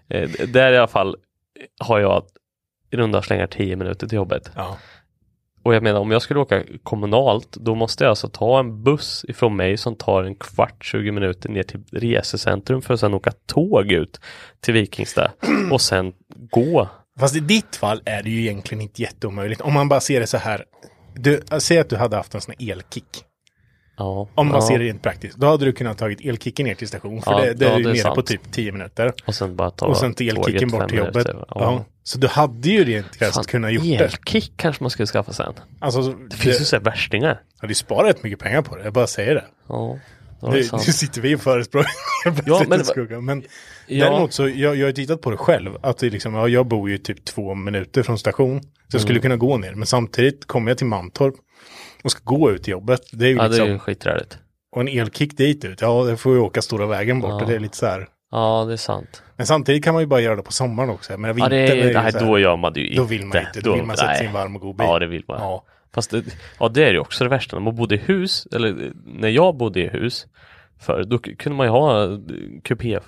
eh, 0.08 0.30
där 0.48 0.72
i 0.72 0.78
alla 0.78 0.88
fall 0.88 1.16
har 1.80 1.98
jag 1.98 2.24
i 2.90 2.96
runda 2.96 3.22
slängar 3.22 3.46
10 3.46 3.76
minuter 3.76 4.06
till 4.06 4.16
jobbet. 4.16 4.50
Ja. 4.56 4.78
Och 5.64 5.74
jag 5.74 5.82
menar 5.82 6.00
om 6.00 6.10
jag 6.10 6.22
skulle 6.22 6.40
åka 6.40 6.62
kommunalt 6.82 7.52
då 7.52 7.74
måste 7.74 8.04
jag 8.04 8.08
alltså 8.08 8.28
ta 8.28 8.60
en 8.60 8.82
buss 8.82 9.24
ifrån 9.28 9.56
mig 9.56 9.76
som 9.76 9.96
tar 9.96 10.24
en 10.24 10.34
kvart, 10.34 10.84
20 10.84 11.12
minuter 11.12 11.48
ner 11.48 11.62
till 11.62 11.80
resecentrum 11.92 12.82
för 12.82 12.94
att 12.94 13.00
sedan 13.00 13.14
åka 13.14 13.32
tåg 13.46 13.92
ut 13.92 14.20
till 14.60 14.74
Vikingstad 14.74 15.32
och 15.72 15.80
sen 15.80 16.12
gå. 16.50 16.88
Fast 17.20 17.36
i 17.36 17.40
ditt 17.40 17.76
fall 17.76 18.02
är 18.04 18.22
det 18.22 18.30
ju 18.30 18.40
egentligen 18.40 18.82
inte 18.82 19.02
jätteomöjligt. 19.02 19.60
Om 19.60 19.72
man 19.72 19.88
bara 19.88 20.00
ser 20.00 20.20
det 20.20 20.26
så 20.26 20.36
här. 20.36 20.64
Du, 21.14 21.40
säg 21.58 21.78
att 21.78 21.88
du 21.88 21.96
hade 21.96 22.16
haft 22.16 22.34
en 22.34 22.40
sån 22.40 22.54
här 22.58 22.72
elkick. 22.72 23.24
Ja, 23.97 24.28
Om 24.34 24.47
man 24.47 24.55
ja. 24.61 24.68
ser 24.68 24.78
det 24.78 24.84
rent 24.84 25.03
praktiskt. 25.03 25.36
Då 25.38 25.47
hade 25.47 25.64
du 25.64 25.72
kunnat 25.72 25.99
tagit 25.99 26.20
elkicken 26.24 26.66
ner 26.66 26.74
till 26.74 26.88
station. 26.88 27.22
För 27.22 27.30
Ja, 27.32 27.40
det, 27.40 27.55
det 27.55 27.66
är 27.66 27.76
ju 27.78 27.82
det 27.84 27.88
nere 27.88 27.99
sant. 27.99 28.14
på 28.14 28.22
typ 28.22 28.53
10 28.53 28.72
minuter. 28.72 29.12
Och 29.26 29.34
sen 29.34 29.57
bara 29.57 29.70
ta 29.70 29.86
Och 29.86 29.97
sen 29.97 30.14
till 30.14 30.28
elkicken 30.28 30.70
bort 30.70 30.88
till 30.88 30.99
jobbet. 30.99 31.26
Så 32.03 32.18
du 32.18 32.26
hade 32.26 32.68
ju 32.68 32.84
rent 32.84 33.18
krasst 33.18 33.47
kunnat 33.47 33.72
gjort 33.72 33.84
det. 33.84 33.95
elkick 34.05 34.53
kanske 34.57 34.82
man 34.84 34.90
skulle 34.90 35.07
skaffa 35.07 35.32
sen. 35.32 35.53
Alltså, 35.78 36.03
Det 36.30 36.36
finns 36.36 36.61
ju 36.61 36.64
så 36.64 36.76
här 36.76 36.82
värstingar. 36.82 37.40
Ja, 37.62 37.68
du 37.68 37.74
sparar 37.74 38.07
rätt 38.07 38.22
mycket 38.22 38.38
pengar 38.38 38.62
på 38.62 38.76
det. 38.76 38.84
Jag 38.84 38.92
bara 38.92 39.07
säger 39.07 39.34
det. 39.34 39.45
Ja, 39.68 39.99
det 40.40 40.72
Nu, 40.72 40.78
sitter 40.78 41.20
vi 41.20 41.34
och 41.36 41.40
förespråkar 41.40 41.90
Ja, 42.47 42.62
men, 42.68 42.84
skugga. 42.84 43.20
Men 43.20 43.42
Ja. 43.86 44.05
däremot 44.11 44.32
så, 44.32 44.49
jag, 44.49 44.76
jag 44.76 44.86
har 44.86 44.92
tittat 44.92 45.20
på 45.20 45.30
det 45.30 45.36
själv. 45.36 45.70
Att 45.82 45.99
det 45.99 46.11
liksom, 46.11 46.34
ja, 46.34 46.49
jag 46.49 46.66
bor 46.66 46.90
ju 46.90 46.99
typ 46.99 47.24
två 47.24 47.55
minuter 47.55 48.03
från 48.03 48.18
station. 48.18 48.62
Så 48.62 48.68
jag 48.90 48.95
Mm. 48.95 49.03
skulle 49.03 49.18
kunna 49.20 49.36
gå 49.36 49.57
ner. 49.57 49.74
Men 49.74 49.86
samtidigt 49.86 50.47
kommer 50.47 50.70
jag 50.70 50.78
till 50.78 50.86
Mantorp 50.86 51.34
och 52.05 52.11
ska 52.11 52.20
gå 52.24 52.50
ut 52.50 52.62
till 52.62 52.70
jobbet. 52.70 53.00
Det 53.12 53.24
är 53.24 53.28
ju 53.28 53.36
Ja, 53.36 53.42
det 53.42 53.48
liksom, 53.48 53.68
är 53.68 53.72
ju 53.72 53.78
skiträligt. 53.78 54.38
och 54.72 54.80
en 54.80 54.88
elkick 54.88 55.36
dit 55.36 55.64
ut. 55.64 55.80
Ja, 55.80 56.05
det 56.05 56.16
får 56.16 56.32
ju 56.34 56.38
åka 56.38 56.62
stora 56.62 56.86
vägen 56.86 57.20
bort. 57.20 57.30
Ja. 57.30 57.40
Och 57.42 57.46
det 57.48 57.55
är 57.55 57.61
lite 57.61 57.76
så 57.76 57.86
här. 57.86 58.09
Ja, 58.30 58.64
det 58.66 58.72
är 58.72 58.76
sant. 58.76 59.22
Men 59.36 59.46
samtidigt 59.46 59.84
kan 59.84 59.94
man 59.94 60.02
ju 60.02 60.07
bara 60.07 60.20
göra 60.20 60.36
det 60.36 60.42
på 60.42 60.52
sommaren 60.52 60.90
också. 60.90 61.18
Men 61.18 61.38
Ja, 61.38 61.48
det 61.48 61.57
är, 61.57 61.94
nej, 61.94 62.12
då 62.20 62.38
gör 62.38 62.57
man 62.57 62.72
det 62.72 62.80
ju 62.80 62.86
inte. 62.86 63.00
Då 63.00 63.05
vill 63.05 63.26
man 63.26 63.38
inte. 63.38 63.61
Då, 63.61 63.74
vill 63.74 63.84
man 63.84 63.96
sätta 63.96 64.14
sig 64.14 64.24
i 64.24 64.26
en 64.26 64.32
varm 64.34 64.57
och 64.57 64.62
god 64.62 64.76
bil. 64.76 64.86
Ja, 64.86 64.98
det 64.98 65.07
vill 65.07 65.24
man. 65.28 65.40
Ja. 65.40 65.64
Fast 65.94 66.11
det, 66.11 66.24
ja, 66.59 66.68
det 66.68 66.84
är 66.84 66.92
ju 66.92 66.98
också 66.98 67.24
det 67.24 67.30
värsta. 67.30 67.57
När 67.57 67.62
man 67.62 67.76
bodde 67.76 67.94
i 67.94 67.98
hus, 67.98 68.46
eller 68.55 68.92
när 69.07 69.28
jag 69.28 69.57
bodde 69.57 69.80
i 69.80 69.88
hus 69.88 70.26
för 70.80 71.04
då 71.04 71.18
kunde 71.18 71.56
man 71.56 71.66
ju 71.66 71.70
ha 71.70 72.04
eh, 72.04 72.18
kupé, 72.64 72.98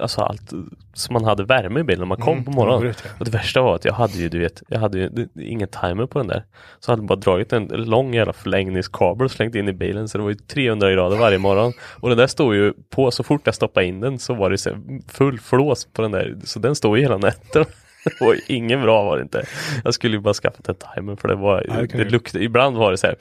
alltså 0.00 0.20
allt, 0.20 0.52
så 0.94 1.12
man 1.12 1.24
hade 1.24 1.44
värme 1.44 1.80
i 1.80 1.82
bilen 1.84 1.98
när 2.00 2.06
man 2.06 2.18
kom 2.20 2.32
Mm, 2.32 2.44
på 2.44 2.50
morgonen. 2.50 2.82
det 2.82 2.94
och 3.18 3.24
det 3.24 3.30
värsta 3.30 3.62
var 3.62 3.74
att 3.74 3.84
jag 3.84 3.92
hade 3.92 4.12
ju, 4.18 4.28
du 4.28 4.38
vet, 4.38 4.62
jag 4.68 4.78
hade 4.80 4.98
ju 4.98 5.08
det- 5.08 5.42
ingen 5.44 5.68
timer 5.68 6.06
på 6.06 6.18
den 6.18 6.28
där. 6.28 6.44
Så 6.80 6.90
jag 6.90 6.96
hade 6.96 7.06
bara 7.06 7.18
dragit 7.18 7.52
en 7.52 7.66
lång 7.66 8.14
jävla 8.14 8.32
förlängningskabel 8.32 9.24
och 9.24 9.30
slängt 9.30 9.54
in 9.54 9.68
i 9.68 9.72
bilen 9.72 10.08
så 10.08 10.18
det 10.18 10.24
var 10.24 10.30
ju 10.30 10.36
300 10.36 10.92
grader 10.92 11.16
varje 11.16 11.38
morgon. 11.38 11.72
Och 12.00 12.08
den 12.08 12.18
där 12.18 12.26
stod 12.26 12.54
ju 12.54 12.72
på, 12.90 13.10
så 13.10 13.22
fort 13.22 13.40
jag 13.44 13.54
stoppade 13.54 13.86
in 13.86 14.00
den 14.00 14.18
så 14.18 14.34
var 14.34 14.50
det 14.50 14.58
så 14.58 14.70
full 15.08 15.38
flås 15.40 15.84
på 15.92 16.02
den 16.02 16.10
där, 16.10 16.36
så 16.44 16.58
den 16.58 16.74
stod 16.74 16.96
ju 16.96 17.02
hela 17.02 17.18
nätten. 17.18 17.64
Det 18.20 18.24
var 18.24 18.36
ingen 18.48 18.82
bra 18.82 19.04
var 19.04 19.16
det 19.16 19.22
inte. 19.22 19.44
Jag 19.84 19.94
skulle 19.94 20.16
ju 20.16 20.20
bara 20.20 20.34
skaffat 20.34 20.68
en 20.68 20.74
timer 20.94 21.16
för 21.16 21.28
det 21.28 21.34
var, 21.34 21.86
det 21.92 22.04
luktade, 22.10 22.44
ibland 22.44 22.76
var 22.76 22.90
det 22.90 22.96
så 22.96 23.06
här 23.06 23.16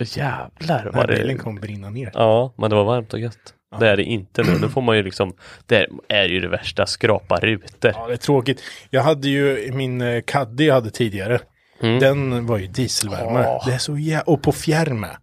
Jävlar 0.00 0.90
vad 0.94 1.08
bilen 1.08 1.36
det 1.36 1.42
kommer 1.42 1.60
brinna 1.60 1.90
ner. 1.90 2.10
Ja, 2.14 2.54
men 2.58 2.70
det 2.70 2.76
var 2.76 2.84
varmt 2.84 3.12
och 3.14 3.20
gött. 3.20 3.52
Det 3.80 3.88
är 3.88 3.96
det 3.96 4.02
inte 4.04 4.42
nu. 4.42 4.58
Nu 4.60 4.68
får 4.68 4.80
man 4.82 4.96
ju 4.96 5.02
liksom, 5.02 5.32
det 5.66 5.86
är 6.08 6.24
ju 6.24 6.40
det 6.40 6.48
värsta, 6.48 6.86
skrapa 6.86 7.36
rutor. 7.36 7.92
Ja, 7.94 8.06
det 8.06 8.12
är 8.12 8.16
tråkigt. 8.16 8.62
Jag 8.90 9.02
hade 9.02 9.28
ju 9.28 9.72
min 9.72 10.00
eh, 10.00 10.20
Caddy 10.22 10.64
jag 10.66 10.74
hade 10.74 10.90
tidigare. 10.90 11.38
Mm. 11.82 11.98
Den 11.98 12.46
var 12.46 12.58
ju 12.58 12.66
dieselvärme. 12.66 13.44
Åh. 13.48 13.66
Det 13.66 13.72
är 13.74 13.78
så 13.78 13.92
jä- 13.96 14.22
Och 14.26 14.42
på 14.42 14.52
fjärr 14.52 14.90
med. 14.90 15.16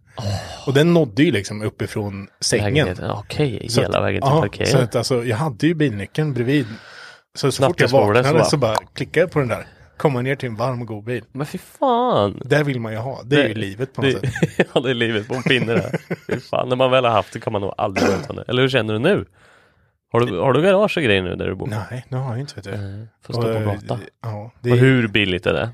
Och 0.66 0.74
den 0.74 0.94
nådde 0.94 1.22
ju 1.22 1.32
liksom 1.32 1.62
uppifrån 1.62 2.28
sängen. 2.40 2.88
Okej, 3.10 3.66
Så 3.68 3.80
hela 3.80 4.00
vägen 4.00 4.22
till 4.22 4.28
ja, 4.30 4.36
Så 4.36 4.40
parkeringen. 4.42 4.84
att 4.84 4.96
alltså, 4.96 5.24
jag 5.24 5.36
hade 5.36 5.66
ju 5.66 5.74
bilnyckeln 5.74 6.34
bredvid. 6.34 6.66
Så, 7.36 7.52
så 7.52 7.62
fort 7.62 7.80
jag 7.80 7.88
vaknade 7.88 8.24
så 8.40 8.44
så 8.44 8.56
bara- 8.56 8.74
bara 8.74 8.86
klickade 8.94 9.20
jag 9.24 9.30
på 9.30 9.38
den 9.38 9.48
där. 9.48 9.66
Komma 9.96 10.20
ner 10.22 10.36
till 10.36 10.48
en 10.48 10.56
varm 10.56 10.80
och 10.80 10.86
god 10.86 11.04
bil. 11.04 11.24
Men 11.32 11.46
fy 11.46 11.58
fan. 11.58 12.40
Det 12.44 12.62
vill 12.62 12.80
man 12.80 12.92
ju 12.92 12.98
ha. 12.98 13.22
Det 13.24 13.42
är 13.42 13.48
ju 13.48 13.54
livet 13.54 13.92
på 13.92 14.02
något 14.02 14.22
det, 14.22 14.30
sätt. 14.30 14.68
ja, 14.74 14.80
det 14.80 14.90
är 14.90 14.94
livet 14.94 15.28
på 15.28 15.34
en 15.34 15.42
pinne 15.42 15.72
där. 15.72 16.00
Fy 16.26 16.40
fan, 16.40 16.68
när 16.68 16.76
man 16.76 16.90
väl 16.90 17.04
har 17.04 17.12
haft 17.12 17.32
det 17.32 17.40
kan 17.40 17.52
man 17.52 17.62
nog 17.62 17.74
aldrig 17.78 18.08
vänta 18.08 18.32
det. 18.32 18.44
Eller 18.48 18.62
hur 18.62 18.68
känner 18.68 18.92
du 18.92 18.98
nu? 18.98 19.24
Har 20.12 20.20
du, 20.20 20.38
har 20.38 20.52
du 20.52 20.62
garage 20.62 20.96
och 20.96 21.02
grejer 21.02 21.22
nu 21.22 21.36
där 21.36 21.46
du 21.46 21.54
bor? 21.54 21.66
Nej, 21.66 22.04
det 22.08 22.16
har 22.16 22.30
jag 22.30 22.40
inte 22.40 22.54
vet 22.54 22.64
du. 22.64 22.76
Nej, 22.76 23.06
Får 23.22 23.32
stå 23.32 23.42
på 23.42 23.48
eh, 23.48 23.64
gatan. 23.64 24.00
Ja, 24.22 24.50
det 24.60 24.72
Och 24.72 24.78
hur 24.78 25.08
billigt 25.08 25.46
är 25.46 25.52
det? 25.52 25.70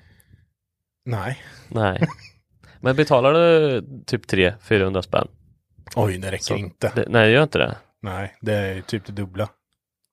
Nej. 1.04 1.38
Nej. 1.68 2.08
Men 2.80 2.96
betalar 2.96 3.32
du 3.32 3.82
typ 4.06 4.26
300-400 4.32 5.02
spänn? 5.02 5.28
Oj, 5.96 6.18
det 6.18 6.30
räcker 6.30 6.44
Så- 6.44 6.56
inte. 6.56 6.92
Det, 6.94 7.04
nej, 7.08 7.26
det 7.26 7.32
gör 7.32 7.42
inte 7.42 7.58
det. 7.58 7.76
Nej, 8.02 8.36
det 8.40 8.54
är 8.54 8.80
typ 8.80 9.06
det 9.06 9.12
dubbla. 9.12 9.48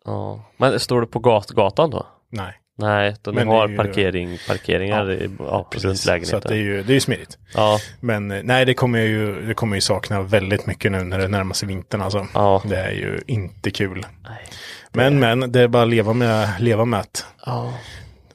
Ja. 0.06 0.44
Men 0.58 0.80
står 0.80 1.02
det 1.02 1.08
på 1.08 1.20
gat 1.20 1.50
gatan 1.50 1.90
då? 1.90 2.08
Nej. 2.30 2.54
Nej, 2.80 3.10
utan 3.12 3.36
Men 3.36 3.48
är 3.48 3.52
har 3.52 3.68
ju- 3.68 3.78
parkering, 3.78 4.38
parkeringar 4.48 5.12
i, 5.12 5.30
ja, 5.40 5.68
runt 5.72 5.82
Så 5.82 5.90
att 5.90 6.06
lägenheten. 6.06 6.42
det 6.52 6.54
är 6.56 6.64
ju, 6.64 6.84
det 6.84 6.96
är 6.96 7.00
smidigt. 7.00 7.38
Ja, 7.54 7.80
Men 8.00 8.32
eh, 8.32 8.40
nej, 8.44 8.66
det 8.66 8.74
kommer 8.74 9.00
jag 9.00 9.08
ju, 9.08 9.42
det 9.48 9.54
kommer 9.54 9.76
ju 9.76 9.82
sakna 9.82 10.22
väldigt 10.22 10.66
mycket 10.66 10.92
nu 10.92 11.04
när 11.04 11.20
det 11.20 11.28
närmar 11.28 11.54
sig 11.54 11.68
vintern 11.68 12.02
alltså. 12.02 12.28
Ja. 12.34 12.62
Det 12.66 12.78
är 12.78 12.92
ju 12.92 13.22
inte 13.28 13.72
kul. 13.72 14.06
Nej, 14.24 14.40
Men 14.92 15.20
men, 15.20 15.52
det 15.52 15.62
är 15.62 15.68
bara 15.68 15.84
att 15.84 15.90
leva 15.90 16.14
med, 16.14 16.50
leva 16.60 16.86
med 16.86 17.00
det. 17.00 17.20
ja. 17.46 17.74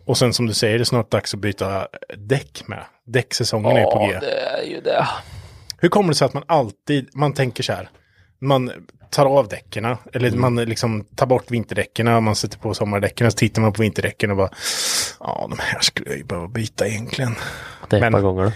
Och 0.04 0.18
sen 0.18 0.32
som 0.34 0.46
du 0.46 0.54
säger, 0.54 0.78
det 0.78 0.82
är 0.82 0.84
snart 0.84 1.10
dags 1.10 1.34
att 1.34 1.40
byta 1.40 1.88
däck 2.16 2.62
med. 2.66 2.84
Däcksäsongen 3.06 3.76
är 3.76 3.84
på 3.84 4.06
G. 4.06 4.10
ja 4.14 4.20
det 4.20 4.40
är 4.40 4.62
ju 4.62 4.80
det. 4.80 5.06
Hur 5.78 5.88
kommer 5.88 6.08
det 6.08 6.14
sig 6.14 6.26
att 6.26 6.34
man 6.34 6.44
alltid, 6.46 7.08
man 7.14 7.32
tänker 7.34 7.62
så 7.62 7.72
här, 7.72 7.88
man 8.42 8.70
tar 9.10 9.26
av 9.26 9.48
däcken, 9.48 9.84
eller 10.12 10.28
Mm. 10.28 10.40
man 10.40 10.56
liksom 10.56 11.04
tar 11.16 11.26
bort 11.26 11.50
vinterdäcken, 11.50 12.24
man 12.24 12.34
sätter 12.36 12.58
på 12.58 12.74
sommardäcken, 12.74 13.30
så 13.30 13.36
tittar 13.36 13.62
man 13.62 13.72
på 13.72 13.82
vinterdäcken 13.82 14.30
och 14.30 14.36
bara, 14.36 14.50
ja 15.20 15.46
de 15.50 15.58
här 15.58 15.80
skulle 15.80 16.08
jag 16.10 16.18
ju 16.18 16.24
behöva 16.24 16.48
byta 16.48 16.86
egentligen. 16.88 17.34
Det 17.88 17.96
är 17.98 18.04
ett 18.06 18.12
par 18.12 18.20
gånger 18.20 18.44
då. 18.44 18.52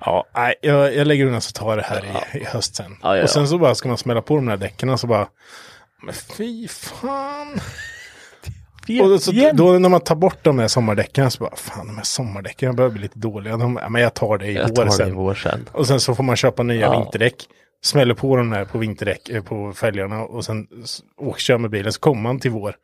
Ja, 0.00 0.24
nej, 0.34 0.54
jag, 0.62 0.94
jag 0.94 1.06
lägger 1.06 1.26
undan 1.26 1.40
så 1.40 1.52
tar 1.52 1.76
det 1.76 1.82
här 1.82 2.04
i, 2.34 2.38
i 2.38 2.44
höst 2.44 2.76
sen. 2.76 2.96
Ja, 3.02 3.08
ja, 3.08 3.16
ja. 3.16 3.22
Och 3.22 3.30
sen 3.30 3.48
så 3.48 3.58
bara 3.58 3.74
ska 3.74 3.88
man 3.88 3.98
smälla 3.98 4.22
på 4.22 4.36
de 4.36 4.48
här 4.48 4.56
däcken 4.56 4.88
och 4.88 5.00
så 5.00 5.06
bara, 5.06 5.28
men 6.02 6.14
fy 6.14 6.68
fan. 6.68 7.60
Och 9.02 9.22
så, 9.22 9.32
då 9.54 9.72
när 9.78 9.88
man 9.88 10.00
tar 10.00 10.14
bort 10.14 10.38
de 10.42 10.58
här 10.58 10.68
sommardäcken 10.68 11.30
så 11.30 11.44
bara, 11.44 11.56
fan 11.56 11.86
de 11.86 11.96
här 11.96 12.04
sommardäcken 12.04 12.76
börjar 12.76 12.90
bli 12.90 13.02
lite 13.02 13.18
dåliga. 13.18 13.56
De, 13.56 13.78
ja, 13.82 13.88
men 13.88 14.02
jag 14.02 14.14
tar 14.14 14.38
det 14.38 14.46
i 14.46 14.54
Jag 14.54 14.74
tar 14.74 14.84
det 14.84 14.88
i 14.88 14.92
sen. 14.92 15.14
vår 15.14 15.34
sen. 15.34 15.68
Och 15.72 15.86
sen 15.86 16.00
så 16.00 16.14
får 16.14 16.22
man 16.24 16.36
köpa 16.36 16.62
nya 16.62 16.80
Ja. 16.80 17.00
vinterdäck. 17.00 17.34
Smäller 17.84 18.14
på 18.14 18.36
de 18.36 18.52
här 18.52 18.64
på 18.64 18.78
vinterdäck, 18.78 19.28
eh, 19.28 19.42
på 19.42 19.72
fälgarna 19.72 20.22
och 20.22 20.44
sen 20.44 20.66
åker, 21.16 21.40
kör 21.40 21.58
med 21.58 21.70
bilen 21.70 21.92
så 21.92 22.00
kommer 22.00 22.22
man 22.22 22.40
till 22.40 22.50
vår. 22.50 22.76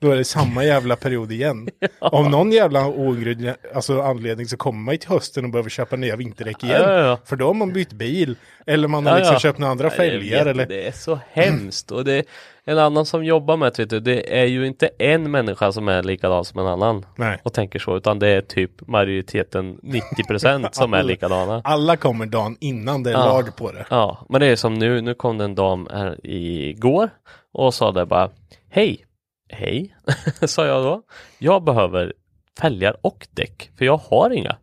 Då 0.00 0.10
är 0.10 0.16
det 0.16 0.24
samma 0.24 0.64
jävla 0.64 0.96
period 0.96 1.32
igen. 1.32 1.68
Av 2.00 2.30
någon 2.30 2.52
jävla 2.52 2.86
ogrundlig 2.86 3.54
alltså 3.74 4.02
anledning 4.02 4.46
så 4.46 4.56
kommer 4.56 4.78
man 4.80 4.98
till 4.98 5.08
hösten 5.08 5.44
och 5.44 5.50
behöver 5.50 5.70
köpa 5.70 5.96
nya 5.96 6.16
vinterdäck 6.16 6.64
igen. 6.64 6.80
Ja, 6.82 6.92
ja, 6.92 7.06
ja. 7.06 7.18
För 7.24 7.36
då 7.36 7.46
har 7.46 7.54
man 7.54 7.72
bytt 7.72 7.92
bil. 7.92 8.36
Eller 8.66 8.88
man 8.88 9.06
har 9.06 9.12
Ja, 9.12 9.18
liksom 9.18 9.34
ja. 9.34 9.40
köpt 9.40 9.58
några 9.58 9.70
andra 9.70 9.90
fälgar. 9.90 10.38
vet, 10.38 10.46
Eller... 10.46 10.66
Det 10.66 10.86
är 10.86 10.92
så 10.92 11.18
hemskt 11.32 11.90
och 11.90 12.04
det 12.04 12.24
en 12.68 12.78
annan 12.78 13.06
som 13.06 13.24
jobbar 13.24 13.56
med 13.56 13.72
du, 13.88 14.00
det 14.00 14.40
är 14.40 14.44
ju 14.44 14.66
inte 14.66 14.86
en 14.98 15.30
människa 15.30 15.72
som 15.72 15.88
är 15.88 16.02
likadan 16.02 16.44
som 16.44 16.60
en 16.60 16.66
annan 16.66 17.06
Nej. 17.16 17.40
och 17.44 17.52
tänker 17.52 17.78
så, 17.78 17.96
utan 17.96 18.18
det 18.18 18.28
är 18.28 18.40
typ 18.40 18.86
majoriteten 18.88 19.78
90% 19.78 20.68
som 20.72 20.94
är 20.94 21.02
likadana. 21.02 21.60
Alla 21.64 21.96
kommer 21.96 22.26
dagen 22.26 22.56
innan 22.60 23.02
det 23.02 23.10
är 23.10 23.14
Ja. 23.14 23.24
lag 23.24 23.56
på 23.56 23.72
det. 23.72 23.86
Ja, 23.90 24.26
men 24.28 24.40
det 24.40 24.46
är 24.46 24.56
som 24.56 24.74
nu, 24.74 25.00
nu 25.00 25.14
kom 25.14 25.38
det 25.38 25.44
en 25.44 25.54
dam 25.54 25.88
här 25.90 26.26
igår 26.26 27.10
och 27.52 27.74
sa 27.74 27.92
det 27.92 28.06
bara 28.06 28.30
Hej, 28.70 29.04
hej, 29.48 29.96
sa 30.46 30.66
jag 30.66 30.84
då. 30.84 31.02
Jag 31.38 31.64
behöver 31.64 32.12
fälgar 32.60 32.96
och 33.02 33.28
däck, 33.30 33.70
för 33.78 33.84
jag 33.84 33.96
har 33.96 34.30
inga. 34.30 34.56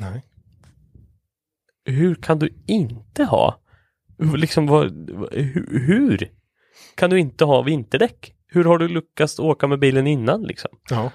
Nej. 0.00 0.22
Hur 1.84 2.14
kan 2.14 2.38
du 2.38 2.54
inte 2.66 3.24
ha? 3.24 3.58
Liksom 4.36 4.66
vad, 4.66 5.10
hur 5.70 6.28
kan 6.94 7.10
du 7.10 7.18
inte 7.18 7.44
ha 7.44 7.62
vinterdäck? 7.62 8.32
Hur 8.48 8.64
har 8.64 8.78
du 8.78 8.88
lyckats 8.88 9.38
åka 9.38 9.66
med 9.66 9.78
bilen 9.78 10.06
innan 10.06 10.42
liksom? 10.42 10.70
Ja. 10.90 11.10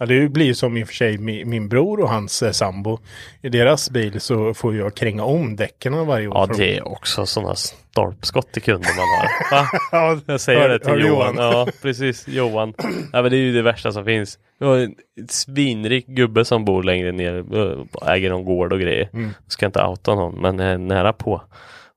Ja, 0.00 0.06
det 0.06 0.28
blir 0.28 0.54
som 0.54 0.76
i 0.76 0.84
och 0.84 0.88
för 0.88 0.94
sig 0.94 1.18
min, 1.18 1.68
bror 1.68 2.00
och 2.00 2.08
hans 2.08 2.42
eh, 2.42 2.50
sambo. 2.52 2.98
I 3.42 3.48
deras 3.48 3.90
bil 3.90 4.20
så 4.20 4.54
får 4.54 4.76
jag 4.76 4.94
kränga 4.94 5.24
om 5.24 5.56
däcken 5.56 6.06
varje 6.06 6.28
år. 6.28 6.34
Ja, 6.36 6.46
det 6.46 6.54
de- 6.56 6.76
är 6.76 6.88
också 6.88 7.26
sådana 7.26 7.54
stolpskott 7.54 8.52
till 8.52 8.62
kunder 8.62 8.88
man 8.96 9.06
har. 9.08 9.50
Va? 9.62 9.68
Ja, 9.92 10.20
Jag 10.26 10.40
säger 10.40 10.60
hör- 10.60 10.68
det 10.68 10.78
till 10.78 10.92
du, 10.94 11.06
Johan. 11.08 11.34
Ja, 11.38 11.66
precis. 11.82 12.28
Johan. 12.28 12.74
Ja, 13.12 13.22
men 13.22 13.30
det 13.30 13.36
är 13.36 13.40
ju 13.40 13.52
det 13.52 13.62
värsta 13.62 13.92
som 13.92 14.04
finns. 14.04 14.38
Vi 14.60 14.66
har 14.66 14.76
en 14.76 14.94
svinrik 15.28 16.06
gubbe 16.06 16.44
som 16.44 16.64
bor 16.64 16.82
längre 16.82 17.12
ner, 17.12 17.34
eh, 17.56 18.12
äger 18.12 18.30
någon 18.30 18.44
gård 18.44 18.72
och 18.72 18.80
grejer. 18.80 19.10
Mm. 19.12 19.30
Ska 19.46 19.66
inte 19.66 19.82
outa 19.84 20.14
någon, 20.14 20.40
men 20.40 20.60
är 20.60 20.78
nära 20.78 21.12
på. 21.12 21.42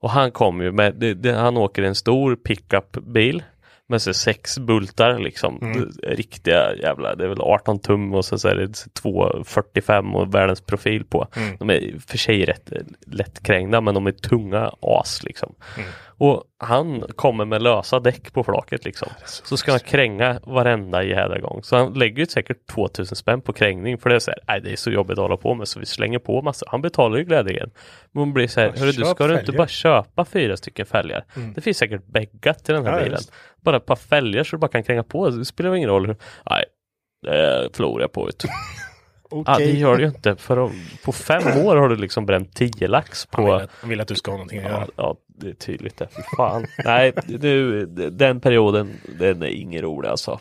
Och 0.02 0.10
han 0.10 0.32
kommer 0.32 0.64
ju 0.64 0.72
med, 0.72 0.96
det, 0.96 1.14
det, 1.14 1.34
han 1.34 1.58
åker 1.58 1.84
en 1.84 1.96
stor 1.96 2.36
pickupbil 2.36 3.44
med 3.92 4.02
så 4.02 4.14
sex 4.14 4.60
bultar 4.60 5.20
liksom. 5.20 5.60
Mm. 5.62 5.92
Riktiga 6.04 6.76
jävla, 6.76 7.16
det 7.16 7.24
är 7.24 7.28
väl 7.28 7.42
18 7.42 7.80
tum 7.80 8.14
och 8.14 8.26
så, 8.26 8.38
så 8.38 8.48
är 8.48 8.56
det 8.56 8.94
245 8.94 10.16
och 10.16 10.36
världens 10.36 10.62
profil 10.62 11.06
på. 11.06 11.28
Mm. 11.36 11.58
De 11.60 11.70
är 11.70 12.00
för 12.08 12.18
sig 12.18 12.46
rätt 12.46 12.74
lättkrängda 13.08 13.82
men 13.82 13.94
de 13.94 14.08
är 14.08 14.12
tunga 14.12 14.72
as 14.82 15.24
liksom. 15.24 15.56
Mm. 15.78 15.90
Och 16.22 16.44
han 16.58 17.04
kommer 17.16 17.46
med 17.46 17.62
lösa 17.62 18.00
däck 18.00 18.34
på 18.34 18.44
flaket 18.44 18.86
liksom. 18.86 19.08
Så 19.26 19.58
ska 19.58 19.72
han 19.72 19.80
kränga 19.80 20.40
varenda 20.44 21.04
jävla 21.04 21.40
gång. 21.40 21.64
Så 21.64 21.78
han 21.78 21.94
lägger 21.94 22.20
ju 22.20 22.26
säkert 22.26 22.68
2000 22.68 23.16
spänn 23.16 23.42
på 23.42 23.54
krängning 23.54 23.98
för 23.98 24.10
det 24.10 24.16
är 24.16 24.20
så 24.20 24.32
här, 24.32 24.40
nej 24.48 24.62
det 24.62 24.72
är 24.72 24.76
så 24.76 24.92
jobbigt 24.92 25.12
att 25.12 25.24
hålla 25.24 25.38
på 25.38 25.54
med 25.56 25.68
så 25.68 25.80
vi 25.80 25.86
slänger 25.86 26.20
på 26.20 26.42
massa. 26.42 26.66
Han 26.70 26.82
betalar 26.82 27.18
ju 27.18 27.24
glädjeligen. 27.24 27.72
Men 28.12 28.22
man 28.22 28.34
blir 28.34 28.48
så 28.48 28.60
här, 28.60 28.74
hörru 28.78 28.92
du 28.92 29.06
ska 29.06 29.28
du 29.28 29.34
inte 29.34 29.46
fälgar." 29.46 29.58
bara 29.58 29.68
köpa 29.68 30.26
fyra 30.26 30.58
stycken 30.58 30.86
fälgar? 30.86 31.26
Mm. 31.36 31.54
Det 31.54 31.62
finns 31.62 31.78
säkert 31.78 32.06
bäggat 32.06 32.66
till 32.66 32.76
den 32.76 32.86
här 32.86 32.94
Ja, 32.94 33.04
bilen. 33.04 33.18
just. 33.18 33.32
Bara 33.62 33.78
ett 33.78 33.86
par 33.86 33.96
fälgar 33.96 34.44
så 34.44 34.56
du 34.56 34.60
bara 34.60 34.72
kan 34.72 34.84
kränga 34.84 35.04
på. 35.04 35.30
Det 35.30 35.46
spelar 35.46 35.76
ingen 35.76 35.90
roll. 35.90 36.16
Nej, 36.50 36.64
det 37.28 37.70
förlorar 37.74 38.02
jag 38.02 38.12
på. 38.12 38.26
Vet 38.26 38.40
du. 38.40 38.48
Okej. 38.48 38.54
Ja, 39.48 39.58
det 39.58 39.72
gör 39.72 39.96
det 39.98 40.02
ju 40.04 40.08
inte. 40.10 40.36
För 40.36 40.72
på 41.06 41.12
fem 41.12 41.44
år 41.66 41.76
har 41.76 41.90
du 41.90 41.96
liksom 41.96 42.26
bränt 42.26 42.56
10 42.56 42.88
lax 42.88 43.28
Han 43.32 43.44
vill, 43.46 43.52
på... 43.54 43.56
att, 43.58 43.70
han 43.82 43.90
vill 43.90 44.02
att 44.02 44.08
du 44.08 44.16
ska 44.16 44.32
ha 44.32 44.38
någonting 44.38 44.60
att 44.60 44.66
Ja, 44.66 44.70
göra. 44.72 44.88
ja, 44.96 45.16
det 45.28 45.50
är 45.50 45.54
tydligt 45.54 45.98
det. 45.98 46.08
Fy 46.16 46.22
fan. 46.38 46.66
Nej, 46.86 47.14
du, 47.28 47.86
den 48.12 48.42
perioden, 48.42 48.98
den 49.20 49.42
är 49.44 49.48
ingen 49.48 49.82
rolig 49.82 50.10
alltså. 50.10 50.40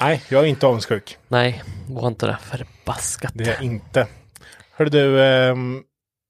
Nej, 0.00 0.22
jag 0.28 0.42
är 0.42 0.46
inte 0.46 0.66
avundsjuk. 0.66 1.18
Nej, 1.28 1.62
var 1.88 2.08
inte 2.08 2.26
det 2.26 2.38
förbaskat. 2.42 3.32
Det 3.34 3.44
är 3.44 3.48
jag 3.54 3.62
inte. 3.62 4.06
Hörru 4.72 4.88
du, 4.90 5.22
ehm, 5.24 5.82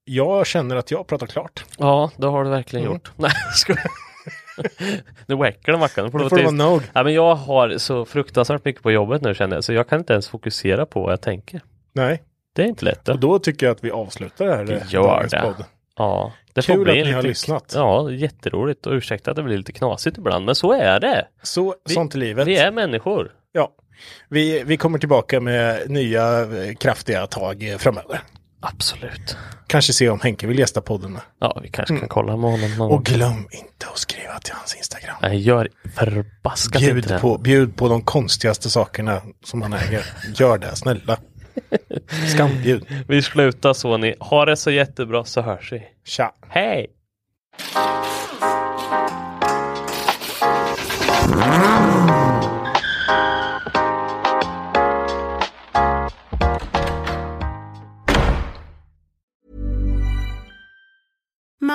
jag 0.04 0.46
känner 0.46 0.76
att 0.76 0.90
jag 0.90 1.06
pratar 1.06 1.26
klart. 1.26 1.64
Ja, 1.78 2.10
det 2.16 2.26
har 2.26 2.44
du 2.44 2.50
verkligen 2.50 2.84
Mm. 2.86 2.94
gjort. 2.94 3.10
Nej, 3.16 3.32
ska 3.54 3.74
Nu 5.26 5.36
väcker 5.36 5.72
det 5.72 5.78
Mackan. 5.78 6.04
Nu 6.04 6.10
får 6.10 6.18
Då 6.18 6.28
du 6.28 6.42
vara 6.42 6.50
nog. 6.50 6.82
Ja, 6.92 7.02
men 7.04 7.12
jag 7.14 7.34
har 7.34 7.78
så 7.78 8.04
fruktansvärt 8.04 8.64
mycket 8.64 8.82
på 8.82 8.90
jobbet 8.92 9.22
nu 9.22 9.34
känner 9.34 9.56
jag, 9.56 9.64
så 9.64 9.72
jag 9.72 9.88
kan 9.88 9.98
inte 9.98 10.12
ens 10.12 10.28
fokusera 10.28 10.86
på 10.86 11.02
vad 11.02 11.12
jag 11.12 11.20
tänker. 11.20 11.60
Nej, 11.92 12.22
Det 12.54 12.62
är 12.62 12.66
inte 12.66 12.84
lätt. 12.84 13.08
och 13.08 13.18
Då. 13.18 13.28
då 13.32 13.38
tycker 13.38 13.66
jag 13.66 13.74
att 13.74 13.84
vi 13.84 13.90
avslutar 13.90 14.44
det 14.46 14.56
här. 14.56 14.64
Vi 14.64 14.72
eh, 14.74 14.80
gör 14.88 15.26
det. 15.30 15.40
podd. 15.40 15.64
Ja, 15.96 16.32
det 16.52 16.62
Kul 16.66 16.76
får 16.76 16.84
bli 16.84 17.00
att 17.00 17.06
ni 17.06 17.12
har 17.12 17.22
lite- 17.22 17.28
lyssnat. 17.28 17.72
Ja, 17.76 18.10
jätteroligt 18.10 18.86
och 18.86 18.92
ursäkta 18.92 19.30
att 19.30 19.36
det 19.36 19.42
blir 19.42 19.56
lite 19.56 19.72
knasigt 19.72 20.18
ibland, 20.18 20.44
men 20.44 20.54
så 20.54 20.72
är 20.72 21.00
det. 21.00 21.26
Så, 21.42 21.74
Vi- 21.88 21.94
sånt 21.94 22.14
i 22.14 22.18
livet. 22.18 22.46
Vi 22.46 22.56
är 22.56 22.72
människor. 22.72 23.32
Ja, 23.52 23.70
vi, 24.28 24.62
vi 24.66 24.76
kommer 24.76 24.98
tillbaka 24.98 25.40
med 25.40 25.90
nya 25.90 26.40
eh, 26.40 26.74
kraftiga 26.74 27.26
tag 27.26 27.68
eh, 27.68 27.78
framöver. 27.78 28.20
Absolut. 28.64 29.36
Kanske 29.66 29.92
se 29.92 30.08
om 30.08 30.20
Henke 30.20 30.46
vill 30.46 30.58
gästa 30.58 30.80
podden. 30.80 31.12
med. 31.12 31.22
Ja, 31.40 31.60
vi 31.62 31.68
kanske 31.68 31.98
kan 31.98 32.08
kolla 32.08 32.36
med 32.36 32.50
honom 32.50 32.60
någon 32.70 32.78
gång. 32.78 32.88
Mm. 32.88 32.98
Och 32.98 33.04
glöm 33.04 33.48
inte 33.50 33.86
att 33.92 33.98
skriva 33.98 34.38
till 34.38 34.54
hans 34.54 34.74
Instagram. 34.74 35.16
Nej, 35.22 35.38
gör 35.40 35.68
förbaskat 35.96 36.82
inte 36.82 36.94
Bjud 36.94 37.08
det. 37.08 37.18
på, 37.18 37.38
bjud 37.38 37.76
på 37.76 37.88
de 37.88 38.02
konstigaste 38.02 38.70
sakerna 38.70 39.22
som 39.44 39.62
han 39.62 39.72
äger. 39.72 40.04
Gör 40.34 40.58
det, 40.58 40.76
snälla. 40.76 41.18
Skambjud. 42.34 42.86
Vi 43.08 43.22
slutar 43.22 43.72
så 43.72 43.96
ni. 43.96 44.14
Ha 44.20 44.44
det 44.44 44.56
så 44.56 44.70
jättebra 44.70 45.24
så 45.24 45.40
hörs 45.40 45.72
vi. 45.72 45.82
Tja. 46.04 46.32
Hej! 46.48 46.86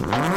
Mm-hmm. 0.00 0.27